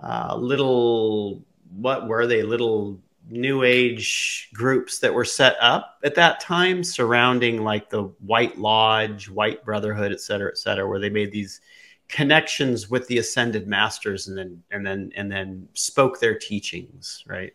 uh, 0.00 0.36
little, 0.36 1.44
what 1.70 2.06
were 2.08 2.26
they? 2.26 2.42
Little 2.42 3.00
New 3.28 3.62
Age 3.64 4.48
groups 4.54 5.00
that 5.00 5.12
were 5.14 5.24
set 5.24 5.56
up 5.60 5.98
at 6.04 6.14
that 6.14 6.40
time 6.40 6.82
surrounding 6.84 7.62
like 7.62 7.90
the 7.90 8.04
White 8.20 8.58
Lodge, 8.58 9.28
White 9.28 9.64
Brotherhood, 9.64 10.12
et 10.12 10.20
cetera, 10.20 10.50
et 10.50 10.58
cetera, 10.58 10.88
where 10.88 11.00
they 11.00 11.10
made 11.10 11.32
these 11.32 11.60
connections 12.08 12.88
with 12.88 13.06
the 13.08 13.18
ascended 13.18 13.66
masters 13.68 14.28
and 14.28 14.38
then 14.38 14.62
and 14.70 14.86
then 14.86 15.12
and 15.16 15.30
then 15.30 15.68
spoke 15.74 16.18
their 16.20 16.38
teachings 16.38 17.22
right 17.26 17.52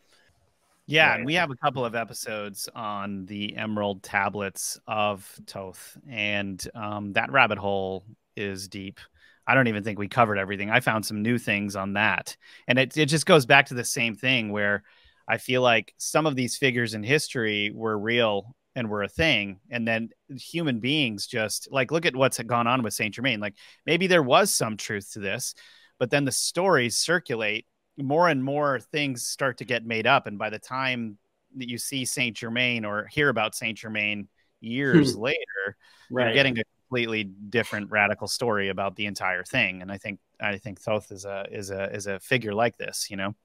Yeah, 0.86 1.14
Right. 1.14 1.16
and 1.16 1.26
we 1.26 1.34
have 1.36 1.50
a 1.50 1.56
couple 1.56 1.86
of 1.86 1.96
episodes 1.96 2.68
on 2.76 3.26
the 3.26 3.56
Emerald 3.56 4.04
Tablets 4.04 4.78
of 4.88 5.24
Thoth, 5.48 5.98
and 6.10 6.66
um, 6.76 7.14
that 7.14 7.32
rabbit 7.32 7.58
hole 7.58 8.06
is 8.36 8.68
deep. 8.68 9.00
I 9.48 9.56
don't 9.56 9.68
even 9.68 9.84
think 9.84 10.00
we 10.00 10.08
covered 10.08 10.38
everything. 10.38 10.70
I 10.70 10.80
found 10.80 11.06
some 11.06 11.22
new 11.22 11.38
things 11.38 11.76
on 11.76 11.94
that, 11.94 12.36
and 12.68 12.80
it 12.80 12.98
it 12.98 13.08
just 13.08 13.26
goes 13.26 13.46
back 13.46 13.68
to 13.68 13.74
the 13.74 13.84
same 13.84 14.16
thing 14.16 14.52
where 14.52 14.84
I 15.28 15.38
feel 15.38 15.62
like 15.62 15.94
some 15.98 16.26
of 16.26 16.36
these 16.36 16.58
figures 16.58 16.94
in 16.94 17.04
history 17.04 17.72
were 17.74 17.98
real 17.98 18.56
and 18.76 18.90
were 18.90 19.04
a 19.04 19.10
thing, 19.10 19.60
and 19.70 19.88
then 19.88 20.10
human 20.30 20.80
beings 20.80 21.28
just 21.28 21.72
like 21.72 21.92
look 21.92 22.06
at 22.06 22.16
what's 22.16 22.40
gone 22.40 22.68
on 22.68 22.84
with 22.84 22.94
Saint 22.94 23.16
Germain. 23.16 23.40
Like 23.40 23.56
maybe 23.86 24.08
there 24.08 24.24
was 24.24 24.54
some 24.54 24.78
truth 24.78 25.12
to 25.14 25.20
this, 25.20 25.56
but 26.00 26.10
then 26.10 26.26
the 26.26 26.32
stories 26.32 26.98
circulate. 26.98 27.66
More 27.96 28.28
and 28.28 28.44
more 28.44 28.80
things 28.80 29.28
start 29.28 29.60
to 29.60 29.66
get 29.66 29.86
made 29.86 30.08
up. 30.08 30.26
And 30.26 30.40
by 30.40 30.50
the 30.50 30.58
time 30.58 31.20
that 31.58 31.70
you 31.70 31.78
see 31.78 32.06
saint 32.06 32.36
germain 32.36 32.86
or 32.86 33.06
hear 33.06 33.30
about 33.30 33.54
saint 33.54 33.78
germain 33.78 34.28
years 34.62 35.14
hmm. 35.14 35.22
later 35.22 35.78
you're 36.10 36.34
getting 36.34 36.60
a 36.60 36.64
completely 36.88 37.24
different 37.24 37.90
radical 37.92 38.28
story 38.28 38.70
about 38.70 38.96
the 38.96 39.06
entire 39.06 39.44
thing. 39.44 39.82
And 39.82 39.92
i 39.92 39.98
think 39.98 40.20
i 40.40 40.58
think 40.58 40.82
thoth 40.82 41.12
is 41.12 41.26
a 41.26 41.46
is 41.52 41.70
a 41.70 41.94
is 41.94 42.08
a 42.08 42.20
figure 42.20 42.54
like 42.54 42.78
this 42.78 43.08
you 43.10 43.18
know? 43.18 43.36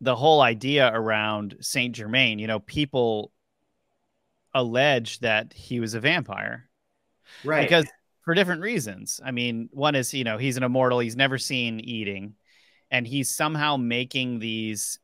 The 0.00 0.16
whole 0.16 0.40
idea 0.40 0.90
around 0.92 1.56
saint 1.60 1.94
germain 1.96 2.38
you 2.38 2.46
know 2.46 2.60
people 2.60 3.30
allege 4.54 5.18
that 5.18 5.52
he 5.52 5.80
was 5.80 5.94
a 5.94 6.00
vampire. 6.00 6.68
Right. 7.44 7.62
Because 7.62 7.86
for 8.24 8.34
different 8.34 8.62
reasons. 8.62 9.20
I 9.22 9.32
mean, 9.32 9.68
one 9.72 9.94
is, 9.94 10.14
you 10.14 10.24
know, 10.24 10.38
he's 10.38 10.56
an 10.56 10.62
immortal, 10.62 11.00
he's 11.00 11.16
never 11.16 11.36
seen 11.36 11.80
eating, 11.80 12.34
and 12.90 13.06
he's 13.06 13.30
somehow 13.30 13.76
making 13.76 14.38
these 14.38 14.98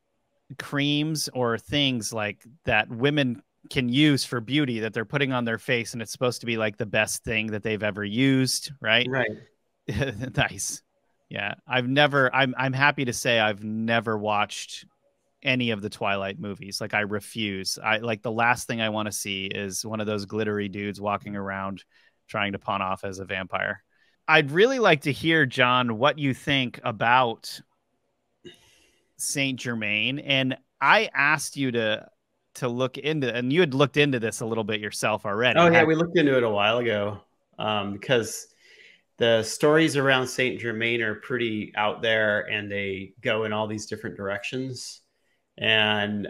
creams 0.59 1.29
or 1.35 1.59
things 1.59 2.12
like 2.12 2.44
that 2.64 2.88
women 2.88 3.42
can 3.70 3.88
use 3.88 4.24
for 4.24 4.40
beauty 4.40 4.80
that 4.80 4.92
they're 4.92 5.04
putting 5.04 5.33
on 5.33 5.44
their 5.44 5.59
face 5.59 5.92
and 5.92 6.02
it's 6.02 6.12
supposed 6.12 6.40
to 6.40 6.46
be 6.46 6.56
like 6.56 6.76
the 6.76 6.87
best 6.87 7.24
thing 7.24 7.48
that 7.48 7.62
they've 7.62 7.83
ever 7.83 8.04
used, 8.04 8.72
right? 8.80 9.06
Right. 9.09 9.30
nice. 10.37 10.83
Yeah, 11.28 11.54
I've 11.66 11.88
never 11.88 12.35
I'm 12.35 12.54
I'm 12.59 12.72
happy 12.72 13.04
to 13.04 13.12
say 13.12 13.38
I've 13.38 13.62
never 13.62 14.18
watched 14.18 14.85
any 15.42 15.70
of 15.70 15.80
the 15.80 15.88
Twilight 15.88 16.38
movies. 16.38 16.80
Like 16.80 16.92
I 16.92 17.00
refuse. 17.00 17.78
I 17.83 17.98
like 17.98 18.22
the 18.22 18.33
last 18.33 18.66
thing 18.66 18.80
I 18.80 18.88
want 18.88 19.06
to 19.06 19.12
see 19.12 19.46
is 19.46 19.87
one 19.87 20.00
of 20.00 20.06
those 20.06 20.26
glittery 20.26 20.68
dudes 20.68 21.00
walking 21.00 21.37
around 21.37 21.85
trying 22.28 22.52
to 22.52 22.59
pawn 22.59 22.83
off 22.83 23.04
as 23.04 23.20
a 23.20 23.24
vampire. 23.24 23.83
I'd 24.26 24.50
really 24.50 24.78
like 24.78 25.02
to 25.02 25.12
hear, 25.12 25.46
John, 25.46 25.98
what 25.98 26.18
you 26.18 26.35
think 26.35 26.80
about 26.85 27.61
Saint 29.16 29.59
Germain. 29.59 30.18
And 30.18 30.56
I 30.80 31.11
asked 31.12 31.56
you 31.56 31.72
to 31.72 32.06
to 32.54 32.68
look 32.68 32.98
into, 32.98 33.34
and 33.34 33.52
you 33.52 33.60
had 33.60 33.74
looked 33.74 33.96
into 33.96 34.18
this 34.18 34.40
a 34.40 34.46
little 34.46 34.64
bit 34.64 34.80
yourself 34.80 35.26
already. 35.26 35.58
Oh 35.58 35.70
yeah, 35.70 35.84
we 35.84 35.94
looked 35.94 36.16
into 36.18 36.36
it 36.36 36.42
a 36.42 36.48
while 36.48 36.78
ago 36.78 37.20
um, 37.58 37.92
because 37.92 38.48
the 39.16 39.42
stories 39.42 39.96
around 39.96 40.26
Saint 40.26 40.60
Germain 40.60 41.02
are 41.02 41.16
pretty 41.16 41.72
out 41.76 42.02
there, 42.02 42.50
and 42.50 42.70
they 42.70 43.12
go 43.20 43.44
in 43.44 43.52
all 43.52 43.66
these 43.66 43.86
different 43.86 44.16
directions. 44.16 45.00
And 45.58 46.28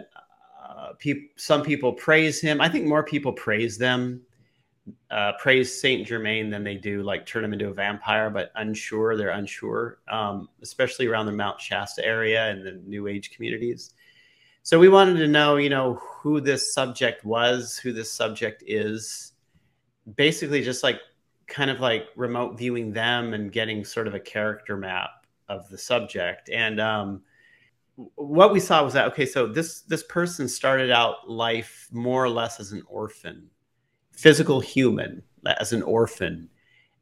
uh, 0.67 0.93
pe- 0.99 1.29
some 1.37 1.63
people 1.63 1.93
praise 1.93 2.41
him. 2.41 2.59
I 2.59 2.69
think 2.69 2.85
more 2.85 3.03
people 3.03 3.33
praise 3.33 3.77
them 3.77 4.21
uh, 5.09 5.33
praise 5.39 5.79
Saint 5.79 6.07
Germain 6.07 6.49
than 6.49 6.63
they 6.63 6.75
do 6.75 7.03
like 7.03 7.25
turn 7.25 7.43
him 7.43 7.53
into 7.53 7.69
a 7.69 7.73
vampire, 7.73 8.29
but 8.29 8.51
unsure. 8.55 9.17
They're 9.17 9.29
unsure, 9.29 9.99
um, 10.09 10.49
especially 10.61 11.07
around 11.07 11.25
the 11.25 11.31
Mount 11.33 11.59
Shasta 11.59 12.05
area 12.05 12.49
and 12.49 12.65
the 12.65 12.81
New 12.85 13.07
Age 13.07 13.31
communities. 13.31 13.93
So 14.63 14.79
we 14.79 14.89
wanted 14.89 15.17
to 15.19 15.27
know, 15.27 15.57
you 15.57 15.69
know, 15.69 15.95
who 15.95 16.39
this 16.39 16.73
subject 16.73 17.25
was, 17.25 17.77
who 17.77 17.91
this 17.91 18.11
subject 18.11 18.63
is. 18.65 19.33
Basically, 20.15 20.63
just 20.63 20.83
like 20.83 20.99
kind 21.47 21.69
of 21.69 21.79
like 21.79 22.05
remote 22.15 22.57
viewing 22.57 22.91
them 22.91 23.33
and 23.33 23.51
getting 23.51 23.83
sort 23.83 24.07
of 24.07 24.15
a 24.15 24.19
character 24.19 24.77
map 24.77 25.25
of 25.49 25.67
the 25.69 25.77
subject. 25.77 26.49
And 26.49 26.79
um, 26.79 27.21
what 28.15 28.53
we 28.53 28.59
saw 28.59 28.83
was 28.83 28.93
that 28.93 29.07
okay, 29.07 29.25
so 29.25 29.47
this 29.47 29.81
this 29.81 30.03
person 30.03 30.47
started 30.47 30.91
out 30.91 31.29
life 31.29 31.87
more 31.91 32.23
or 32.23 32.29
less 32.29 32.59
as 32.59 32.71
an 32.71 32.83
orphan 32.87 33.49
physical 34.11 34.59
human 34.59 35.23
as 35.59 35.73
an 35.73 35.81
orphan. 35.81 36.49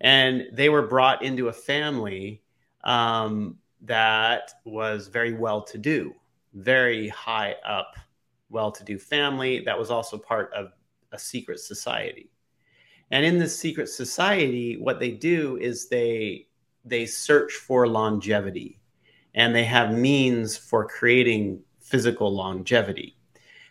And 0.02 0.44
they 0.54 0.70
were 0.70 0.88
brought 0.88 1.22
into 1.22 1.50
a 1.50 1.54
family 1.54 2.42
um, 2.84 3.58
that 3.82 4.52
was 4.66 5.08
very 5.10 5.34
well 5.34 5.62
to 5.64 5.78
do, 5.78 6.14
very 6.60 7.08
high 7.10 7.56
up, 7.66 7.96
well 8.50 8.72
to 8.72 8.84
do 8.84 8.98
family 8.98 9.62
that 9.66 9.78
was 9.78 9.92
also 9.92 10.18
part 10.18 10.52
of 10.54 10.72
a 11.12 11.20
secret 11.20 11.60
society. 11.60 12.30
And 13.12 13.26
in 13.26 13.40
this 13.40 13.58
secret 13.58 13.90
society, 13.90 14.78
what 14.78 15.00
they 15.00 15.12
do 15.12 15.58
is 15.58 15.88
they 15.88 16.48
they 16.86 17.06
search 17.06 17.54
for 17.54 17.88
longevity 17.88 18.80
and 19.36 19.54
they 19.54 19.66
have 19.66 19.92
means 19.98 20.58
for 20.58 20.88
creating 20.88 21.62
physical 21.80 22.34
longevity. 22.34 23.18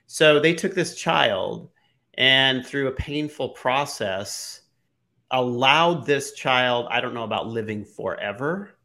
So 0.06 0.40
they 0.40 0.54
took 0.54 0.74
this 0.74 0.94
child 0.94 1.70
and 2.18 2.66
through 2.66 2.88
a 2.88 2.92
painful 2.92 3.50
process 3.50 4.62
allowed 5.30 6.06
this 6.06 6.32
child 6.32 6.86
i 6.90 7.00
don't 7.00 7.14
know 7.14 7.24
about 7.24 7.46
living 7.46 7.84
forever 7.84 8.77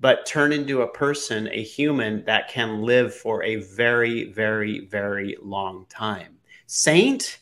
but 0.00 0.26
turn 0.26 0.52
into 0.52 0.82
a 0.82 0.88
person 0.88 1.48
a 1.48 1.62
human 1.62 2.24
that 2.24 2.48
can 2.48 2.82
live 2.82 3.14
for 3.14 3.42
a 3.42 3.56
very 3.56 4.32
very 4.32 4.86
very 4.86 5.36
long 5.42 5.86
time. 5.88 6.36
Saint? 6.66 7.40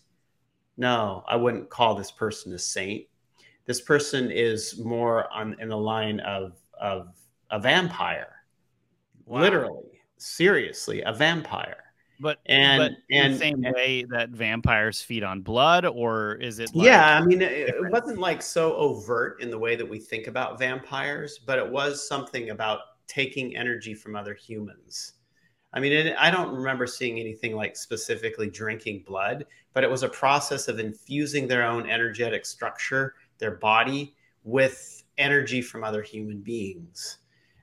No 0.77 1.25
i 1.29 1.37
wouldn't 1.37 1.71
call 1.71 1.95
this 1.95 2.11
person 2.11 2.53
a 2.53 2.59
saint. 2.59 3.07
This 3.65 3.81
person 3.81 4.31
is 4.31 4.79
more 4.79 5.33
on 5.33 5.57
in 5.61 5.69
the 5.69 5.77
line 5.77 6.21
of 6.21 6.59
of 6.79 7.15
a 7.51 7.59
vampire. 7.59 8.37
Wow. 9.25 9.41
literally 9.41 10.01
seriously 10.19 11.03
a 11.03 11.13
vampire 11.13 11.82
but 12.23 12.39
and 12.47 12.79
but 12.79 12.93
and 13.11 13.35
the 13.35 13.39
same 13.39 13.65
and, 13.65 13.75
way 13.75 14.05
that 14.05 14.31
vampires 14.31 15.03
feed 15.03 15.25
on 15.25 15.43
blood, 15.43 15.85
or 15.85 16.37
is 16.37 16.61
it? 16.61 16.75
Like 16.75 16.87
yeah, 16.87 17.19
I 17.19 17.25
mean, 17.25 17.43
it, 17.43 17.69
it, 17.69 17.91
wasn't 17.91 18.19
like 18.19 18.41
so 18.41 18.75
overt 18.77 19.43
in 19.43 19.51
the 19.51 19.59
way 19.59 19.77
that 19.77 19.89
we 19.89 19.99
think 19.99 20.29
about 20.29 20.59
vampires, 20.59 21.41
but 21.45 21.59
it 21.59 21.69
was 21.69 22.07
something 22.07 22.51
about 22.51 22.81
taking 23.09 23.57
energy 23.57 23.93
from 23.93 24.17
other 24.17 24.35
humans. 24.35 25.15
I 25.75 25.81
mean, 25.81 25.93
it, 25.93 26.17
I 26.19 26.31
don't 26.31 26.55
remember 26.55 26.87
seeing 26.87 27.19
anything 27.19 27.57
like 27.57 27.77
specifically 27.77 28.49
drinking 28.49 29.05
blood, 29.07 29.45
but 29.75 29.85
it 29.85 29.91
was 29.91 30.03
a 30.03 30.09
process 30.09 30.69
of 30.69 30.79
infusing 30.79 31.49
their 31.49 31.65
own 31.65 31.91
energetic 31.91 32.47
structure, 32.47 33.15
their 33.39 33.57
body, 33.57 34.15
with 34.45 35.03
energy 35.19 35.61
from 35.61 35.83
other 35.83 36.03
human 36.03 36.41
beings. 36.41 37.19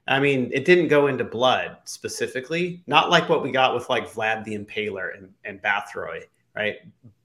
I 0.10 0.19
mean, 0.19 0.50
it 0.52 0.65
didn't 0.65 0.88
go 0.88 1.06
into 1.06 1.24
blood 1.24 1.78
specifically, 1.84 2.82
not 2.88 3.12
like 3.12 3.30
what 3.30 3.43
we 3.43 3.52
got 3.52 3.76
with 3.76 3.89
like 3.89 4.12
Vlad 4.12 4.43
the 4.43 4.58
Impaler 4.58 5.15
and, 5.15 5.30
and 5.45 5.62
Bathory, 5.62 6.24
right? 6.56 6.78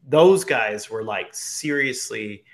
Those 0.06 0.44
guys 0.44 0.90
were 0.90 1.02
like 1.02 1.34
seriously 1.34 2.44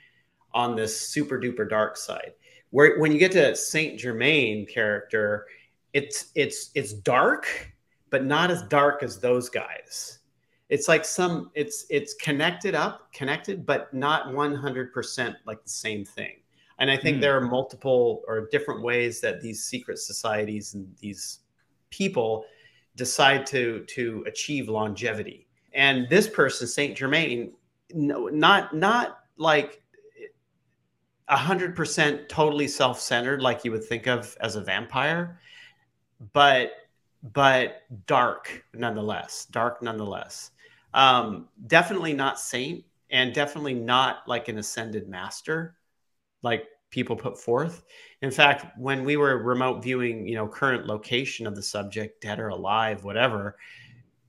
on 0.54 0.76
this 0.76 0.98
super 0.98 1.38
duper 1.40 1.68
dark 1.68 1.96
side. 1.96 2.32
Where 2.70 3.00
when 3.00 3.10
you 3.10 3.18
get 3.18 3.32
to 3.32 3.56
Saint 3.56 3.98
Germain 3.98 4.66
character, 4.66 5.46
it's 5.92 6.30
it's 6.36 6.70
it's 6.76 6.92
dark, 6.92 7.74
but 8.10 8.24
not 8.24 8.52
as 8.52 8.62
dark 8.62 9.02
as 9.02 9.18
those 9.18 9.48
guys. 9.48 10.20
It's 10.68 10.86
like 10.86 11.04
some 11.04 11.50
it's 11.56 11.86
it's 11.90 12.14
connected 12.14 12.76
up, 12.76 13.12
connected, 13.12 13.66
but 13.66 13.92
not 13.92 14.28
100% 14.28 15.34
like 15.44 15.64
the 15.64 15.70
same 15.70 16.04
thing. 16.04 16.39
And 16.80 16.90
I 16.90 16.96
think 16.96 17.18
mm. 17.18 17.20
there 17.20 17.36
are 17.36 17.42
multiple 17.42 18.22
or 18.26 18.48
different 18.50 18.82
ways 18.82 19.20
that 19.20 19.42
these 19.42 19.64
secret 19.64 19.98
societies 19.98 20.74
and 20.74 20.88
these 20.98 21.40
people 21.90 22.44
decide 22.96 23.46
to 23.46 23.84
to 23.88 24.24
achieve 24.26 24.68
longevity. 24.68 25.46
And 25.74 26.08
this 26.08 26.26
person, 26.26 26.66
Saint 26.66 26.96
Germain, 26.96 27.52
no, 27.92 28.26
not 28.28 28.74
not 28.74 29.20
like 29.36 29.82
a 31.28 31.36
hundred 31.36 31.76
percent 31.76 32.28
totally 32.28 32.66
self-centered, 32.66 33.40
like 33.42 33.64
you 33.64 33.70
would 33.70 33.84
think 33.84 34.08
of 34.08 34.36
as 34.40 34.56
a 34.56 34.60
vampire, 34.62 35.38
but 36.32 36.72
but 37.34 37.82
dark 38.06 38.64
nonetheless. 38.72 39.46
Dark 39.50 39.82
nonetheless. 39.82 40.52
Um, 40.94 41.48
definitely 41.66 42.14
not 42.14 42.40
saint, 42.40 42.84
and 43.10 43.34
definitely 43.34 43.74
not 43.74 44.26
like 44.26 44.48
an 44.48 44.56
ascended 44.58 45.08
master 45.08 45.76
like 46.42 46.64
people 46.90 47.16
put 47.16 47.40
forth. 47.40 47.84
In 48.22 48.30
fact, 48.30 48.66
when 48.78 49.04
we 49.04 49.16
were 49.16 49.42
remote 49.42 49.82
viewing, 49.82 50.26
you 50.26 50.34
know, 50.34 50.48
current 50.48 50.86
location 50.86 51.46
of 51.46 51.54
the 51.54 51.62
subject, 51.62 52.20
dead 52.20 52.38
or 52.38 52.48
alive, 52.48 53.04
whatever, 53.04 53.56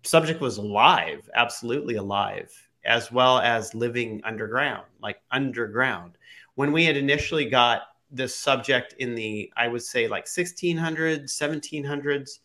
subject 0.04 0.41
was 0.41 0.58
alive, 0.58 1.30
absolutely 1.36 1.95
alive, 1.95 2.52
as 2.86 3.12
well 3.12 3.39
as 3.39 3.74
living 3.74 4.21
underground, 4.24 4.86
like 5.02 5.21
underground. 5.32 6.17
When 6.56 6.71
we 6.71 6.86
had 6.86 6.97
initially 6.97 7.45
got 7.45 7.82
this 8.12 8.36
subject 8.36 8.93
in 9.00 9.15
the, 9.15 9.52
I 9.56 9.67
would 9.67 9.84
say 9.84 10.08
like 10.08 10.26
1600s, 10.26 11.26
1700s, 11.26 12.39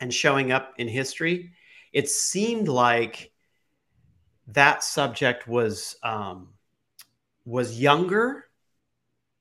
and 0.00 0.12
showing 0.12 0.50
up 0.50 0.72
in 0.78 0.88
history, 0.88 1.52
it 1.92 2.08
seemed 2.08 2.68
like 2.68 3.30
that 4.48 4.82
subject 4.82 5.46
was 5.46 5.96
um, 6.02 6.48
was 7.44 7.80
younger 7.80 8.49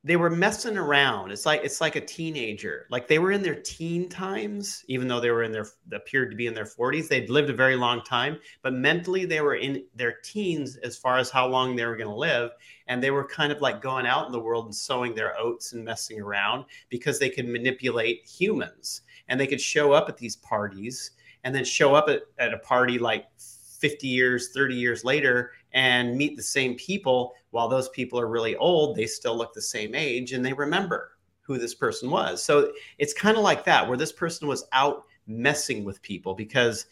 they 0.10 0.16
were 0.16 0.32
messing 0.32 0.76
around. 0.76 1.30
It's 1.30 1.46
like 1.46 1.62
it's 1.64 1.80
like 1.80 1.96
a 1.96 2.02
teenager. 2.02 2.88
Like 2.90 3.08
they 3.08 3.20
were 3.20 3.32
in 3.32 3.44
their 3.44 3.62
teen 3.62 4.10
times, 4.10 4.84
even 4.88 5.08
though 5.08 5.20
they 5.20 5.30
were 5.30 5.44
in 5.44 5.52
their 5.52 5.68
appeared 5.94 6.32
to 6.32 6.36
be 6.36 6.48
in 6.48 6.56
their 6.56 6.66
40s. 6.66 7.08
They'd 7.08 7.30
lived 7.30 7.52
a 7.52 7.54
very 7.54 7.76
long 7.76 8.02
time, 8.02 8.40
but 8.64 8.74
mentally 8.74 9.26
they 9.26 9.42
were 9.42 9.54
in 9.54 9.84
their 9.94 10.16
teens 10.24 10.78
as 10.78 10.98
far 10.98 11.20
as 11.20 11.30
how 11.30 11.46
long 11.48 11.76
they 11.76 11.86
were 11.86 11.96
going 11.96 12.10
to 12.10 12.16
live. 12.16 12.50
And 12.88 13.04
they 13.04 13.12
were 13.12 13.24
kind 13.24 13.52
of 13.52 13.62
like 13.62 13.84
going 13.84 14.08
out 14.08 14.26
in 14.26 14.32
the 14.32 14.40
world 14.40 14.66
and 14.66 14.74
sowing 14.74 15.14
their 15.14 15.40
oats 15.40 15.74
and 15.74 15.86
messing 15.86 16.20
around 16.20 16.66
because 16.90 17.20
they 17.20 17.30
could 17.30 17.48
manipulate 17.48 18.28
humans 18.28 19.04
and 19.28 19.40
they 19.40 19.46
could 19.46 19.62
show 19.62 19.92
up 19.92 20.10
at 20.10 20.18
these 20.18 20.38
parties 20.38 21.12
and 21.44 21.54
then 21.54 21.64
show 21.64 21.94
up 21.94 22.10
at, 22.10 22.24
at 22.40 22.52
a 22.52 22.58
party 22.58 22.98
like 22.98 23.28
50 23.38 24.08
years, 24.08 24.50
30 24.54 24.74
years 24.74 25.06
later 25.06 25.52
and 25.74 26.18
meet 26.18 26.36
the 26.36 26.44
same 26.44 26.76
people 26.76 27.36
while 27.52 27.68
those 27.68 27.90
people 27.90 28.20
are 28.20 28.28
really 28.28 28.56
old 28.58 28.96
they 28.96 29.06
still 29.06 29.38
look 29.38 29.54
the 29.54 29.62
same 29.62 29.96
age 29.96 30.34
and 30.34 30.46
they 30.46 30.54
remember 30.54 31.12
who 31.42 31.58
this 31.58 31.76
person 31.76 32.10
was 32.10 32.42
so 32.44 32.72
it's 32.98 33.14
kind 33.14 33.38
of 33.38 33.44
like 33.44 33.64
that 33.64 33.88
where 33.88 33.98
this 33.98 34.12
person 34.12 34.48
was 34.48 34.66
out 34.72 35.06
messing 35.28 35.84
with 35.84 36.02
people 36.02 36.34
because 36.34 36.86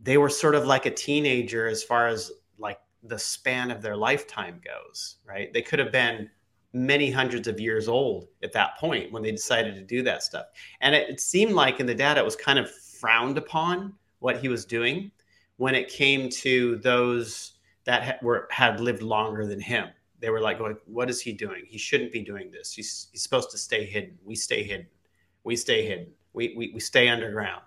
they 0.00 0.18
were 0.18 0.28
sort 0.28 0.54
of 0.54 0.66
like 0.66 0.86
a 0.86 0.90
teenager 0.90 1.66
as 1.66 1.82
far 1.82 2.08
as 2.08 2.32
like 2.58 2.80
the 3.04 3.18
span 3.18 3.70
of 3.70 3.82
their 3.82 3.96
lifetime 3.96 4.60
goes 4.64 5.16
right 5.26 5.52
they 5.52 5.62
could 5.62 5.78
have 5.78 5.92
been 5.92 6.28
many 6.74 7.08
hundreds 7.08 7.46
of 7.46 7.60
years 7.60 7.88
old 7.88 8.26
at 8.42 8.52
that 8.52 8.76
point 8.78 9.10
when 9.12 9.22
they 9.22 9.30
decided 9.30 9.76
to 9.76 9.80
do 9.80 10.02
that 10.02 10.22
stuff. 10.22 10.46
And 10.80 10.94
it, 10.94 11.08
it 11.08 11.20
seemed 11.20 11.52
like 11.52 11.78
in 11.80 11.86
the 11.86 11.94
data 11.94 12.20
it 12.20 12.24
was 12.24 12.36
kind 12.36 12.58
of 12.58 12.70
frowned 12.70 13.38
upon 13.38 13.94
what 14.18 14.38
he 14.38 14.48
was 14.48 14.64
doing 14.64 15.10
when 15.56 15.74
it 15.76 15.88
came 15.88 16.28
to 16.28 16.76
those 16.78 17.53
that 17.84 18.02
ha- 18.02 18.18
were 18.22 18.48
had 18.50 18.80
lived 18.80 19.02
longer 19.02 19.46
than 19.46 19.60
him. 19.60 19.88
They 20.20 20.30
were 20.30 20.40
like, 20.40 20.58
going, 20.58 20.76
"What 20.86 21.10
is 21.10 21.20
he 21.20 21.32
doing? 21.32 21.64
He 21.66 21.78
shouldn't 21.78 22.12
be 22.12 22.22
doing 22.22 22.50
this. 22.50 22.72
He's, 22.72 23.08
he's 23.12 23.22
supposed 23.22 23.50
to 23.50 23.58
stay 23.58 23.84
hidden. 23.84 24.18
We 24.24 24.34
stay 24.34 24.62
hidden. 24.62 24.86
We 25.44 25.56
stay 25.56 25.86
hidden. 25.86 26.08
We, 26.32 26.54
we 26.56 26.72
we 26.72 26.80
stay 26.80 27.08
underground." 27.08 27.62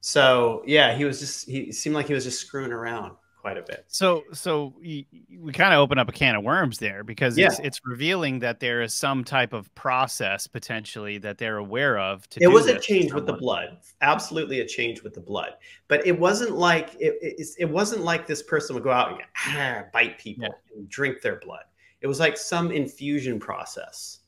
So 0.00 0.62
yeah, 0.66 0.94
he 0.94 1.04
was 1.04 1.20
just 1.20 1.48
he 1.48 1.72
seemed 1.72 1.94
like 1.94 2.06
he 2.06 2.14
was 2.14 2.24
just 2.24 2.40
screwing 2.40 2.72
around 2.72 3.16
quite 3.40 3.56
a 3.56 3.62
bit. 3.62 3.84
So, 3.88 4.24
so 4.32 4.74
we, 4.78 5.06
we 5.38 5.52
kind 5.52 5.72
of 5.72 5.80
open 5.80 5.98
up 5.98 6.08
a 6.08 6.12
can 6.12 6.36
of 6.36 6.44
worms 6.44 6.78
there 6.78 7.02
because 7.02 7.38
Yeah. 7.38 7.46
it's, 7.46 7.58
it's 7.60 7.80
revealing 7.84 8.40
that 8.40 8.60
there 8.60 8.82
is 8.82 8.92
some 8.92 9.24
type 9.24 9.54
of 9.54 9.74
process 9.74 10.46
potentially 10.46 11.16
that 11.18 11.38
they're 11.38 11.56
aware 11.56 11.98
of. 11.98 12.28
To 12.30 12.42
It 12.42 12.48
was 12.48 12.66
a 12.66 12.78
change 12.78 13.12
with 13.12 13.26
the 13.26 13.32
blood, 13.32 13.78
absolutely 14.02 14.60
a 14.60 14.66
change 14.66 15.02
with 15.02 15.14
the 15.14 15.20
blood. 15.20 15.54
But 15.88 16.06
it 16.06 16.18
wasn't 16.18 16.52
like 16.52 16.94
it, 17.00 17.16
it, 17.22 17.46
it 17.58 17.70
wasn't 17.70 18.02
like 18.02 18.26
this 18.26 18.42
person 18.42 18.74
would 18.74 18.84
go 18.84 18.90
out 18.90 19.12
and 19.12 19.20
ah, 19.56 19.84
bite 19.92 20.18
people 20.18 20.54
and 20.76 20.88
drink 20.88 21.22
their 21.22 21.36
blood. 21.36 21.64
It 22.02 22.06
was 22.06 22.20
like 22.20 22.36
some 22.36 22.70
infusion 22.70 23.40
process 23.40 24.20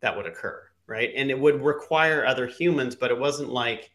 that 0.00 0.16
would 0.16 0.26
occur, 0.26 0.62
right? 0.86 1.10
And 1.14 1.30
it 1.30 1.38
would 1.38 1.62
require 1.62 2.24
other 2.26 2.46
humans, 2.46 2.94
but 2.94 3.10
it 3.10 3.18
wasn't 3.18 3.50
like 3.50 3.90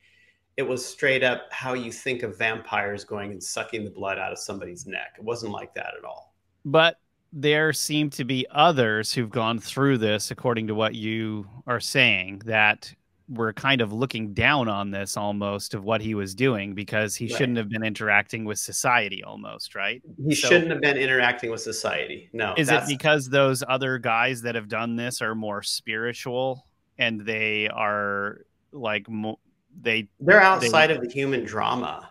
it 0.60 0.68
was 0.68 0.86
straight 0.86 1.24
up 1.24 1.44
how 1.52 1.74
you 1.74 1.90
think 1.90 2.22
of 2.22 2.38
vampires 2.38 3.06
going 3.06 3.32
and 3.32 3.42
sucking 3.42 3.86
the 3.86 3.90
blood 3.90 4.20
out 4.20 4.34
of 4.34 4.38
somebody's 4.38 4.86
neck. 4.86 5.16
It 5.18 5.24
wasn't 5.24 5.54
like 5.54 5.74
that 5.76 5.94
at 5.98 6.04
all. 6.04 6.34
But 6.66 6.98
there 7.32 7.72
seem 7.72 8.10
to 8.10 8.26
be 8.26 8.46
others 8.52 9.14
who've 9.14 9.30
gone 9.30 9.60
through 9.60 10.00
this, 10.00 10.32
according 10.32 10.68
to 10.68 10.76
what 10.76 10.96
you 10.96 11.48
are 11.66 11.80
saying, 11.80 12.42
that 12.46 12.94
were 13.30 13.54
kind 13.54 13.80
of 13.80 13.94
looking 13.94 14.34
down 14.34 14.68
on 14.68 14.92
this 14.92 15.16
almost 15.16 15.74
of 15.76 15.86
what 15.86 16.02
he 16.02 16.14
was 16.14 16.36
doing 16.36 16.74
because 16.76 17.16
he 17.16 17.28
Right. 17.28 17.38
shouldn't 17.38 17.58
have 17.58 17.70
been 17.70 17.86
interacting 17.86 18.44
with 18.44 18.60
society 18.60 19.24
almost, 19.24 19.76
right? 19.76 20.02
He 20.28 20.36
So- 20.36 20.50
shouldn't 20.50 20.72
have 20.72 20.82
been 20.82 20.98
interacting 20.98 21.52
with 21.52 21.62
society. 21.62 22.30
No. 22.34 22.54
Is 22.58 22.70
it 22.70 22.84
because 22.86 23.30
those 23.30 23.64
other 23.66 23.98
guys 23.98 24.42
that 24.42 24.56
have 24.56 24.68
done 24.68 24.98
this 24.98 25.22
are 25.22 25.36
more 25.36 25.64
spiritual 25.64 26.68
and 26.98 27.22
they 27.22 27.70
are 27.70 28.42
like 28.74 29.08
mo- 29.08 29.40
they 29.82 30.08
they're 30.20 30.42
outside 30.42 30.92
of 30.92 31.02
the 31.02 31.10
human 31.10 31.46
drama 31.46 32.10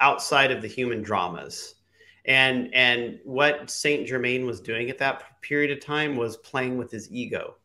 outside 0.00 0.50
of 0.50 0.62
the 0.62 0.68
human 0.68 1.02
dramas. 1.02 1.76
And 2.24 2.72
and 2.74 3.18
what 3.24 3.70
saint 3.70 4.06
germain 4.06 4.46
was 4.46 4.60
doing 4.60 4.90
at 4.90 4.98
that 4.98 5.40
period 5.42 5.70
of 5.70 5.84
time 5.84 6.16
was 6.16 6.36
playing 6.38 6.76
with 6.76 6.90
his 6.90 7.10
ego. 7.10 7.56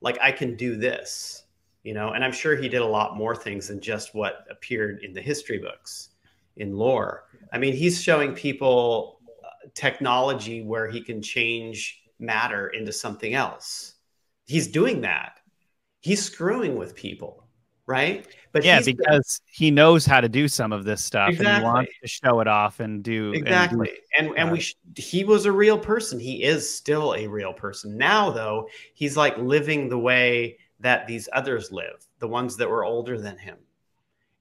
Like 0.00 0.18
i 0.20 0.32
can 0.32 0.56
do 0.56 0.76
this 0.76 1.44
you 1.84 1.94
know? 1.94 2.10
And 2.10 2.24
i'm 2.24 2.32
sure 2.32 2.56
he 2.56 2.68
did 2.68 2.82
a 2.82 2.86
lot 2.86 3.16
more 3.16 3.34
things 3.34 3.68
than 3.68 3.80
just 3.80 4.14
what 4.14 4.46
appeared 4.50 5.02
in 5.02 5.12
the 5.12 5.20
history 5.20 5.58
books 5.58 6.10
in 6.56 6.76
lore. 6.76 7.24
I 7.52 7.58
mean 7.58 7.74
he's 7.74 8.00
showing 8.00 8.34
people 8.34 9.18
uh, 9.44 9.68
technology 9.74 10.62
where 10.62 10.88
he 10.88 11.00
can 11.00 11.22
change 11.22 12.02
matter 12.18 12.68
into 12.68 12.92
something 12.92 13.34
else. 13.34 13.94
He's 14.46 14.68
doing 14.68 15.00
that. 15.00 15.40
He's 16.00 16.24
screwing 16.24 16.76
with 16.76 16.94
people 16.94 17.46
right? 17.92 18.26
But 18.52 18.64
yeah 18.64 18.80
because 18.84 19.40
he 19.46 19.70
knows 19.70 20.04
how 20.04 20.20
to 20.20 20.28
do 20.28 20.46
some 20.48 20.72
of 20.72 20.84
this 20.84 21.02
stuff 21.04 21.28
and 21.28 21.36
he 21.36 21.42
Exactly. 21.42 21.64
wants 21.64 21.92
to 22.02 22.08
show 22.08 22.40
it 22.40 22.48
off 22.48 22.80
and 22.80 23.02
do 23.02 23.26
and 23.26 23.34
do- 23.34 23.40
exactly. 23.40 23.90
And 24.18 24.36
and, 24.36 24.50
we 24.50 24.60
sh- 24.60 24.76
he 24.96 25.24
was 25.24 25.46
a 25.46 25.52
real 25.52 25.78
person. 25.78 26.18
He 26.18 26.42
is 26.42 26.68
still 26.74 27.14
a 27.14 27.26
real 27.26 27.52
person. 27.52 27.96
Now 27.96 28.30
though 28.30 28.68
he's 28.94 29.16
like 29.16 29.36
living 29.38 29.88
the 29.88 29.98
way 29.98 30.58
that 30.80 31.06
these 31.06 31.28
others 31.32 31.70
live 31.72 32.06
the 32.18 32.28
ones 32.28 32.56
that 32.56 32.68
were 32.68 32.84
older 32.84 33.18
than 33.18 33.38
him. 33.38 33.56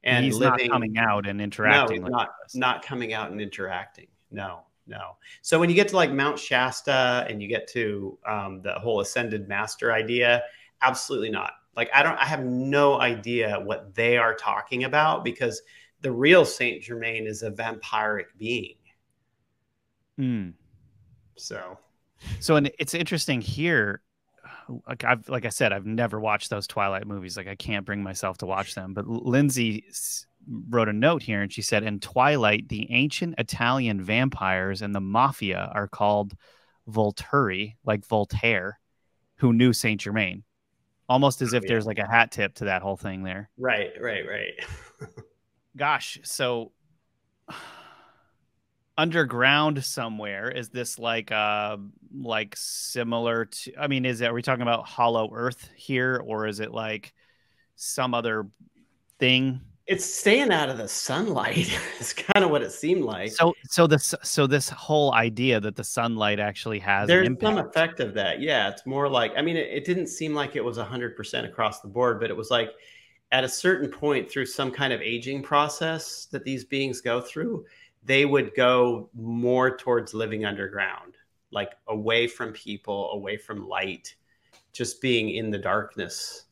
And 0.04 0.26
he's 0.26 0.38
living 0.38 0.68
not 0.68 0.74
coming 0.74 0.98
out 0.98 1.28
and 1.28 1.40
interacting 1.42 1.98
he's 1.98 2.04
like 2.04 2.12
not 2.12 2.30
this. 2.44 2.56
not 2.56 2.84
coming 2.84 3.14
out 3.14 3.32
and 3.32 3.40
interacting. 3.42 4.08
No 4.32 4.62
no. 4.88 5.16
So 5.42 5.60
when 5.60 5.70
you 5.70 5.76
get 5.76 5.88
to 5.90 5.96
like 5.96 6.12
mount 6.12 6.38
shasta 6.38 7.26
and 7.30 7.42
you 7.42 7.48
get 7.48 7.68
to 7.70 8.18
um, 8.28 8.62
the 8.62 8.74
whole 8.74 9.00
ascended 9.00 9.48
master 9.48 9.94
idea 9.94 10.44
absolutely 10.82 11.30
not 11.30 11.54
like 11.76 11.90
i 11.94 12.04
don't 12.04 12.18
i 12.18 12.26
have 12.26 12.44
no 12.44 13.00
idea 13.00 13.60
what 13.60 13.94
they 13.96 14.18
are 14.18 14.36
talking 14.36 14.84
about 14.84 15.24
because 15.24 15.62
the 16.02 16.12
real 16.12 16.46
saint 16.46 16.84
germain 16.84 17.28
is 17.28 17.44
a 17.44 17.52
vampiric 17.52 18.26
being 18.38 18.76
Mm. 20.20 20.54
so 21.36 21.78
So 22.40 22.56
and 22.56 22.72
it's 22.80 22.94
interesting 22.94 23.42
here. 23.42 24.02
Like 24.88 25.04
I've 25.04 25.28
like 25.30 25.46
I 25.46 25.50
said, 25.50 25.74
I've 25.74 25.86
never 25.86 26.20
watched 26.20 26.50
those 26.50 26.68
Twilight 26.68 27.08
movies. 27.08 27.38
Like 27.38 27.48
I 27.48 27.56
can't 27.56 27.86
bring 27.86 28.04
myself 28.04 28.38
to 28.40 28.46
watch 28.46 28.76
them. 28.76 28.94
But 28.94 29.08
Lindsay 29.08 29.86
wrote 30.70 30.90
a 30.90 30.94
note 30.94 31.24
here, 31.24 31.42
and 31.42 31.52
she 31.52 31.62
said, 31.62 31.84
"In 31.84 32.00
Twilight, 32.00 32.70
the 32.70 32.92
ancient 32.92 33.36
Italian 33.38 34.02
vampires 34.02 34.82
and 34.82 34.96
the 34.96 35.02
mafia 35.02 35.72
are 35.74 35.88
called 35.88 36.34
Volturi, 36.90 37.76
like 37.86 38.06
Voltaire, 38.06 38.80
who 39.38 39.54
knew 39.54 39.74
Saint 39.74 40.02
Germain." 40.02 40.44
Almost 41.12 41.42
as 41.42 41.52
if 41.54 41.64
Yeah. 41.64 41.68
there's 41.72 41.86
like 41.86 42.00
a 42.00 42.08
hat 42.08 42.32
tip 42.32 42.54
to 42.56 42.66
that 42.66 42.82
whole 42.82 42.96
thing 42.96 43.24
there. 43.24 43.50
right 43.58 43.92
right 44.00 44.24
right 44.26 44.54
Gosh, 45.76 46.20
so 46.24 46.72
underground 48.98 49.84
somewhere 49.84 50.50
is 50.50 50.70
this 50.70 51.00
like 51.00 51.32
uh 51.32 51.76
like 52.14 52.56
similar 52.58 53.46
to 53.46 53.74
i 53.80 53.88
mean 53.88 54.06
is 54.06 54.22
it 54.22 54.26
are 54.28 54.34
we 54.34 54.42
talking 54.42 54.62
about 54.62 54.86
hollow 54.86 55.30
earth 55.34 55.70
here 55.76 56.22
or 56.24 56.46
is 56.46 56.60
it 56.60 56.72
like 56.72 57.14
some 57.76 58.14
other 58.14 58.48
thing 59.18 59.62
it's 59.92 60.06
staying 60.06 60.54
out 60.54 60.70
of 60.70 60.78
the 60.78 60.88
sunlight. 60.88 61.78
It's 62.00 62.14
kind 62.14 62.44
of 62.44 62.50
what 62.50 62.64
it 62.64 62.72
seemed 62.72 63.04
like. 63.04 63.32
So 63.32 63.54
so 63.70 63.86
this 63.86 64.16
so 64.24 64.48
this 64.48 64.70
whole 64.70 65.14
idea 65.14 65.60
that 65.60 65.76
the 65.76 65.84
sunlight 65.84 66.40
actually 66.40 66.80
has 66.80 67.08
there's 67.08 67.28
some 67.40 67.58
effect 67.58 68.00
of 68.00 68.14
that 68.16 68.42
yeah. 68.42 68.70
It's 68.70 68.86
more 68.86 69.08
like 69.08 69.34
i 69.38 69.42
mean 69.42 69.58
it, 69.58 69.68
it 69.70 69.86
didn't 69.86 70.08
seem 70.08 70.34
like 70.34 70.56
it 70.56 70.64
was 70.64 70.78
100% 70.78 71.46
across 71.46 71.82
the 71.82 71.88
board 71.88 72.20
but 72.20 72.30
it 72.30 72.38
was 72.38 72.50
like 72.50 72.72
at 73.32 73.44
a 73.44 73.50
certain 73.50 73.90
point 73.90 74.32
through 74.32 74.46
some 74.46 74.72
kind 74.72 74.92
of 74.94 75.02
aging 75.02 75.44
process 75.44 76.26
that 76.32 76.44
these 76.44 76.64
beings 76.66 77.02
go 77.02 77.22
through 77.22 77.66
they 78.04 78.26
would 78.26 78.56
go 78.56 79.10
more 79.14 79.78
towards 79.78 80.14
living 80.14 80.46
underground 80.46 81.18
like 81.52 81.74
away 81.88 82.28
from 82.28 82.52
people 82.54 83.12
away 83.12 83.38
from 83.38 83.68
light 83.68 84.16
just 84.74 85.02
being 85.02 85.30
in 85.30 85.52
the 85.52 85.58
darkness 85.58 86.46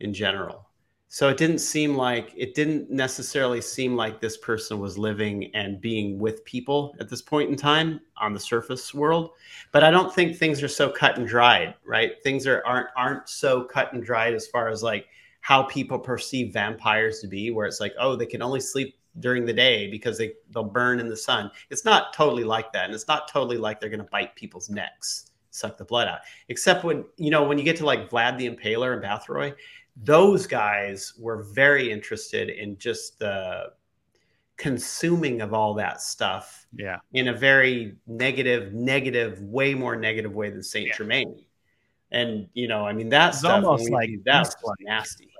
in 0.00 0.14
general 0.14 0.68
so 1.14 1.28
it 1.28 1.36
didn't 1.36 1.58
seem 1.58 1.94
like 1.94 2.32
it 2.36 2.54
didn't 2.54 2.90
necessarily 2.90 3.60
seem 3.60 3.96
like 3.96 4.20
this 4.20 4.36
person 4.36 4.78
was 4.78 4.96
living 4.96 5.50
and 5.54 5.80
being 5.80 6.18
with 6.18 6.44
people 6.44 6.94
at 7.00 7.08
this 7.08 7.20
point 7.20 7.50
in 7.50 7.56
time 7.56 8.00
on 8.16 8.32
the 8.32 8.40
surface 8.40 8.94
world 8.94 9.32
but 9.72 9.82
I 9.82 9.90
don't 9.90 10.14
think 10.14 10.36
things 10.36 10.62
are 10.62 10.68
so 10.68 10.90
cut 10.90 11.16
and 11.16 11.26
dried, 11.26 11.74
right? 11.84 12.22
Things 12.22 12.46
are 12.46 12.62
aren't 12.66 12.88
aren't 12.96 13.28
so 13.28 13.64
cut 13.64 13.92
and 13.92 14.04
dried 14.04 14.34
as 14.34 14.46
far 14.46 14.68
as 14.68 14.82
like 14.82 15.06
how 15.40 15.64
people 15.64 15.98
perceive 15.98 16.52
vampires 16.52 17.20
to 17.20 17.26
be, 17.26 17.50
where 17.50 17.66
it's 17.66 17.80
like, 17.80 17.94
oh, 17.98 18.14
they 18.14 18.26
can 18.26 18.42
only 18.42 18.60
sleep 18.60 18.96
during 19.18 19.44
the 19.44 19.52
day 19.52 19.90
because 19.90 20.18
they 20.18 20.34
they'll 20.50 20.62
burn 20.62 21.00
in 21.00 21.08
the 21.08 21.16
sun. 21.16 21.50
It's 21.70 21.84
not 21.84 22.12
totally 22.12 22.44
like 22.44 22.72
that, 22.74 22.84
and 22.84 22.94
it's 22.94 23.08
not 23.08 23.28
totally 23.28 23.56
like 23.56 23.80
they're 23.80 23.90
gonna 23.90 24.04
bite 24.04 24.36
people's 24.36 24.68
necks, 24.68 25.30
suck 25.50 25.78
the 25.78 25.84
blood 25.84 26.06
out. 26.06 26.20
Except 26.48 26.84
when 26.84 27.04
you 27.16 27.30
know 27.30 27.42
when 27.42 27.56
you 27.56 27.64
get 27.64 27.76
to 27.78 27.86
like 27.86 28.10
Vlad 28.10 28.36
the 28.36 28.48
Impaler 28.48 28.92
and 28.92 29.02
Bathory, 29.02 29.54
those 29.96 30.46
guys 30.46 31.12
were 31.18 31.42
very 31.42 31.90
interested 31.90 32.48
in 32.48 32.78
just 32.78 33.18
the 33.18 33.72
consuming 34.56 35.40
of 35.40 35.52
all 35.54 35.74
that 35.74 36.00
stuff 36.00 36.66
yeah 36.76 36.98
in 37.14 37.28
a 37.28 37.32
very 37.32 37.96
negative, 38.06 38.72
negative, 38.72 39.40
way 39.42 39.74
more 39.74 39.96
negative 39.96 40.32
way 40.34 40.50
than 40.50 40.62
Saint 40.62 40.88
Yeah. 40.88 40.96
Germain. 40.96 41.44
And 42.12 42.46
you 42.52 42.68
know, 42.68 42.86
I 42.86 42.92
mean 42.92 43.08
that's 43.08 43.38
stuff 43.40 43.64
almost 43.64 43.90
like 43.90 44.08
do 44.10 44.20
that 44.26 44.54
was 44.62 44.74
nasty. 44.80 45.30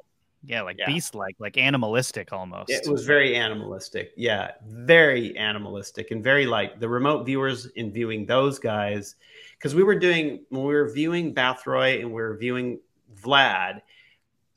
yeah 0.44 0.62
like 0.62 0.76
Yeah. 0.78 0.86
beast 0.86 1.14
like 1.14 1.36
like 1.38 1.56
animalistic 1.56 2.32
almost 2.32 2.70
It 2.70 2.90
was 2.90 3.04
very 3.04 3.36
animalistic. 3.36 4.12
Yeah, 4.16 4.52
very 4.66 5.36
animalistic 5.36 6.10
and 6.10 6.24
very 6.24 6.46
like 6.46 6.80
the 6.80 6.88
remote 6.88 7.24
viewers 7.24 7.66
in 7.76 7.92
viewing 7.92 8.26
those 8.26 8.58
guys 8.58 9.14
because 9.56 9.74
we 9.74 9.84
were 9.84 9.98
doing 9.98 10.44
when 10.48 10.64
we 10.64 10.74
were 10.74 10.90
viewing 10.90 11.32
Bathory 11.34 12.00
and 12.00 12.08
we 12.08 12.20
were 12.22 12.36
viewing 12.36 12.80
Vlad, 13.22 13.82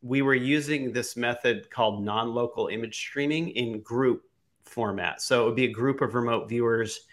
we 0.05 0.21
were 0.21 0.35
using 0.35 0.93
this 0.93 1.17
method 1.17 1.67
called 1.71 2.03
non-local 2.03 2.67
image 2.67 2.95
streaming 2.95 3.49
in 3.49 3.81
group 3.81 4.21
format. 4.63 5.19
So 5.19 5.41
it 5.41 5.45
would 5.47 5.55
be 5.55 5.65
a 5.65 5.71
group 5.71 5.99
of 6.01 6.13
remote 6.13 6.47
viewers 6.47 7.07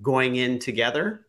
going 0.00 0.36
in 0.36 0.60
together 0.60 1.26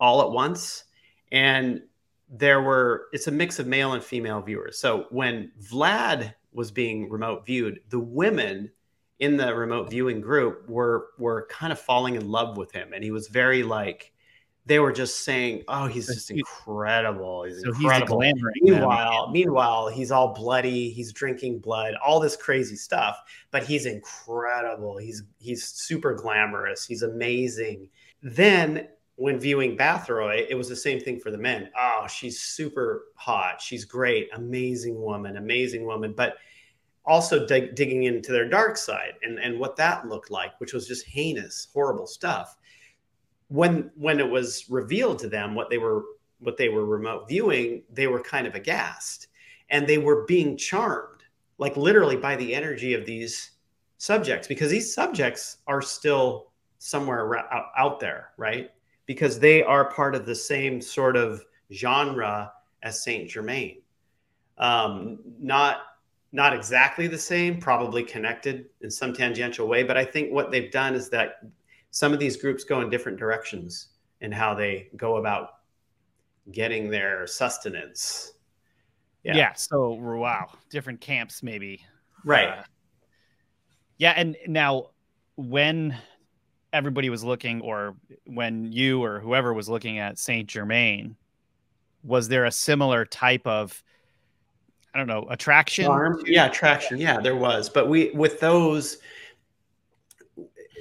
all 0.00 0.22
at 0.22 0.30
once 0.30 0.84
and 1.30 1.82
there 2.30 2.62
were 2.62 3.08
it's 3.12 3.26
a 3.26 3.30
mix 3.30 3.58
of 3.58 3.66
male 3.66 3.92
and 3.92 4.02
female 4.02 4.40
viewers. 4.40 4.78
So 4.78 5.06
when 5.10 5.52
Vlad 5.60 6.34
was 6.52 6.70
being 6.70 7.10
remote 7.10 7.44
viewed, 7.44 7.80
the 7.90 8.00
women 8.00 8.70
in 9.18 9.36
the 9.36 9.54
remote 9.54 9.90
viewing 9.90 10.22
group 10.22 10.68
were 10.70 11.08
were 11.18 11.46
kind 11.50 11.70
of 11.70 11.78
falling 11.78 12.14
in 12.14 12.30
love 12.30 12.56
with 12.56 12.72
him 12.72 12.94
and 12.94 13.04
he 13.04 13.10
was 13.10 13.28
very 13.28 13.62
like 13.62 14.12
they 14.68 14.78
were 14.78 14.92
just 14.92 15.24
saying, 15.24 15.64
"Oh, 15.66 15.86
he's 15.86 16.06
just 16.06 16.30
incredible. 16.30 17.44
He's 17.44 17.62
so 17.62 17.70
incredible." 17.70 18.20
He's 18.20 18.34
meanwhile, 18.60 19.24
them. 19.24 19.32
meanwhile, 19.32 19.88
he's 19.88 20.12
all 20.12 20.34
bloody. 20.34 20.90
He's 20.90 21.10
drinking 21.10 21.60
blood. 21.60 21.94
All 22.04 22.20
this 22.20 22.36
crazy 22.36 22.76
stuff, 22.76 23.18
but 23.50 23.64
he's 23.64 23.86
incredible. 23.86 24.98
He's 24.98 25.22
he's 25.38 25.64
super 25.64 26.12
glamorous. 26.12 26.84
He's 26.84 27.02
amazing. 27.02 27.88
Then 28.22 28.88
when 29.16 29.40
viewing 29.40 29.76
Bathory, 29.76 30.46
it 30.50 30.54
was 30.54 30.68
the 30.68 30.76
same 30.76 31.00
thing 31.00 31.18
for 31.18 31.30
the 31.30 31.38
men. 31.38 31.70
Oh, 31.76 32.06
she's 32.06 32.38
super 32.38 33.06
hot. 33.14 33.62
She's 33.62 33.86
great. 33.86 34.28
Amazing 34.34 35.00
woman. 35.00 35.38
Amazing 35.38 35.86
woman. 35.86 36.12
But 36.12 36.36
also 37.06 37.46
dig- 37.46 37.74
digging 37.74 38.02
into 38.02 38.32
their 38.32 38.48
dark 38.48 38.76
side 38.76 39.14
and, 39.22 39.38
and 39.38 39.58
what 39.58 39.76
that 39.76 40.06
looked 40.06 40.30
like, 40.30 40.60
which 40.60 40.74
was 40.74 40.86
just 40.86 41.06
heinous, 41.06 41.68
horrible 41.72 42.06
stuff 42.06 42.57
when 43.48 43.90
when 43.96 44.20
it 44.20 44.28
was 44.28 44.66
revealed 44.68 45.18
to 45.20 45.28
them 45.28 45.54
what 45.54 45.70
they 45.70 45.78
were 45.78 46.04
what 46.40 46.56
they 46.56 46.68
were 46.68 46.84
remote 46.84 47.28
viewing, 47.28 47.82
they 47.92 48.06
were 48.06 48.20
kind 48.20 48.46
of 48.46 48.54
aghast 48.54 49.28
and 49.70 49.86
they 49.86 49.98
were 49.98 50.24
being 50.26 50.56
charmed, 50.56 51.22
like 51.58 51.76
literally 51.76 52.16
by 52.16 52.36
the 52.36 52.54
energy 52.54 52.94
of 52.94 53.04
these 53.04 53.52
subjects, 53.98 54.46
because 54.46 54.70
these 54.70 54.94
subjects 54.94 55.58
are 55.66 55.82
still 55.82 56.52
somewhere 56.78 57.44
out 57.76 57.98
there, 57.98 58.30
right? 58.36 58.70
Because 59.06 59.38
they 59.38 59.62
are 59.62 59.90
part 59.90 60.14
of 60.14 60.26
the 60.26 60.34
same 60.34 60.80
sort 60.80 61.16
of 61.16 61.44
genre 61.72 62.52
as 62.82 63.02
Saint 63.02 63.28
Germain. 63.28 63.82
Um, 64.58 65.18
not 65.38 65.78
not 66.30 66.54
exactly 66.54 67.06
the 67.06 67.18
same, 67.18 67.58
probably 67.58 68.02
connected 68.02 68.66
in 68.82 68.90
some 68.90 69.14
tangential 69.14 69.66
way, 69.66 69.82
but 69.82 69.96
I 69.96 70.04
think 70.04 70.30
what 70.30 70.50
they've 70.50 70.70
done 70.70 70.94
is 70.94 71.08
that 71.08 71.40
some 71.90 72.12
of 72.12 72.18
these 72.18 72.36
groups 72.36 72.64
go 72.64 72.80
in 72.80 72.90
different 72.90 73.18
directions 73.18 73.88
in 74.20 74.32
how 74.32 74.54
they 74.54 74.88
go 74.96 75.16
about 75.16 75.50
getting 76.52 76.90
their 76.90 77.26
sustenance. 77.26 78.32
Yeah. 79.24 79.36
yeah 79.36 79.52
so 79.54 79.90
wow, 79.90 80.48
different 80.70 81.00
camps 81.00 81.42
maybe. 81.42 81.84
Right. 82.24 82.48
Uh, 82.48 82.62
yeah, 83.98 84.12
and 84.16 84.36
now 84.46 84.90
when 85.36 85.96
everybody 86.72 87.10
was 87.10 87.24
looking, 87.24 87.60
or 87.60 87.96
when 88.26 88.72
you 88.72 89.02
or 89.02 89.20
whoever 89.20 89.52
was 89.52 89.68
looking 89.68 89.98
at 89.98 90.18
Saint 90.18 90.48
Germain, 90.48 91.16
was 92.04 92.28
there 92.28 92.44
a 92.44 92.52
similar 92.52 93.04
type 93.04 93.46
of 93.46 93.82
I 94.94 94.98
don't 94.98 95.06
know 95.06 95.26
attraction? 95.30 95.90
Yeah, 96.26 96.46
attraction. 96.46 96.98
Yeah, 96.98 97.20
there 97.20 97.36
was. 97.36 97.68
But 97.68 97.88
we 97.88 98.10
with 98.10 98.40
those 98.40 98.98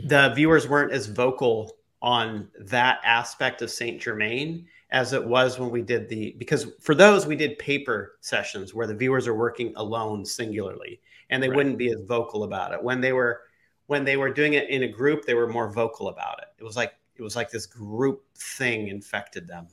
the 0.05 0.33
viewers 0.35 0.67
weren't 0.67 0.91
as 0.91 1.07
vocal 1.07 1.77
on 2.01 2.47
that 2.59 2.99
aspect 3.03 3.61
of 3.61 3.71
Saint 3.71 4.01
Germain 4.01 4.67
as 4.91 5.13
it 5.13 5.25
was 5.25 5.59
when 5.59 5.69
we 5.69 5.81
did 5.81 6.07
the 6.07 6.35
because 6.37 6.67
for 6.79 6.95
those 6.95 7.25
we 7.25 7.35
did 7.35 7.59
paper 7.59 8.17
sessions 8.21 8.73
where 8.73 8.87
the 8.87 8.95
viewers 8.95 9.27
are 9.27 9.33
working 9.33 9.73
alone 9.75 10.23
singularly 10.23 11.01
and 11.29 11.43
they 11.43 11.49
right. 11.49 11.57
wouldn't 11.57 11.77
be 11.77 11.91
as 11.91 12.01
vocal 12.03 12.43
about 12.43 12.73
it. 12.73 12.81
When 12.81 13.01
they 13.01 13.13
were 13.13 13.41
when 13.87 14.05
they 14.05 14.17
were 14.17 14.31
doing 14.31 14.53
it 14.53 14.69
in 14.69 14.83
a 14.83 14.87
group 14.87 15.25
they 15.25 15.33
were 15.33 15.47
more 15.47 15.69
vocal 15.71 16.07
about 16.07 16.39
it. 16.39 16.47
It 16.57 16.63
was 16.63 16.75
like 16.75 16.93
it 17.15 17.21
was 17.21 17.35
like 17.35 17.49
this 17.49 17.65
group 17.65 18.23
thing 18.37 18.87
infected 18.87 19.47
them. 19.47 19.67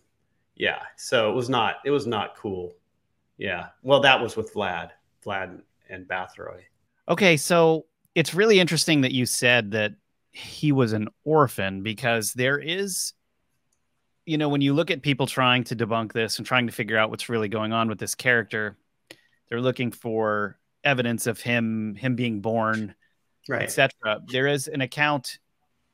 Yeah. 0.57 0.83
So 0.97 1.31
it 1.31 1.35
was 1.35 1.49
not 1.49 1.77
it 1.85 1.91
was 1.91 2.07
not 2.07 2.37
cool. 2.37 2.75
Yeah. 3.37 3.69
Well 3.83 4.01
that 4.01 4.21
was 4.21 4.37
with 4.37 4.53
vlad 4.53 4.91
vlad 5.25 5.61
and 5.89 6.09
bathory. 6.09 6.63
Okay. 7.09 7.37
So 7.37 7.87
it's 8.15 8.35
really 8.35 8.59
interesting 8.59 9.03
that 9.03 9.13
you 9.13 9.27
said 9.27 9.71
that 9.73 9.93
he 10.35 10.73
was 10.73 10.93
an 10.93 11.09
orphan 11.25 11.83
because 11.83 12.33
there 12.33 12.59
is 12.59 13.13
you 14.27 14.37
know 14.37 14.49
when 14.49 14.61
you 14.61 14.75
look 14.75 14.91
at 14.91 15.01
people 15.01 15.27
trying 15.29 15.63
to 15.63 15.77
debunk 15.77 16.13
this 16.13 16.39
and 16.39 16.47
trying 16.47 16.67
to 16.67 16.73
figure 16.73 16.99
out 16.99 17.09
what's 17.09 17.29
really 17.29 17.49
going 17.49 17.73
on 17.73 17.89
with 17.89 17.99
this 17.99 18.17
character 18.17 18.77
they're 19.49 19.61
looking 19.61 19.93
for 19.93 20.59
evidence 20.83 21.29
of 21.29 21.41
him 21.41 21.95
him 21.95 22.17
being 22.17 22.41
born 22.41 22.97
right. 23.49 23.63
etc 23.63 24.21
there 24.27 24.49
is 24.49 24.67
an 24.67 24.81
account 24.81 25.39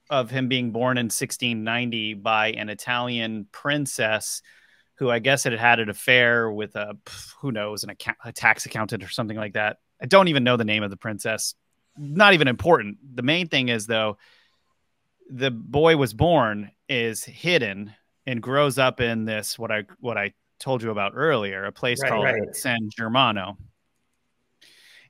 of 0.08 0.30
him 0.30 0.48
being 0.48 0.72
born 0.72 0.96
in 0.96 1.06
1690 1.06 2.14
by 2.14 2.48
an 2.52 2.70
italian 2.70 3.46
princess 3.52 4.40
who 4.94 5.10
i 5.10 5.18
guess 5.18 5.44
had 5.44 5.52
had 5.52 5.80
an 5.80 5.90
affair 5.90 6.50
with 6.50 6.76
a 6.76 6.96
who 7.40 7.52
knows 7.52 7.84
an 7.84 7.90
account, 7.90 8.16
a 8.24 8.32
tax 8.32 8.64
accountant 8.64 9.02
or 9.02 9.08
something 9.08 9.36
like 9.36 9.52
that. 9.52 9.78
I 10.02 10.06
don't 10.06 10.28
even 10.28 10.44
know 10.44 10.56
the 10.56 10.64
name 10.64 10.82
of 10.82 10.90
the 10.90 10.96
princess 10.96 11.54
not 12.00 12.32
even 12.34 12.48
important. 12.48 12.98
The 13.14 13.22
main 13.22 13.48
thing 13.48 13.68
is 13.68 13.86
though, 13.86 14.16
the 15.30 15.50
boy 15.50 15.96
was 15.96 16.12
born 16.14 16.72
is 16.88 17.22
hidden 17.22 17.94
and 18.26 18.42
grows 18.42 18.78
up 18.78 19.00
in 19.00 19.24
this 19.24 19.58
what 19.58 19.70
I 19.70 19.84
what 20.00 20.18
I 20.18 20.32
told 20.58 20.82
you 20.82 20.90
about 20.90 21.12
earlier, 21.14 21.64
a 21.64 21.72
place 21.72 22.00
right, 22.02 22.10
called 22.10 22.24
right. 22.24 22.56
San 22.56 22.88
Germano. 22.96 23.56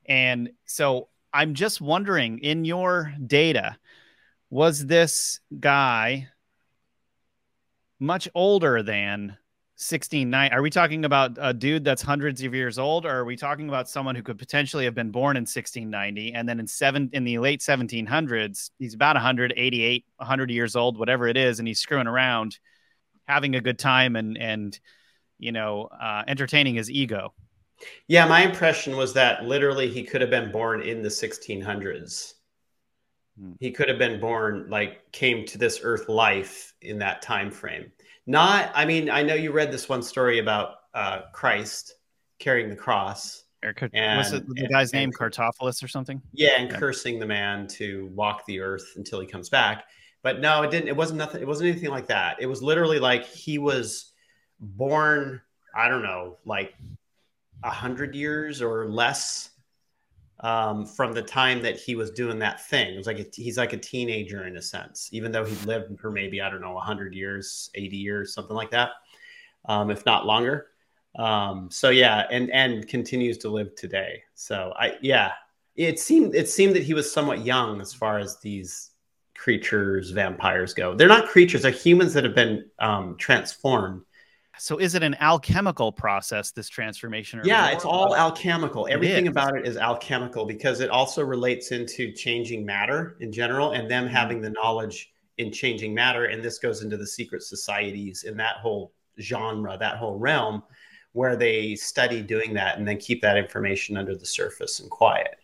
And 0.07 0.51
so 0.64 1.09
I'm 1.32 1.55
just 1.55 1.80
wondering 1.80 2.38
in 2.41 2.64
your 2.64 3.12
data, 3.24 3.78
was 4.51 4.84
this 4.86 5.41
guy 5.59 6.28
much 7.99 8.28
older 8.34 8.82
than 8.82 9.36
1690 9.81 10.55
are 10.55 10.61
we 10.61 10.68
talking 10.68 11.07
about 11.07 11.39
a 11.41 11.55
dude 11.55 11.85
that's 11.85 12.03
hundreds 12.03 12.43
of 12.43 12.55
years 12.55 12.78
old 12.78 13.07
or 13.07 13.11
are 13.11 13.24
we 13.24 13.35
talking 13.35 13.66
about 13.66 13.89
someone 13.89 14.14
who 14.14 14.22
could 14.22 14.39
potentially 14.39 14.85
have 14.85 14.95
been 14.95 15.11
born 15.11 15.39
in 15.39 15.43
1690 15.43 16.35
and 16.35 16.47
then 16.47 16.61
in 16.61 16.66
seven 16.66 17.09
in 17.14 17.24
the 17.24 17.39
late 17.39 17.61
1700s 17.61 18.72
he's 18.78 18.93
about 18.93 19.16
188 19.16 20.05
100 20.16 20.51
years 20.51 20.76
old 20.76 20.99
whatever 20.99 21.26
it 21.28 21.39
is 21.39 21.61
and 21.61 21.66
he's 21.66 21.81
screwing 21.81 22.07
around 22.07 22.59
having 23.26 23.55
a 23.55 23.61
good 23.62 23.78
time 23.78 24.16
and 24.16 24.37
and 24.37 24.78
you 25.39 25.51
know 25.51 25.89
uh, 25.99 26.24
entertaining 26.28 26.74
his 26.74 26.91
ego? 26.91 27.33
Yeah 28.07 28.26
my 28.26 28.43
impression 28.43 28.99
was 28.99 29.14
that 29.14 29.45
literally 29.45 29.89
he 29.89 30.03
could 30.03 30.20
have 30.20 30.28
been 30.28 30.53
born 30.53 30.83
in 30.83 31.01
the 31.01 31.09
1600s 31.09 32.35
hmm. 33.41 33.53
he 33.59 33.70
could 33.70 33.89
have 33.89 33.99
been 33.99 34.20
born 34.20 34.66
like 34.68 35.11
came 35.12 35.47
to 35.47 35.57
this 35.57 35.81
earth 35.83 36.11
life 36.11 36.74
in 36.83 36.99
that 36.99 37.22
time 37.22 37.51
frame 37.51 37.91
not, 38.27 38.71
I 38.75 38.85
mean, 38.85 39.11
I 39.11 39.23
know 39.23 39.35
you 39.35 39.53
read 39.53 39.73
this 39.73 39.89
one 39.89 40.03
story 40.03 40.39
about 40.39 40.77
uh, 40.95 41.23
Christ 41.33 41.95
carrying 42.39 42.71
the 42.71 42.77
cross. 42.77 43.45
Or, 43.62 43.75
and, 43.93 44.18
was 44.18 44.33
it 44.33 44.47
the 44.49 44.68
guy's 44.68 44.93
and, 44.93 45.01
name 45.01 45.12
Cartaphilus 45.12 45.83
or 45.83 45.89
something? 45.89 46.23
Yeah, 46.33 46.53
and 46.59 46.71
yeah. 46.71 46.79
cursing 46.79 47.18
the 47.18 47.27
man 47.27 47.66
to 47.68 48.11
walk 48.14 48.47
the 48.47 48.61
earth 48.61 48.95
until 48.97 49.21
he 49.21 49.27
comes 49.27 49.49
back. 49.49 49.85
But 50.23 50.41
no, 50.41 50.62
it 50.62 50.71
didn't. 50.71 50.89
It 50.89 50.97
wasn't 50.97 51.18
nothing. 51.18 51.43
It 51.43 51.47
wasn't 51.47 51.71
anything 51.71 51.91
like 51.91 52.07
that. 52.09 52.37
It 52.41 52.47
was 52.47 52.62
literally 52.62 52.99
like 52.99 53.27
he 53.27 53.59
was 53.59 54.12
born. 54.59 55.41
I 55.75 55.89
don't 55.89 56.03
know, 56.03 56.39
like 56.45 56.75
a 57.62 57.71
hundred 57.71 58.14
years 58.14 58.61
or 58.62 58.89
less 58.89 59.51
um, 60.43 60.86
from 60.86 61.12
the 61.12 61.22
time 61.22 61.62
that 61.62 61.78
he 61.78 61.97
was 61.97 62.11
doing 62.11 62.38
that 62.38 62.66
thing. 62.66 62.95
It 62.95 62.97
was 62.97 63.07
like 63.07 63.18
a, 63.18 63.26
he's 63.34 63.59
like 63.59 63.72
a 63.72 63.78
teenager 63.78 64.47
in 64.47 64.57
a 64.57 64.62
sense, 64.62 65.09
even 65.12 65.32
though 65.32 65.45
he 65.45 65.55
lived 65.66 65.99
for 66.01 66.11
maybe 66.11 66.41
I 66.41 66.51
don't 66.51 66.62
know 66.62 66.72
100 66.72 67.14
years, 67.14 67.70
80 67.74 67.97
years, 67.97 68.34
something 68.34 68.57
like 68.57 68.70
that, 68.70 68.91
um, 69.66 69.91
if 69.91 70.07
not 70.07 70.26
longer. 70.26 70.68
Um, 71.16 71.68
so 71.70 71.91
yeah, 71.91 72.26
and 72.30 72.51
and 72.51 72.86
continues 72.86 73.38
to 73.38 73.51
live 73.51 73.74
today. 73.74 74.22
So 74.34 74.72
I 74.76 74.97
yeah, 75.01 75.32
it 75.76 75.99
seemed 75.99 76.34
it 76.34 76.49
seemed 76.49 76.76
that 76.76 76.84
he 76.84 76.95
was 76.95 77.11
somewhat 77.11 77.45
young 77.45 77.80
as 77.80 77.93
far 77.93 78.18
as 78.18 78.38
these 78.41 78.93
creatures, 79.36 80.11
vampires 80.11 80.72
go. 80.72 80.95
They're 80.95 81.09
not 81.09 81.28
creatures; 81.28 81.62
they're 81.62 81.72
humans 81.72 82.14
that 82.14 82.24
have 82.24 82.34
been 82.34 82.64
um, 82.78 83.16
transformed 83.18 84.03
so 84.61 84.77
is 84.77 84.95
it 84.95 85.03
an 85.03 85.17
alchemical 85.21 85.91
process, 85.91 86.51
this 86.51 86.69
transformation? 86.69 87.41
yeah, 87.45 87.71
it's 87.71 87.87
all 87.87 88.15
alchemical. 88.15 88.87
Everything 88.91 89.27
about 89.27 89.57
it 89.57 89.67
is 89.67 89.79
alchemical 89.79 90.45
because 90.45 90.81
it 90.81 90.91
also 90.91 91.25
relates 91.25 91.73
into 91.73 92.13
changing 92.13 92.67
matter 92.67 93.17
in 93.21 93.33
general 93.33 93.73
and 93.73 93.91
them 93.91 94.05
mm-hmm. 94.05 94.15
having 94.15 94.41
the 94.43 94.51
knowledge 94.51 95.13
in 95.39 95.51
changing 95.51 95.95
matter. 95.95 96.27
And 96.27 96.45
this 96.45 96.59
goes 96.59 96.83
into 96.83 96.99
the 96.99 97.07
secret 97.07 97.43
societies 97.43 98.25
in 98.25 98.37
that 98.37 98.57
whole 98.57 98.93
genre, 99.19 99.79
that 99.79 99.97
whole 99.97 100.19
realm 100.19 100.63
where 101.13 101.37
they 101.37 101.75
study 101.75 102.21
doing 102.21 102.53
that 102.55 102.77
and 102.77 102.87
then 102.87 102.99
keep 102.99 103.23
that 103.23 103.39
information 103.39 103.97
under 103.97 104.15
the 104.15 104.27
surface 104.27 104.81
and 104.81 104.91
quiet. 104.91 105.37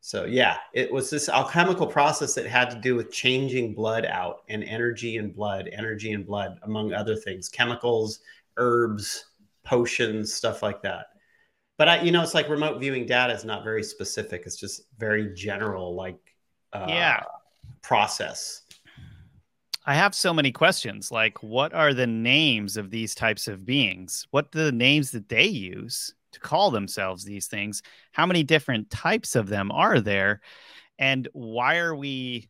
So 0.00 0.24
yeah, 0.24 0.56
it 0.72 0.90
was 0.90 1.10
this 1.10 1.28
alchemical 1.28 1.86
process 1.86 2.34
that 2.34 2.46
had 2.46 2.70
to 2.70 2.76
do 2.76 2.96
with 2.96 3.12
changing 3.12 3.74
blood 3.74 4.04
out 4.06 4.42
and 4.48 4.64
energy 4.64 5.18
and 5.18 5.32
blood, 5.32 5.68
energy 5.70 6.12
and 6.12 6.26
blood, 6.26 6.58
among 6.62 6.92
other 6.92 7.14
things, 7.14 7.48
chemicals, 7.48 8.18
herbs, 8.56 9.24
potions, 9.64 10.32
stuff 10.32 10.62
like 10.62 10.82
that. 10.82 11.06
But 11.78 11.88
I, 11.88 12.02
you 12.02 12.12
know, 12.12 12.22
it's 12.22 12.34
like 12.34 12.48
remote 12.48 12.80
viewing 12.80 13.06
data 13.06 13.32
is 13.32 13.44
not 13.44 13.64
very 13.64 13.82
specific. 13.82 14.42
It's 14.46 14.56
just 14.56 14.82
very 14.98 15.34
general, 15.34 15.94
like 15.94 16.18
uh, 16.72 16.86
yeah, 16.88 17.22
process. 17.82 18.62
I 19.84 19.94
have 19.94 20.14
so 20.14 20.32
many 20.32 20.52
questions. 20.52 21.10
Like, 21.10 21.42
what 21.42 21.74
are 21.74 21.92
the 21.92 22.06
names 22.06 22.76
of 22.76 22.90
these 22.90 23.14
types 23.14 23.48
of 23.48 23.64
beings? 23.64 24.26
What 24.30 24.52
the 24.52 24.70
names 24.70 25.10
that 25.10 25.28
they 25.28 25.46
use 25.46 26.14
to 26.32 26.40
call 26.40 26.70
themselves 26.70 27.24
these 27.24 27.46
things? 27.46 27.82
How 28.12 28.26
many 28.26 28.44
different 28.44 28.90
types 28.90 29.34
of 29.34 29.48
them 29.48 29.72
are 29.72 30.00
there? 30.00 30.40
And 30.98 31.26
why 31.32 31.78
are 31.78 31.96
we 31.96 32.48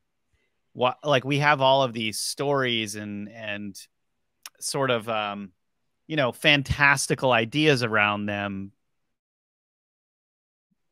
what 0.75 0.99
like 1.05 1.25
we 1.25 1.39
have 1.39 1.61
all 1.61 1.83
of 1.83 1.93
these 1.93 2.19
stories 2.19 2.97
and 2.97 3.29
and 3.31 3.79
sort 4.61 4.91
of 4.91 5.09
um, 5.09 5.53
you 6.13 6.17
know 6.17 6.31
fantastical 6.31 7.33
ideas 7.33 7.83
around 7.83 8.27
them 8.27 8.71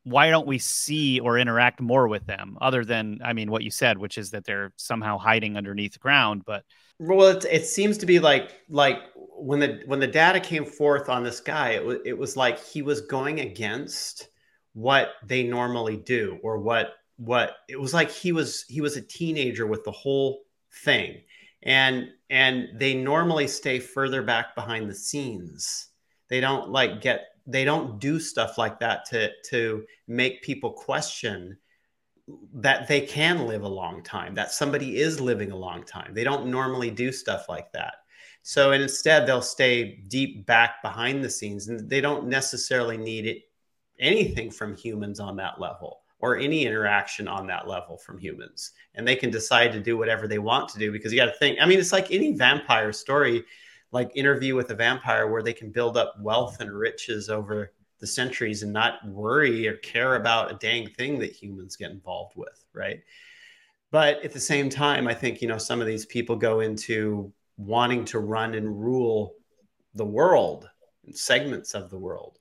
why 0.03 0.31
don't 0.31 0.47
we 0.47 0.57
see 0.57 1.19
or 1.19 1.37
interact 1.37 1.79
more 1.79 2.07
with 2.07 2.25
them? 2.25 2.57
Other 2.59 2.83
than 2.83 3.19
i 3.23 3.31
mean 3.31 3.51
what 3.51 3.61
you 3.61 3.69
said 3.69 3.99
which 3.99 4.17
is 4.17 4.31
that 4.31 4.45
they're 4.45 4.73
somehow 4.77 5.19
hiding 5.19 5.57
underneath 5.57 5.93
the 5.93 5.99
ground 5.99 6.41
but 6.43 6.63
well 6.97 7.37
it, 7.37 7.45
it 7.51 7.67
seems 7.67 7.99
to 7.99 8.07
be 8.07 8.17
like 8.17 8.61
like 8.67 8.97
when 9.37 9.59
the 9.59 9.83
when 9.85 9.99
the 9.99 10.07
data 10.07 10.39
came 10.39 10.65
forth 10.65 11.07
on 11.07 11.23
this 11.23 11.39
guy 11.39 11.69
it 11.69 11.85
was 11.85 11.97
it 12.03 12.17
was 12.17 12.35
like 12.35 12.59
he 12.59 12.81
was 12.81 13.01
going 13.01 13.41
against 13.41 14.27
what 14.73 15.09
they 15.27 15.43
normally 15.43 15.97
do 15.97 16.39
or 16.41 16.57
what 16.57 16.95
what 17.17 17.57
it 17.69 17.79
was 17.79 17.93
like 17.93 18.09
he 18.09 18.31
was 18.31 18.65
he 18.69 18.81
was 18.81 18.97
a 18.97 19.01
teenager 19.01 19.67
with 19.67 19.83
the 19.83 19.91
whole 19.91 20.41
thing 20.83 21.21
and 21.63 22.09
and 22.29 22.69
they 22.79 22.93
normally 22.93 23.47
stay 23.47 23.79
further 23.79 24.21
back 24.21 24.55
behind 24.55 24.89
the 24.89 24.95
scenes. 24.95 25.89
They 26.29 26.39
don't 26.39 26.69
like 26.69 27.01
get 27.01 27.27
they 27.45 27.65
don't 27.65 27.99
do 27.99 28.19
stuff 28.19 28.57
like 28.57 28.79
that 28.79 29.05
to 29.09 29.29
to 29.49 29.85
make 30.07 30.41
people 30.41 30.71
question 30.71 31.57
that 32.53 32.87
they 32.87 33.01
can 33.01 33.47
live 33.47 33.63
a 33.63 33.67
long 33.67 34.01
time 34.03 34.33
that 34.35 34.51
somebody 34.51 34.97
is 34.97 35.19
living 35.19 35.51
a 35.51 35.55
long 35.55 35.83
time. 35.83 36.13
They 36.13 36.23
don't 36.23 36.47
normally 36.47 36.89
do 36.89 37.11
stuff 37.11 37.49
like 37.49 37.71
that. 37.73 37.95
So 38.43 38.71
instead 38.71 39.27
they'll 39.27 39.41
stay 39.41 39.97
deep 40.07 40.45
back 40.45 40.81
behind 40.81 41.23
the 41.23 41.29
scenes 41.29 41.67
and 41.67 41.89
they 41.89 42.01
don't 42.01 42.27
necessarily 42.27 42.97
need 42.97 43.27
it, 43.27 43.43
anything 43.99 44.49
from 44.49 44.75
humans 44.75 45.19
on 45.19 45.35
that 45.37 45.59
level 45.59 46.00
or 46.21 46.37
any 46.37 46.65
interaction 46.65 47.27
on 47.27 47.47
that 47.47 47.67
level 47.67 47.97
from 47.97 48.17
humans. 48.17 48.71
And 48.95 49.07
they 49.07 49.15
can 49.15 49.31
decide 49.31 49.71
to 49.73 49.79
do 49.79 49.97
whatever 49.97 50.27
they 50.27 50.39
want 50.39 50.69
to 50.69 50.79
do 50.79 50.91
because 50.91 51.11
you 51.11 51.19
got 51.19 51.25
to 51.25 51.37
think 51.37 51.57
i 51.59 51.65
mean 51.65 51.79
it's 51.79 51.91
like 51.91 52.11
any 52.11 52.33
vampire 52.33 52.93
story 52.93 53.43
like 53.91 54.11
interview 54.15 54.55
with 54.55 54.69
a 54.69 54.75
vampire 54.75 55.27
where 55.27 55.43
they 55.43 55.53
can 55.53 55.69
build 55.69 55.97
up 55.97 56.15
wealth 56.21 56.61
and 56.61 56.71
riches 56.71 57.29
over 57.29 57.73
the 57.99 58.07
centuries 58.07 58.63
and 58.63 58.71
not 58.71 59.05
worry 59.07 59.67
or 59.67 59.75
care 59.77 60.15
about 60.15 60.51
a 60.51 60.55
dang 60.55 60.87
thing 60.87 61.19
that 61.19 61.31
humans 61.31 61.75
get 61.75 61.91
involved 61.91 62.33
with 62.35 62.65
right? 62.73 63.01
But 63.91 64.23
at 64.23 64.31
the 64.31 64.39
same 64.39 64.69
time 64.69 65.07
i 65.07 65.13
think 65.13 65.41
you 65.41 65.47
know 65.47 65.57
some 65.57 65.81
of 65.81 65.87
these 65.87 66.05
people 66.05 66.35
go 66.35 66.61
into 66.61 67.31
wanting 67.57 68.05
to 68.05 68.19
run 68.19 68.53
and 68.53 68.81
rule 68.81 69.35
the 69.95 70.05
world 70.05 70.69
and 71.05 71.17
segments 71.17 71.73
of 71.73 71.89
the 71.89 71.97
world 71.97 72.39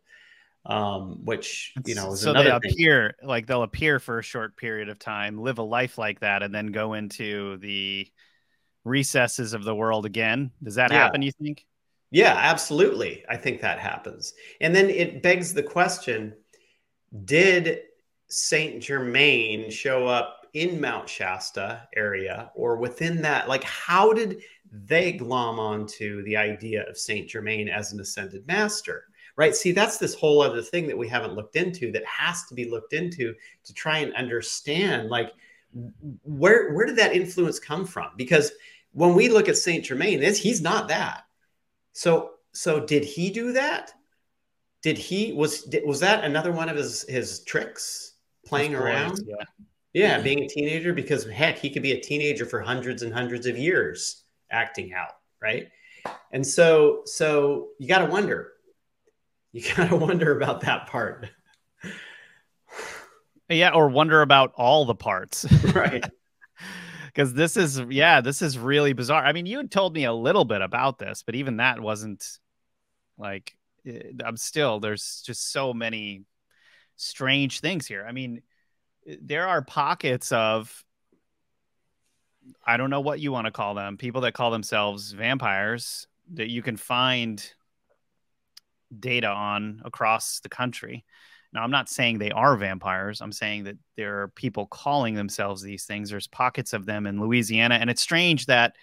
um, 0.67 1.25
which 1.25 1.73
you 1.87 1.95
know 1.95 2.15
so 2.15 2.33
they 2.33 2.51
appear 2.51 3.15
thing. 3.19 3.29
like 3.29 3.47
they'll 3.47 3.63
appear 3.63 3.99
for 3.99 4.19
a 4.19 4.23
short 4.23 4.57
period 4.57 4.89
of 4.89 4.99
time 4.99 5.39
live 5.39 5.59
a 5.59 5.63
life 5.63 5.97
like 5.97 6.21
that 6.21 6.43
and 6.43 6.55
then 6.55 6.67
go 6.67 6.95
into 6.95 7.57
the 7.59 8.07
recesses 8.85 9.53
of 9.53 9.65
the 9.65 9.75
world 9.75 10.07
again. 10.07 10.51
Does 10.63 10.75
that 10.77 10.91
yeah. 10.91 10.99
happen, 10.99 11.23
you 11.23 11.33
think? 11.33 11.67
Yeah, 12.11 12.35
absolutely. 12.37 13.25
I 13.29 13.37
think 13.37 13.61
that 13.61 13.79
happens. 13.79 14.35
And 14.61 14.75
then 14.75 14.91
it 14.91 15.23
begs 15.23 15.55
the 15.55 15.63
question 15.63 16.35
Did 17.25 17.81
Saint 18.29 18.83
Germain 18.83 19.71
show 19.71 20.07
up 20.07 20.47
in 20.53 20.81
Mount 20.81 21.09
Shasta 21.09 21.89
area 21.95 22.51
or 22.55 22.77
within 22.77 23.23
that? 23.23 23.49
Like, 23.49 23.65
how 23.65 24.13
did 24.13 24.43
they 24.73 25.13
glom 25.13 25.59
onto 25.59 26.23
the 26.25 26.37
idea 26.37 26.89
of 26.89 26.99
Saint 26.99 27.29
Germain 27.29 27.69
as 27.69 27.93
an 27.93 28.01
ascended 28.01 28.47
master? 28.47 29.05
Right. 29.37 29.55
See, 29.55 29.73
that's 29.73 29.99
this 29.99 30.15
whole 30.15 30.43
other 30.43 30.63
thing 30.63 30.87
that 30.89 30.99
we 30.99 31.09
haven't 31.09 31.35
looked 31.35 31.57
into 31.57 31.93
that 31.93 32.05
has 32.05 32.45
to 32.47 32.55
be 32.55 32.69
looked 32.69 32.93
into 32.93 33.35
to 33.65 33.75
try 33.75 33.99
and 33.99 34.15
understand, 34.15 35.09
like, 35.09 35.33
where 36.25 36.73
where 36.73 36.87
did 36.87 36.97
that 36.97 37.15
influence 37.15 37.59
come 37.59 37.87
from? 37.87 38.11
Because 38.17 38.53
when 38.93 39.15
we 39.15 39.29
look 39.29 39.49
at 39.49 39.57
Saint 39.57 39.85
Germain, 39.85 40.21
he's 40.21 40.61
not 40.61 40.89
that. 40.89 41.25
So 41.93 42.33
so 42.53 42.81
did 42.81 43.05
he 43.05 43.31
do 43.31 43.53
that? 43.53 43.93
Did 44.83 44.99
he 44.99 45.33
was 45.33 45.73
was 45.85 46.01
that 46.01 46.25
another 46.25 46.53
one 46.53 46.69
of 46.69 46.77
his 46.77 47.03
his 47.09 47.45
tricks 47.45 48.15
playing 48.45 48.75
around? 48.75 49.21
Yeah. 49.27 49.45
Yeah, 49.93 50.21
being 50.21 50.45
a 50.45 50.49
teenager 50.49 50.93
because 50.93 51.29
heck, 51.29 51.59
he 51.59 51.69
could 51.69 51.83
be 51.83 51.93
a 51.93 52.01
teenager 52.01 52.47
for 52.47 52.61
hundreds 52.61 53.03
and 53.03 53.13
hundreds 53.13 53.47
of 53.47 53.59
years 53.59 54.23
acting 54.51 54.93
out, 54.93 55.17
right? 55.43 55.69
And 56.33 56.47
so 56.47 57.03
so 57.07 57.71
you 57.79 57.89
got 57.89 57.99
to 57.99 58.07
wonder. 58.07 58.53
You 59.53 59.63
kind 59.63 59.93
of 59.93 60.01
wonder 60.03 60.37
about 60.37 60.63
that 60.63 60.87
part. 60.87 61.29
Yeah, 63.49 63.71
or 63.71 63.89
wonder 63.89 64.23
about 64.23 64.53
all 64.55 64.85
the 64.85 64.95
parts. 64.95 65.45
right. 65.75 66.05
Because 67.07 67.35
this 67.35 67.57
is, 67.57 67.81
yeah, 67.89 68.21
this 68.21 68.43
is 68.43 68.57
really 68.57 68.93
bizarre. 68.93 69.25
I 69.25 69.33
mean, 69.33 69.47
you 69.47 69.57
had 69.57 69.73
told 69.73 69.95
me 69.95 70.05
a 70.05 70.13
little 70.13 70.45
bit 70.45 70.63
about 70.63 70.99
this, 70.99 71.25
but 71.25 71.35
even 71.35 71.57
that 71.57 71.81
wasn't 71.81 72.25
like, 73.19 73.57
eh, 73.85 74.13
I'm 74.25 74.37
still, 74.37 74.79
there's 74.79 75.23
just 75.27 75.51
so 75.51 75.75
many 75.75 76.23
strange 76.95 77.59
things 77.59 77.89
here. 77.89 78.07
I 78.09 78.13
mean, 78.13 78.43
eh, 79.05 79.17
there 79.21 79.49
are 79.49 79.63
pockets 79.63 80.31
of, 80.31 80.85
I 82.65 82.77
don't 82.77 82.91
know 82.91 83.01
what 83.01 83.19
you 83.19 83.33
want 83.33 83.47
to 83.47 83.53
call 83.53 83.75
them, 83.75 83.97
people 83.97 84.21
that 84.21 84.35
call 84.35 84.53
themselves 84.53 85.11
vampires 85.11 86.07
that 86.35 86.49
you 86.49 86.63
can 86.63 86.77
find 86.77 87.45
data 88.99 89.29
on 89.29 89.83
across 89.85 90.41
the 90.41 90.49
country. 90.49 91.05
Now, 91.53 91.63
I'm 91.63 91.71
not 91.71 91.89
saying 91.89 92.19
they 92.19 92.31
are 92.31 92.57
vampires. 92.57 93.21
I'm 93.21 93.33
saying 93.33 93.65
that 93.65 93.77
there 93.97 94.23
are 94.23 94.29
people 94.29 94.67
calling 94.67 95.15
themselves 95.15 95.63
these 95.63 95.85
things. 95.85 96.11
There's 96.11 96.29
pockets 96.29 96.73
of 96.73 96.87
them 96.87 97.07
in 97.07 97.21
Louisiana. 97.21 97.75
And 97.77 97.91
it's 97.91 98.03
strange 98.03 98.47
that, 98.47 98.77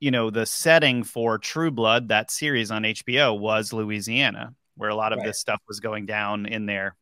you 0.00 0.10
know, 0.10 0.30
the 0.30 0.46
setting 0.46 1.04
for 1.04 1.38
True 1.38 1.70
Blood, 1.70 2.08
that 2.08 2.30
series 2.30 2.70
on 2.70 2.82
HBO, 2.82 3.38
was 3.38 3.72
Louisiana, 3.74 4.54
where 4.76 4.90
a 4.90 4.94
lot 4.94 5.12
of 5.12 5.18
right. 5.18 5.26
this 5.26 5.38
stuff 5.38 5.60
was 5.68 5.80
going 5.80 6.06
down 6.06 6.46
in 6.46 6.64
there. 6.64 6.96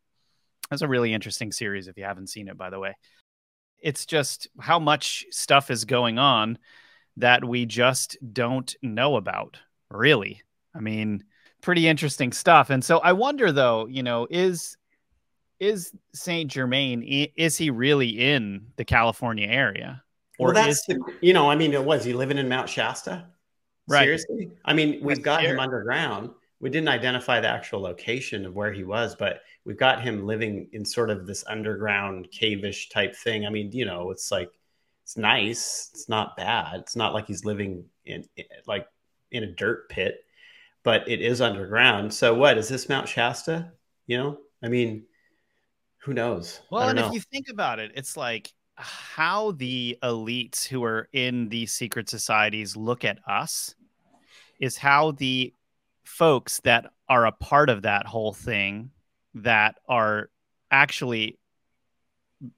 That's 0.71 0.83
a 0.83 0.89
really 0.89 1.15
interesting 1.15 1.53
series 1.53 1.87
if 1.87 1.97
you 1.97 2.05
haven't 2.05 2.31
seen 2.31 2.49
it, 2.49 2.57
by 2.57 2.71
the 2.71 2.81
way. 2.81 2.97
It's 3.79 4.07
just 4.07 4.49
how 4.59 4.79
much 4.79 5.27
stuff 5.31 5.71
is 5.71 5.85
going 5.85 6.19
on 6.19 6.59
that 7.19 7.45
we 7.45 7.65
just 7.65 8.17
don't 8.33 8.75
know 8.83 9.15
about, 9.17 9.59
really. 9.89 10.43
I 10.75 10.81
mean, 10.81 11.23
pretty 11.65 11.89
interesting 11.89 12.31
stuff. 12.31 12.69
And 12.71 12.85
so 12.85 12.99
I 12.99 13.12
wonder 13.12 13.51
though, 13.51 13.87
you 13.87 14.03
know, 14.03 14.29
is 14.31 14.77
is 15.59 15.93
Saint 16.12 16.51
Germain 16.51 17.03
is 17.37 17.57
he 17.57 17.71
really 17.71 18.09
in 18.09 18.67
the 18.77 18.85
California 18.85 19.49
area? 19.49 20.03
Or 20.39 20.49
well, 20.49 20.55
that's 20.55 20.81
is, 20.81 20.85
the, 20.87 21.01
you 21.23 21.33
know, 21.33 21.51
I 21.51 21.57
mean, 21.57 21.73
it 21.73 21.83
was 21.83 22.05
he 22.05 22.12
living 22.12 22.39
in 22.39 22.49
Mount 22.49 22.69
Shasta? 22.69 23.27
Right. 23.89 24.05
Seriously? 24.05 24.51
I 24.65 24.75
mean, 24.75 25.01
we've 25.03 25.23
got 25.23 25.43
him 25.43 25.59
underground. 25.59 26.31
We 26.61 26.71
didn't 26.71 26.89
identify 26.89 27.41
the 27.41 27.49
actual 27.49 27.81
location 27.81 28.45
of 28.45 28.55
where 28.55 28.73
he 28.73 28.85
was, 28.85 29.15
but 29.15 29.41
we've 29.65 29.79
got 29.79 30.03
him 30.03 30.27
living 30.27 30.69
in 30.73 30.85
sort 30.85 31.11
of 31.11 31.27
this 31.27 31.45
underground 31.47 32.31
cave-ish 32.31 32.89
type 32.89 33.15
thing. 33.15 33.47
I 33.47 33.51
mean, 33.51 33.71
you 33.73 33.85
know, 33.85 34.11
it's 34.11 34.31
like 34.31 34.51
it's 35.03 35.17
nice. 35.17 35.91
It's 35.95 36.09
not 36.09 36.37
bad. 36.37 36.81
It's 36.81 36.97
not 36.97 37.15
like 37.15 37.27
he's 37.27 37.45
living 37.45 37.85
in 38.05 38.25
like 38.67 38.87
in 39.31 39.45
a 39.45 39.53
dirt 39.53 39.89
pit 39.89 40.24
but 40.85 41.09
it 41.09 41.20
is 41.20 41.41
underground. 41.41 42.14
So 42.14 42.35
what 42.35 42.57
is 42.57 42.68
this 42.68 42.89
Mount 42.89 43.09
Shasta? 43.09 43.72
You 44.07 44.18
know, 44.18 44.39
I 44.62 44.68
mean, 44.68 45.07
who 45.99 46.12
knows? 46.12 46.61
Well, 46.70 46.89
and 46.89 46.99
know. 46.99 47.09
if 47.09 47.14
you 47.14 47.20
think 47.20 47.49
about 47.49 47.80
it, 47.80 47.93
it's 47.97 48.16
like 48.16 48.53
how 48.76 49.53
the 49.53 49.99
elites 50.03 50.66
who 50.66 50.85
are 50.85 51.09
in 51.12 51.49
these 51.49 51.72
secret 51.72 52.09
societies 52.09 52.76
look 52.76 53.05
at 53.05 53.18
us 53.26 53.74
is 54.61 54.76
how 54.76 55.12
the 55.12 55.53
folks 56.05 56.61
that 56.61 56.87
are 57.09 57.26
a 57.26 57.32
part 57.32 57.70
of 57.70 57.82
that 57.82 58.07
whole 58.07 58.32
thing 58.32 58.91
that 59.35 59.76
are 59.89 60.30
actually 60.70 61.39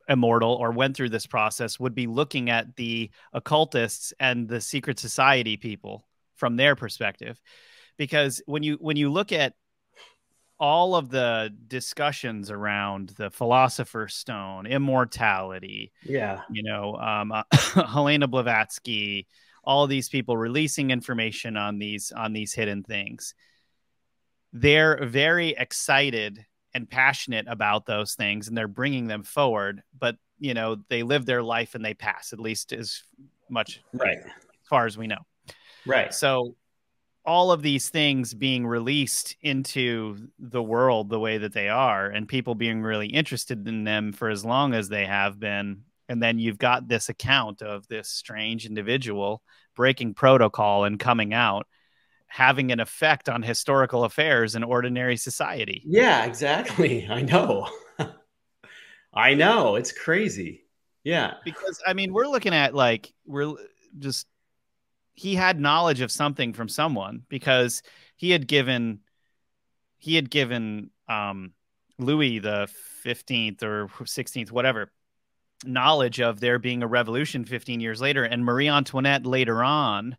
immortal 0.08 0.52
or 0.54 0.72
went 0.72 0.96
through 0.96 1.10
this 1.10 1.26
process 1.26 1.78
would 1.78 1.94
be 1.94 2.06
looking 2.06 2.50
at 2.50 2.74
the 2.76 3.10
occultists 3.32 4.12
and 4.18 4.48
the 4.48 4.60
secret 4.60 4.98
society 4.98 5.56
people 5.56 6.08
from 6.34 6.56
their 6.56 6.74
perspective 6.74 7.40
because 7.96 8.42
when 8.46 8.62
you 8.62 8.76
when 8.80 8.96
you 8.96 9.10
look 9.10 9.32
at 9.32 9.54
all 10.58 10.94
of 10.94 11.10
the 11.10 11.54
discussions 11.66 12.50
around 12.50 13.10
the 13.10 13.30
philosopher's 13.30 14.14
stone 14.14 14.66
immortality 14.66 15.92
yeah. 16.02 16.40
you 16.50 16.62
know 16.62 16.94
um, 16.96 17.32
uh, 17.32 17.42
helena 17.86 18.26
blavatsky 18.26 19.26
all 19.64 19.86
these 19.86 20.08
people 20.08 20.36
releasing 20.36 20.90
information 20.90 21.56
on 21.56 21.78
these 21.78 22.10
on 22.12 22.32
these 22.32 22.54
hidden 22.54 22.82
things 22.82 23.34
they're 24.52 25.04
very 25.04 25.50
excited 25.50 26.44
and 26.72 26.88
passionate 26.88 27.46
about 27.48 27.84
those 27.84 28.14
things 28.14 28.48
and 28.48 28.56
they're 28.56 28.68
bringing 28.68 29.06
them 29.06 29.22
forward 29.22 29.82
but 29.98 30.16
you 30.38 30.54
know 30.54 30.76
they 30.88 31.02
live 31.02 31.26
their 31.26 31.42
life 31.42 31.74
and 31.74 31.84
they 31.84 31.94
pass 31.94 32.32
at 32.32 32.40
least 32.40 32.72
as 32.72 33.02
much 33.50 33.80
right. 33.92 34.18
as 34.18 34.68
far 34.68 34.86
as 34.86 34.98
we 34.98 35.06
know. 35.06 35.24
Right. 35.86 36.12
So 36.12 36.56
all 37.26 37.50
of 37.50 37.62
these 37.62 37.88
things 37.88 38.32
being 38.34 38.66
released 38.66 39.36
into 39.42 40.28
the 40.38 40.62
world 40.62 41.08
the 41.08 41.18
way 41.18 41.38
that 41.38 41.52
they 41.52 41.68
are 41.68 42.06
and 42.06 42.28
people 42.28 42.54
being 42.54 42.82
really 42.82 43.08
interested 43.08 43.66
in 43.66 43.84
them 43.84 44.12
for 44.12 44.28
as 44.28 44.44
long 44.44 44.74
as 44.74 44.88
they 44.88 45.04
have 45.04 45.38
been 45.38 45.82
and 46.08 46.22
then 46.22 46.38
you've 46.38 46.58
got 46.58 46.86
this 46.86 47.08
account 47.08 47.62
of 47.62 47.86
this 47.88 48.08
strange 48.08 48.64
individual 48.64 49.42
breaking 49.74 50.14
protocol 50.14 50.84
and 50.84 51.00
coming 51.00 51.34
out 51.34 51.66
having 52.28 52.72
an 52.72 52.80
effect 52.80 53.28
on 53.28 53.42
historical 53.42 54.04
affairs 54.04 54.54
in 54.54 54.64
ordinary 54.64 55.16
society. 55.16 55.82
Yeah, 55.86 56.24
exactly. 56.24 57.06
I 57.10 57.22
know. 57.22 57.68
I 59.14 59.34
know. 59.34 59.76
It's 59.76 59.92
crazy. 59.92 60.64
Yeah. 61.04 61.34
Because 61.44 61.80
I 61.86 61.94
mean, 61.94 62.12
we're 62.12 62.26
looking 62.26 62.54
at 62.54 62.74
like 62.74 63.12
we're 63.26 63.54
just 63.98 64.26
he 65.16 65.34
had 65.34 65.58
knowledge 65.58 66.02
of 66.02 66.12
something 66.12 66.52
from 66.52 66.68
someone 66.68 67.22
because 67.28 67.82
he 68.14 68.30
had 68.30 68.46
given 68.46 69.00
he 69.98 70.14
had 70.14 70.30
given 70.30 70.90
um 71.08 71.52
Louis 71.98 72.38
the 72.38 72.68
15th 73.04 73.62
or 73.62 73.88
16th 73.88 74.52
whatever 74.52 74.92
knowledge 75.64 76.20
of 76.20 76.38
there 76.38 76.58
being 76.58 76.82
a 76.82 76.86
revolution 76.86 77.44
15 77.44 77.80
years 77.80 78.00
later 78.00 78.22
and 78.24 78.44
Marie 78.44 78.68
Antoinette 78.68 79.26
later 79.26 79.64
on 79.64 80.16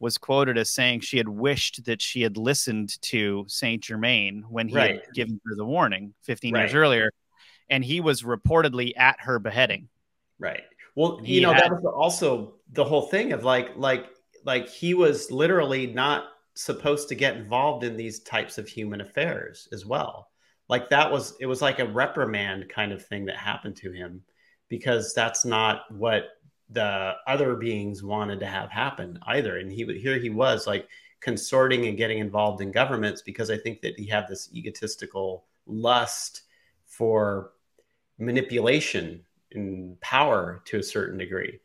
was 0.00 0.18
quoted 0.18 0.58
as 0.58 0.70
saying 0.70 1.00
she 1.00 1.18
had 1.18 1.28
wished 1.28 1.84
that 1.84 2.02
she 2.02 2.22
had 2.22 2.36
listened 2.36 3.00
to 3.02 3.44
Saint 3.46 3.84
Germain 3.84 4.44
when 4.48 4.66
he 4.66 4.74
right. 4.74 4.94
had 4.94 5.14
given 5.14 5.40
her 5.46 5.54
the 5.54 5.64
warning 5.64 6.14
15 6.22 6.54
right. 6.54 6.62
years 6.62 6.74
earlier 6.74 7.10
and 7.68 7.84
he 7.84 8.00
was 8.00 8.22
reportedly 8.22 8.92
at 8.96 9.20
her 9.20 9.38
beheading 9.38 9.88
right 10.40 10.64
well 10.96 11.20
you 11.22 11.40
know 11.40 11.52
had, 11.52 11.64
that 11.64 11.70
was 11.70 11.84
also 11.84 12.54
the 12.72 12.84
whole 12.84 13.02
thing 13.02 13.32
of 13.32 13.44
like 13.44 13.76
like 13.76 14.08
like 14.44 14.68
he 14.68 14.94
was 14.94 15.30
literally 15.30 15.86
not 15.86 16.24
supposed 16.54 17.08
to 17.08 17.14
get 17.14 17.36
involved 17.36 17.84
in 17.84 17.96
these 17.96 18.20
types 18.20 18.58
of 18.58 18.68
human 18.68 19.00
affairs 19.00 19.68
as 19.72 19.86
well. 19.86 20.30
Like 20.68 20.88
that 20.90 21.10
was 21.10 21.34
it 21.40 21.46
was 21.46 21.62
like 21.62 21.78
a 21.78 21.86
reprimand 21.86 22.68
kind 22.68 22.92
of 22.92 23.04
thing 23.04 23.26
that 23.26 23.36
happened 23.36 23.76
to 23.76 23.92
him 23.92 24.22
because 24.68 25.12
that's 25.14 25.44
not 25.44 25.82
what 25.90 26.24
the 26.68 27.14
other 27.26 27.56
beings 27.56 28.02
wanted 28.02 28.40
to 28.40 28.46
have 28.46 28.70
happen 28.70 29.18
either. 29.26 29.58
And 29.58 29.70
he 29.70 29.84
here 30.00 30.18
he 30.18 30.30
was 30.30 30.66
like 30.66 30.88
consorting 31.20 31.86
and 31.86 31.98
getting 31.98 32.18
involved 32.18 32.62
in 32.62 32.72
governments 32.72 33.20
because 33.20 33.50
i 33.50 33.56
think 33.58 33.82
that 33.82 33.92
he 33.98 34.06
had 34.06 34.26
this 34.26 34.48
egotistical 34.54 35.44
lust 35.66 36.44
for 36.86 37.52
manipulation 38.18 39.24
and 39.52 40.00
power 40.00 40.62
to 40.66 40.78
a 40.78 40.82
certain 40.82 41.18
degree. 41.18 41.58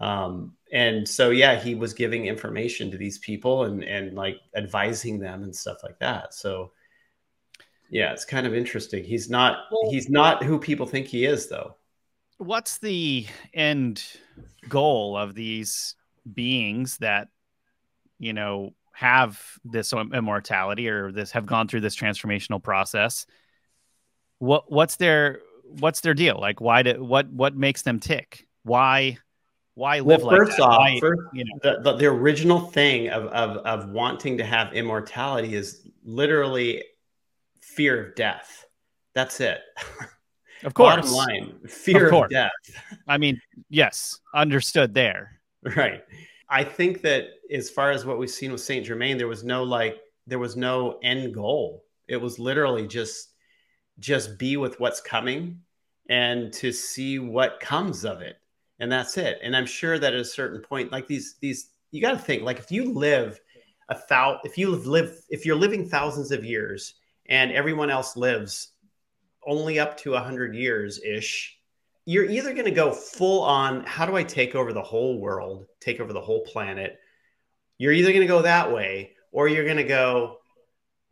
Um, 0.00 0.54
and 0.72 1.08
so 1.08 1.30
yeah 1.30 1.58
he 1.58 1.74
was 1.74 1.94
giving 1.94 2.26
information 2.26 2.90
to 2.90 2.98
these 2.98 3.18
people 3.18 3.64
and 3.64 3.82
and 3.84 4.14
like 4.14 4.38
advising 4.54 5.18
them 5.18 5.42
and 5.42 5.54
stuff 5.54 5.78
like 5.82 5.98
that. 5.98 6.34
So 6.34 6.72
yeah 7.90 8.12
it's 8.12 8.24
kind 8.24 8.46
of 8.46 8.54
interesting. 8.54 9.04
He's 9.04 9.30
not 9.30 9.64
he's 9.90 10.08
not 10.08 10.42
who 10.42 10.58
people 10.58 10.86
think 10.86 11.06
he 11.06 11.24
is 11.24 11.48
though. 11.48 11.76
What's 12.38 12.78
the 12.78 13.26
end 13.52 14.04
goal 14.68 15.16
of 15.16 15.34
these 15.34 15.96
beings 16.32 16.98
that 16.98 17.28
you 18.18 18.32
know 18.32 18.74
have 18.92 19.40
this 19.64 19.92
immortality 19.92 20.88
or 20.88 21.12
this 21.12 21.30
have 21.32 21.46
gone 21.46 21.68
through 21.68 21.80
this 21.80 21.96
transformational 21.96 22.62
process? 22.62 23.26
What 24.38 24.70
what's 24.70 24.96
their 24.96 25.40
what's 25.64 26.00
their 26.00 26.14
deal? 26.14 26.38
Like 26.40 26.60
why 26.60 26.82
do 26.82 27.02
what 27.02 27.30
what 27.30 27.56
makes 27.56 27.82
them 27.82 28.00
tick? 28.00 28.46
Why 28.62 29.18
why 29.78 30.00
live 30.00 30.22
well, 30.22 30.36
first 30.36 30.58
like 30.58 30.68
off 30.68 30.78
why, 30.80 31.00
first, 31.00 31.22
you 31.32 31.44
know 31.44 31.58
the, 31.62 31.80
the, 31.82 31.96
the 31.96 32.06
original 32.06 32.60
thing 32.60 33.08
of, 33.08 33.26
of 33.26 33.56
of 33.58 33.90
wanting 33.90 34.38
to 34.38 34.44
have 34.44 34.72
immortality 34.72 35.54
is 35.54 35.86
literally 36.04 36.82
fear 37.60 38.08
of 38.08 38.14
death 38.14 38.66
that's 39.14 39.40
it 39.40 39.60
Of 40.64 40.74
course. 40.74 40.96
Bottom 40.96 41.12
line, 41.12 41.58
fear 41.68 42.08
of, 42.08 42.24
of 42.24 42.30
death. 42.30 42.50
I 43.06 43.18
mean, 43.18 43.40
yes, 43.68 44.18
understood 44.34 44.94
there. 44.94 45.34
Right. 45.76 46.04
I 46.48 46.62
think 46.62 47.02
that 47.02 47.24
as 47.52 47.68
far 47.68 47.90
as 47.90 48.06
what 48.06 48.16
we've 48.16 48.30
seen 48.30 48.52
with 48.52 48.60
Saint 48.60 48.86
Germain, 48.86 49.18
there 49.18 49.28
was 49.28 49.42
no 49.42 49.64
like 49.64 49.98
there 50.26 50.38
was 50.38 50.56
no 50.56 50.98
end 51.02 51.34
goal. 51.34 51.84
It 52.06 52.16
was 52.16 52.38
literally 52.38 52.86
just 52.86 53.34
just 53.98 54.38
be 54.38 54.56
with 54.56 54.78
what's 54.78 55.00
coming 55.00 55.60
and 56.08 56.52
to 56.54 56.72
see 56.72 57.18
what 57.18 57.58
comes 57.60 58.04
of 58.04 58.22
it. 58.22 58.36
And 58.80 58.90
that's 58.90 59.16
it. 59.16 59.38
And 59.42 59.56
I'm 59.56 59.66
sure 59.66 59.98
that 59.98 60.14
at 60.14 60.20
a 60.20 60.24
certain 60.24 60.60
point, 60.60 60.92
like 60.92 61.06
these 61.06 61.36
these 61.40 61.70
you 61.90 62.00
got 62.00 62.12
to 62.12 62.18
think 62.18 62.42
like 62.42 62.58
if 62.58 62.70
you 62.70 62.92
live 62.92 63.40
a 63.88 63.94
thousand 63.94 64.40
if 64.44 64.56
you 64.56 64.70
live 64.70 65.20
if 65.30 65.44
you're 65.44 65.56
living 65.56 65.88
thousands 65.88 66.30
of 66.30 66.44
years 66.44 66.94
and 67.26 67.52
everyone 67.52 67.90
else 67.90 68.16
lives 68.16 68.72
only 69.46 69.78
up 69.78 69.96
to 69.96 70.12
100 70.12 70.54
years 70.54 71.00
ish, 71.02 71.58
you're 72.04 72.28
either 72.28 72.52
going 72.52 72.64
to 72.64 72.70
go 72.70 72.92
full 72.92 73.42
on, 73.42 73.84
how 73.84 74.06
do 74.06 74.16
I 74.16 74.22
take 74.22 74.54
over 74.54 74.72
the 74.72 74.82
whole 74.82 75.20
world, 75.20 75.66
take 75.80 76.00
over 76.00 76.12
the 76.12 76.20
whole 76.20 76.44
planet? 76.44 76.98
You're 77.78 77.92
either 77.92 78.12
going 78.12 78.22
to 78.22 78.26
go 78.26 78.42
that 78.42 78.72
way, 78.72 79.12
or 79.32 79.48
you're 79.48 79.64
going 79.64 79.76
to 79.76 79.84
go, 79.84 80.38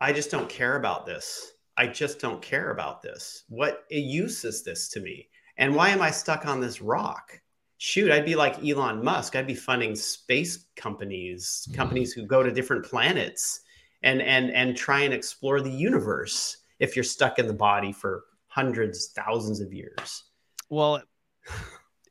I 0.01 0.13
just 0.13 0.31
don't 0.31 0.49
care 0.49 0.77
about 0.77 1.07
this. 1.07 1.53
I 1.77 1.87
just 1.87 2.19
don't 2.19 2.43
care 2.43 2.71
about 2.71 3.03
this. 3.03 3.45
What 3.49 3.85
use 3.91 4.45
is 4.45 4.63
this 4.63 4.89
to 4.91 5.01
me? 5.01 5.29
And 5.59 5.75
why 5.75 5.91
am 5.91 6.03
I 6.03 6.11
stuck 6.11 6.47
on 6.47 6.61
this 6.61 6.81
rock? 6.81 7.41
Shoot, 7.79 8.11
I'd 8.11 8.25
be 8.25 8.37
like 8.37 8.65
Elon 8.65 9.05
Musk. 9.05 9.37
I'd 9.37 9.47
be 9.47 9.55
funding 9.55 9.95
space 9.95 10.65
companies, 10.77 11.67
mm-hmm. 11.69 11.77
companies 11.77 12.13
who 12.13 12.25
go 12.25 12.43
to 12.43 12.51
different 12.51 12.85
planets 12.85 13.61
and 14.03 14.23
and 14.23 14.51
and 14.51 14.77
try 14.77 15.01
and 15.01 15.13
explore 15.13 15.61
the 15.61 15.71
universe 15.71 16.59
if 16.79 16.97
you're 16.97 17.05
stuck 17.05 17.39
in 17.39 17.47
the 17.47 17.55
body 17.55 17.93
for 17.93 18.25
hundreds, 18.49 19.09
thousands 19.09 19.61
of 19.61 19.73
years. 19.73 20.25
Well, 20.71 21.03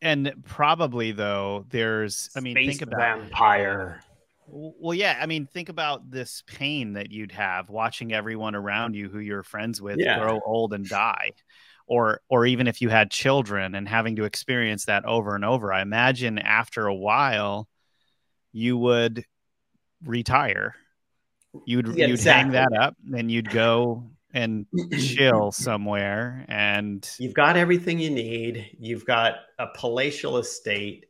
and 0.02 0.34
probably 0.46 1.12
though, 1.12 1.66
there's, 1.70 2.30
I 2.36 2.40
mean, 2.40 2.56
Space 2.56 2.78
think 2.78 2.82
about 2.84 3.20
vampire. 3.20 4.02
Well, 4.48 4.94
yeah, 4.94 5.18
I 5.20 5.26
mean, 5.26 5.48
think 5.48 5.70
about 5.70 6.12
this 6.12 6.44
pain 6.46 6.94
that 6.94 7.12
you'd 7.12 7.32
have 7.32 7.70
watching 7.70 8.14
everyone 8.14 8.54
around 8.54 8.96
you 8.96 9.10
who 9.10 9.18
you're 9.18 9.42
friends 9.42 9.82
with 9.82 9.98
yeah. 9.98 10.20
grow 10.20 10.40
old 10.46 10.74
and 10.74 10.88
die. 10.88 11.32
Or, 11.88 12.22
or 12.30 12.46
even 12.48 12.68
if 12.68 12.82
you 12.82 12.90
had 12.90 13.12
children 13.12 13.76
and 13.76 13.88
having 13.88 14.16
to 14.16 14.24
experience 14.24 14.86
that 14.86 15.06
over 15.06 15.36
and 15.36 15.46
over, 15.46 15.72
I 15.72 15.82
imagine 15.82 16.40
after 16.40 16.88
a 16.88 16.96
while, 16.96 17.68
you 18.52 18.78
would 18.78 19.24
retire. 20.04 20.76
You'd 21.66 21.88
yeah, 21.88 22.08
you'd 22.08 22.16
exactly. 22.16 22.58
hang 22.58 22.70
that 22.70 22.78
up, 22.78 22.96
and 23.16 23.32
you'd 23.32 23.50
go 23.50 24.10
and 24.36 24.66
chill 25.00 25.52
somewhere 25.52 26.46
and 26.50 27.10
you've 27.20 27.34
got 27.34 27.56
everything 27.56 27.98
you 27.98 28.10
need 28.10 28.76
you've 28.78 29.06
got 29.06 29.36
a 29.58 29.68
palatial 29.76 30.38
estate 30.38 31.06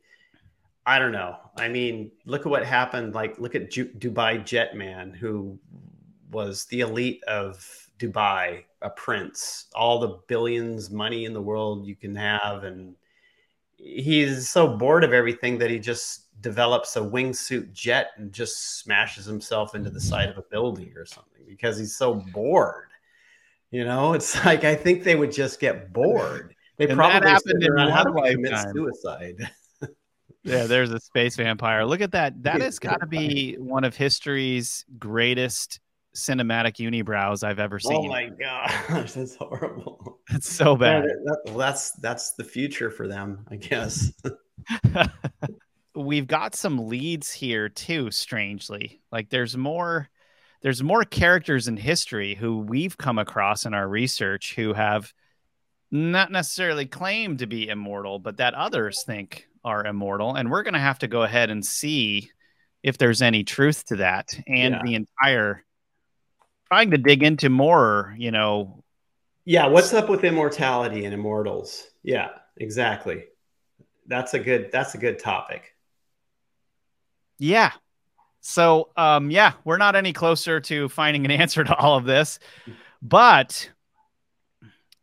i 0.86 0.98
don't 0.98 1.12
know 1.12 1.36
i 1.58 1.68
mean 1.68 2.10
look 2.24 2.46
at 2.46 2.46
what 2.46 2.64
happened 2.64 3.14
like 3.14 3.38
look 3.38 3.54
at 3.56 3.70
Ju- 3.70 3.92
dubai 3.98 4.40
jetman 4.40 5.14
who 5.14 5.58
was 6.30 6.66
the 6.66 6.80
elite 6.80 7.22
of 7.24 7.88
dubai 7.98 8.64
a 8.86 8.90
prince 8.90 9.66
all 9.74 9.98
the 9.98 10.18
billions 10.28 10.90
money 10.90 11.24
in 11.24 11.32
the 11.32 11.40
world 11.40 11.86
you 11.86 11.96
can 11.96 12.14
have 12.14 12.64
and 12.64 12.94
he's 13.76 14.48
so 14.48 14.76
bored 14.76 15.04
of 15.04 15.12
everything 15.12 15.58
that 15.58 15.70
he 15.70 15.78
just 15.78 16.22
develops 16.40 16.96
a 16.96 17.00
wingsuit 17.00 17.72
jet 17.72 18.08
and 18.16 18.32
just 18.32 18.78
smashes 18.78 19.24
himself 19.24 19.74
into 19.74 19.90
the 19.90 20.00
side 20.00 20.28
of 20.28 20.38
a 20.38 20.44
building 20.50 20.92
or 20.96 21.04
something 21.04 21.42
because 21.46 21.78
he's 21.78 21.96
so 21.96 22.14
bored 22.32 22.86
you 23.70 23.84
know, 23.84 24.12
it's 24.12 24.34
like 24.44 24.64
I 24.64 24.74
think 24.74 25.04
they 25.04 25.16
would 25.16 25.32
just 25.32 25.60
get 25.60 25.92
bored. 25.92 26.54
They 26.76 26.86
and 26.86 26.96
probably 26.96 27.28
happened 27.28 27.62
in 27.62 27.72
to 27.74 28.32
commit 28.32 28.72
suicide. 28.72 29.50
yeah, 30.42 30.64
there's 30.64 30.92
a 30.92 31.00
space 31.00 31.36
vampire. 31.36 31.84
Look 31.84 32.00
at 32.00 32.12
that. 32.12 32.34
That 32.42 32.60
has 32.60 32.78
got 32.78 33.00
to 33.00 33.06
be 33.06 33.56
one 33.58 33.84
of 33.84 33.96
history's 33.96 34.84
greatest 34.98 35.80
cinematic 36.16 36.76
unibrows 36.76 37.44
I've 37.44 37.58
ever 37.58 37.76
oh 37.76 37.88
seen. 37.88 38.06
Oh 38.06 38.08
my 38.08 38.28
gosh, 38.28 39.12
that's 39.14 39.36
horrible. 39.36 40.14
It's 40.30 40.52
so 40.52 40.74
bad. 40.74 41.04
Yeah, 41.04 41.14
that, 41.24 41.42
well, 41.46 41.58
that's 41.58 41.92
that's 41.92 42.32
the 42.32 42.42
future 42.42 42.90
for 42.90 43.06
them, 43.06 43.46
I 43.48 43.54
guess. 43.54 44.10
We've 45.94 46.26
got 46.26 46.56
some 46.56 46.88
leads 46.88 47.32
here 47.32 47.68
too, 47.68 48.10
strangely. 48.10 49.00
Like 49.12 49.30
there's 49.30 49.56
more 49.56 50.08
there's 50.62 50.82
more 50.82 51.04
characters 51.04 51.68
in 51.68 51.76
history 51.76 52.34
who 52.34 52.58
we've 52.58 52.98
come 52.98 53.20
across 53.20 53.66
in 53.66 53.72
our 53.72 53.88
research 53.88 54.56
who 54.56 54.72
have 54.72 55.12
not 55.92 56.32
necessarily 56.32 56.86
claimed 56.86 57.38
to 57.38 57.46
be 57.46 57.68
immortal, 57.68 58.18
but 58.18 58.38
that 58.38 58.54
others 58.54 59.04
think 59.04 59.46
are 59.64 59.86
immortal. 59.86 60.34
And 60.34 60.50
we're 60.50 60.64
going 60.64 60.74
to 60.74 60.80
have 60.80 60.98
to 60.98 61.08
go 61.08 61.22
ahead 61.22 61.50
and 61.50 61.64
see 61.64 62.30
if 62.82 62.98
there's 62.98 63.22
any 63.22 63.44
truth 63.44 63.84
to 63.86 63.96
that 63.96 64.28
and 64.46 64.74
yeah. 64.74 64.82
the 64.84 64.94
entire 64.94 65.64
trying 66.68 66.90
to 66.90 66.98
dig 66.98 67.22
into 67.22 67.48
more, 67.48 68.14
you 68.18 68.30
know. 68.30 68.82
Yeah, 69.44 69.66
what's 69.66 69.94
up 69.94 70.08
with 70.08 70.24
immortality 70.24 71.04
and 71.04 71.14
immortals? 71.14 71.84
Yeah, 72.02 72.30
exactly. 72.56 73.24
That's 74.06 74.34
a 74.34 74.38
good 74.38 74.70
that's 74.72 74.94
a 74.94 74.98
good 74.98 75.18
topic. 75.18 75.74
Yeah, 77.38 77.72
so, 78.48 78.90
um, 78.96 79.32
yeah, 79.32 79.54
we're 79.64 79.76
not 79.76 79.96
any 79.96 80.12
closer 80.12 80.60
to 80.60 80.88
finding 80.88 81.24
an 81.24 81.30
answer 81.40 81.64
to 81.64 81.74
all 81.74 81.96
of 81.96 82.04
this, 82.04 82.38
but 83.02 83.68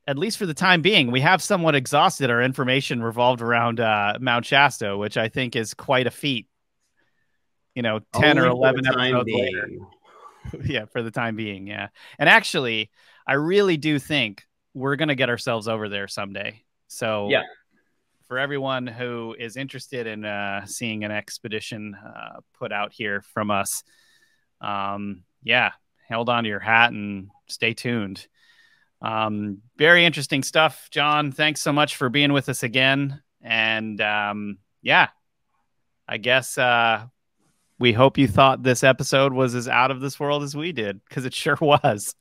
at 0.07 0.17
least 0.17 0.37
for 0.37 0.45
the 0.45 0.53
time 0.53 0.81
being, 0.81 1.11
we 1.11 1.19
have 1.19 1.41
somewhat 1.41 1.75
exhausted 1.75 2.29
our 2.29 2.41
information 2.41 3.03
revolved 3.03 3.41
around 3.41 3.81
uh, 3.81 4.13
Mount 4.21 4.45
Shasta, 4.45 4.95
which 4.95 5.17
I 5.17 5.27
think 5.27 5.57
is 5.57 5.73
quite 5.73 6.07
a 6.07 6.11
feat. 6.11 6.47
you 7.75 7.81
know, 7.81 7.99
10 8.13 8.37
Only 8.37 8.49
or 8.49 8.51
11 8.51 8.83
time 8.85 9.15
episodes 9.15 9.25
being. 9.25 9.87
yeah, 10.63 10.85
for 10.85 11.01
the 11.01 11.11
time 11.11 11.35
being. 11.35 11.67
Yeah. 11.67 11.89
And 12.19 12.29
actually, 12.29 12.91
I 13.27 13.33
really 13.33 13.77
do 13.77 13.99
think 13.99 14.43
we're 14.73 14.95
going 14.95 15.09
to 15.09 15.15
get 15.15 15.29
ourselves 15.29 15.67
over 15.67 15.89
there 15.89 16.07
someday. 16.07 16.63
So, 16.87 17.29
Yeah. 17.29 17.43
for 18.27 18.37
everyone 18.39 18.87
who 18.87 19.35
is 19.37 19.57
interested 19.57 20.07
in 20.07 20.25
uh, 20.25 20.65
seeing 20.65 21.03
an 21.03 21.11
expedition 21.11 21.95
uh, 21.95 22.39
put 22.57 22.71
out 22.71 22.91
here 22.93 23.21
from 23.33 23.51
us, 23.51 23.83
um, 24.61 25.23
yeah, 25.43 25.71
held 26.07 26.29
on 26.29 26.43
to 26.43 26.49
your 26.49 26.59
hat 26.59 26.91
and 26.91 27.29
stay 27.47 27.73
tuned. 27.73 28.25
Um, 29.01 29.59
very 29.77 30.05
interesting 30.05 30.43
stuff, 30.43 30.87
John. 30.89 31.31
Thanks 31.31 31.61
so 31.61 31.73
much 31.73 31.97
for 31.97 32.09
being 32.09 32.31
with 32.33 32.47
us 32.49 32.63
again. 32.63 33.21
And 33.41 33.99
um, 33.99 34.57
yeah, 34.81 35.09
I 36.07 36.17
guess 36.17 36.57
uh, 36.57 37.05
we 37.79 37.93
hope 37.93 38.17
you 38.17 38.27
thought 38.27 38.63
this 38.63 38.83
episode 38.83 39.33
was 39.33 39.55
as 39.55 39.67
out 39.67 39.91
of 39.91 40.01
this 40.01 40.19
world 40.19 40.43
as 40.43 40.55
we 40.55 40.71
did, 40.71 41.01
because 41.07 41.25
it 41.25 41.33
sure 41.33 41.57
was. 41.59 42.15